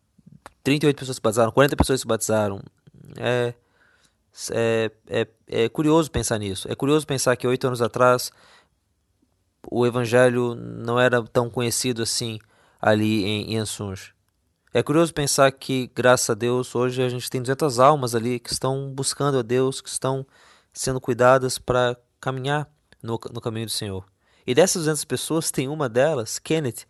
38 0.64 0.98
pessoas 0.98 1.16
se 1.16 1.22
batizaram, 1.22 1.52
40 1.52 1.76
pessoas 1.76 2.02
se 2.02 2.08
batizaram. 2.08 2.62
É, 3.18 3.54
é, 4.52 4.92
é, 5.08 5.28
é 5.48 5.70
curioso 5.70 6.12
pensar 6.12 6.38
nisso. 6.38 6.68
É 6.70 6.76
curioso 6.76 7.06
pensar 7.06 7.36
que 7.36 7.48
oito 7.48 7.66
anos 7.68 7.82
atrás 7.82 8.32
o 9.70 9.86
evangelho 9.86 10.56
não 10.56 11.00
era 11.00 11.22
tão 11.24 11.50
conhecido 11.50 12.02
assim 12.02 12.40
ali 12.82 13.24
em, 13.24 13.58
Ansunge. 13.58 14.14
É 14.74 14.82
curioso 14.82 15.14
pensar 15.14 15.52
que, 15.52 15.92
graças 15.94 16.30
a 16.30 16.34
Deus, 16.34 16.74
hoje 16.74 17.04
a 17.04 17.10
gente 17.10 17.30
tem 17.30 17.42
200 17.42 17.80
almas 17.80 18.16
ali 18.16 18.40
que 18.40 18.52
estão 18.52 18.92
buscando 18.94 19.38
a 19.38 19.42
Deus, 19.42 19.82
que 19.82 19.90
estão 19.90 20.26
sendo 20.74 21.02
cuidadas 21.02 21.58
para 21.58 21.98
caminhar 22.20 22.70
no, 23.04 23.20
no 23.34 23.42
caminho 23.42 23.66
do 23.66 23.72
Senhor. 23.72 24.06
E 24.48 24.56
dessas 24.56 24.84
200 24.84 25.06
pessoas, 25.06 25.52
tem 25.52 25.68
uma 25.68 25.90
delas, 25.90 26.40
Kenneth, 26.40 26.86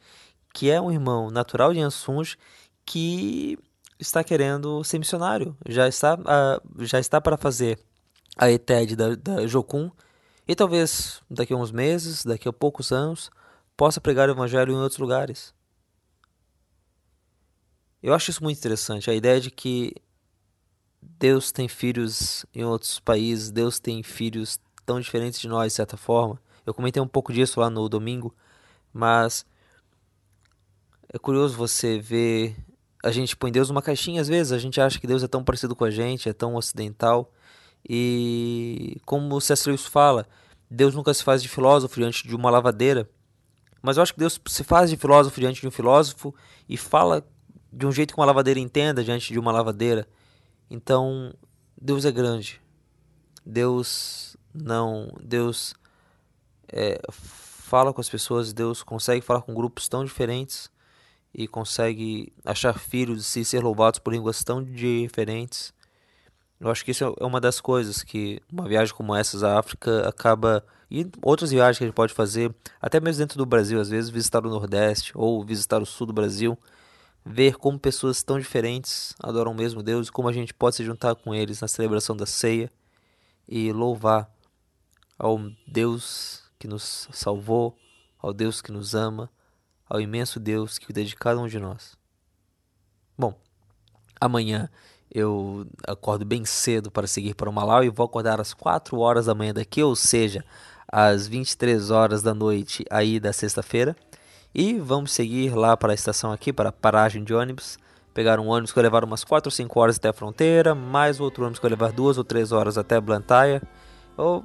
que 0.53 0.69
é 0.69 0.79
um 0.79 0.91
irmão 0.91 1.31
natural 1.31 1.73
de 1.73 1.79
Ansunge, 1.79 2.37
que 2.85 3.57
está 3.99 4.23
querendo 4.23 4.83
ser 4.83 4.99
missionário. 4.99 5.57
Já 5.67 5.87
está, 5.87 6.17
ah, 6.25 6.61
já 6.79 6.99
está 6.99 7.19
para 7.19 7.37
fazer 7.37 7.79
a 8.37 8.49
ETED 8.51 8.95
da, 8.95 9.15
da 9.15 9.47
Jocum 9.47 9.91
e 10.47 10.55
talvez 10.55 11.21
daqui 11.29 11.53
a 11.53 11.57
uns 11.57 11.71
meses, 11.71 12.23
daqui 12.23 12.47
a 12.47 12.53
poucos 12.53 12.91
anos, 12.91 13.29
possa 13.77 14.01
pregar 14.01 14.29
o 14.29 14.31
evangelho 14.31 14.73
em 14.73 14.77
outros 14.77 14.99
lugares. 14.99 15.53
Eu 18.01 18.13
acho 18.13 18.31
isso 18.31 18.43
muito 18.43 18.57
interessante, 18.57 19.09
a 19.09 19.13
ideia 19.13 19.39
de 19.39 19.51
que 19.51 19.93
Deus 21.01 21.51
tem 21.51 21.67
filhos 21.67 22.45
em 22.53 22.63
outros 22.63 22.99
países, 22.99 23.51
Deus 23.51 23.79
tem 23.79 24.03
filhos 24.03 24.59
tão 24.85 24.99
diferentes 24.99 25.39
de 25.39 25.47
nós, 25.47 25.71
de 25.71 25.75
certa 25.75 25.97
forma. 25.97 26.39
Eu 26.65 26.73
comentei 26.73 27.01
um 27.01 27.07
pouco 27.07 27.31
disso 27.33 27.59
lá 27.59 27.69
no 27.69 27.87
domingo, 27.87 28.33
mas 28.93 29.45
é 31.09 31.17
curioso 31.17 31.55
você 31.55 31.99
ver. 31.99 32.55
A 33.03 33.11
gente 33.11 33.35
põe 33.35 33.51
Deus 33.51 33.69
numa 33.69 33.81
caixinha 33.81 34.21
às 34.21 34.27
vezes, 34.27 34.51
a 34.51 34.59
gente 34.59 34.79
acha 34.79 34.99
que 34.99 35.07
Deus 35.07 35.23
é 35.23 35.27
tão 35.27 35.43
parecido 35.43 35.75
com 35.75 35.83
a 35.83 35.89
gente, 35.89 36.29
é 36.29 36.33
tão 36.33 36.55
ocidental. 36.55 37.31
E 37.87 39.01
como 39.05 39.35
o 39.35 39.41
C.S. 39.41 39.67
Lewis 39.67 39.85
fala, 39.85 40.27
Deus 40.69 40.95
nunca 40.95 41.13
se 41.13 41.23
faz 41.23 41.41
de 41.41 41.49
filósofo 41.49 41.95
diante 41.95 42.27
de 42.27 42.35
uma 42.35 42.49
lavadeira. 42.49 43.09
Mas 43.81 43.97
eu 43.97 44.03
acho 44.03 44.13
que 44.13 44.19
Deus 44.19 44.39
se 44.47 44.63
faz 44.63 44.89
de 44.89 44.97
filósofo 44.97 45.39
diante 45.39 45.61
de 45.61 45.67
um 45.67 45.71
filósofo 45.71 46.33
e 46.69 46.77
fala 46.77 47.27
de 47.73 47.85
um 47.85 47.91
jeito 47.91 48.13
que 48.13 48.19
uma 48.19 48.25
lavadeira 48.25 48.59
entenda 48.59 49.03
diante 49.03 49.33
de 49.33 49.39
uma 49.39 49.51
lavadeira. 49.51 50.07
Então, 50.69 51.33
Deus 51.79 52.05
é 52.05 52.11
grande. 52.11 52.61
Deus 53.45 54.37
não. 54.53 55.11
Deus 55.21 55.73
é, 56.67 57.01
fala 57.11 57.93
com 57.93 58.01
as 58.01 58.09
pessoas, 58.09 58.53
Deus 58.53 58.83
consegue 58.83 59.21
falar 59.21 59.41
com 59.41 59.53
grupos 59.53 59.87
tão 59.87 60.05
diferentes 60.05 60.69
e 61.33 61.47
consegue 61.47 62.31
achar 62.43 62.77
filhos 62.77 63.35
e 63.35 63.45
ser 63.45 63.63
louvados 63.63 63.99
por 63.99 64.13
línguas 64.13 64.43
tão 64.43 64.63
diferentes. 64.63 65.73
Eu 66.61 66.69
acho 66.69 66.85
que 66.85 66.91
isso 66.91 67.15
é 67.19 67.25
uma 67.25 67.41
das 67.41 67.59
coisas 67.59 68.03
que 68.03 68.39
uma 68.51 68.67
viagem 68.67 68.93
como 68.93 69.15
essa 69.15 69.47
à 69.47 69.57
África 69.57 70.07
acaba. 70.07 70.63
E 70.91 71.09
outras 71.23 71.49
viagens 71.49 71.79
que 71.79 71.83
a 71.83 71.87
gente 71.87 71.95
pode 71.95 72.13
fazer, 72.13 72.53
até 72.79 72.99
mesmo 72.99 73.19
dentro 73.19 73.35
do 73.35 73.47
Brasil, 73.47 73.81
às 73.81 73.89
vezes 73.89 74.11
visitar 74.11 74.45
o 74.45 74.49
Nordeste 74.49 75.11
ou 75.15 75.43
visitar 75.43 75.81
o 75.81 75.87
Sul 75.87 76.05
do 76.05 76.13
Brasil, 76.13 76.55
ver 77.25 77.55
como 77.55 77.79
pessoas 77.79 78.21
tão 78.21 78.37
diferentes 78.37 79.15
adoram 79.23 79.53
o 79.53 79.55
mesmo 79.55 79.81
Deus 79.81 80.07
e 80.07 80.11
como 80.11 80.29
a 80.29 80.31
gente 80.31 80.53
pode 80.53 80.75
se 80.75 80.83
juntar 80.85 81.15
com 81.15 81.33
eles 81.33 81.61
na 81.61 81.67
celebração 81.67 82.15
da 82.15 82.27
ceia 82.27 82.71
e 83.47 83.71
louvar 83.71 84.29
ao 85.17 85.39
Deus 85.65 86.43
que 86.59 86.67
nos 86.67 87.07
salvou, 87.11 87.75
ao 88.19 88.31
Deus 88.31 88.61
que 88.61 88.71
nos 88.71 88.93
ama, 88.93 89.31
ao 89.89 89.99
imenso 89.99 90.39
Deus 90.39 90.77
que 90.77 90.85
cuida 90.85 91.03
de 91.03 91.15
cada 91.15 91.39
um 91.39 91.47
de 91.47 91.57
nós. 91.57 91.97
Bom, 93.17 93.33
amanhã 94.19 94.69
eu 95.13 95.67
acordo 95.85 96.23
bem 96.23 96.45
cedo 96.45 96.89
para 96.89 97.05
seguir 97.05 97.35
para 97.35 97.49
o 97.49 97.53
Malau 97.53 97.83
e 97.83 97.89
vou 97.89 98.05
acordar 98.05 98.39
às 98.39 98.53
4 98.53 98.97
horas 98.97 99.25
da 99.25 99.35
manhã 99.35 99.53
daqui, 99.53 99.83
ou 99.83 99.95
seja, 99.95 100.43
às 100.87 101.27
23 101.27 101.91
horas 101.91 102.23
da 102.23 102.33
noite 102.33 102.85
aí 102.89 103.19
da 103.19 103.33
sexta-feira. 103.33 103.95
E 104.55 104.73
vamos 104.79 105.11
seguir 105.11 105.53
lá 105.53 105.75
para 105.75 105.91
a 105.91 105.95
estação 105.95 106.31
aqui, 106.31 106.53
para 106.53 106.69
a 106.69 106.71
paragem 106.71 107.23
de 107.23 107.33
ônibus. 107.33 107.77
Pegar 108.13 108.39
um 108.39 108.47
ônibus 108.47 108.71
que 108.71 108.75
vai 108.75 108.83
levar 108.83 109.03
umas 109.03 109.23
4 109.23 109.47
ou 109.47 109.51
5 109.51 109.79
horas 109.79 109.97
até 109.97 110.09
a 110.09 110.13
fronteira, 110.13 110.73
mais 110.73 111.19
outro 111.19 111.43
ônibus 111.43 111.59
que 111.59 111.63
vai 111.63 111.71
levar 111.71 111.91
2 111.91 112.17
ou 112.17 112.23
3 112.23 112.51
horas 112.51 112.77
até 112.77 112.99
Blantyre. 112.99 113.61
Ou, 114.17 114.43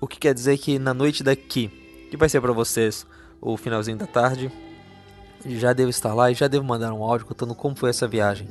o 0.00 0.08
que 0.08 0.18
quer 0.18 0.34
dizer 0.34 0.58
que 0.58 0.78
na 0.78 0.92
noite 0.92 1.22
daqui, 1.22 1.68
que 2.10 2.16
vai 2.16 2.28
ser 2.28 2.40
para 2.40 2.52
vocês 2.52 3.06
o 3.40 3.56
finalzinho 3.56 3.96
da 3.96 4.06
tarde, 4.06 4.50
já 5.46 5.72
devo 5.72 5.90
estar 5.90 6.14
lá 6.14 6.30
e 6.30 6.34
já 6.34 6.48
devo 6.48 6.64
mandar 6.64 6.92
um 6.92 7.02
áudio 7.02 7.26
contando 7.26 7.54
como 7.54 7.76
foi 7.76 7.90
essa 7.90 8.08
viagem. 8.08 8.48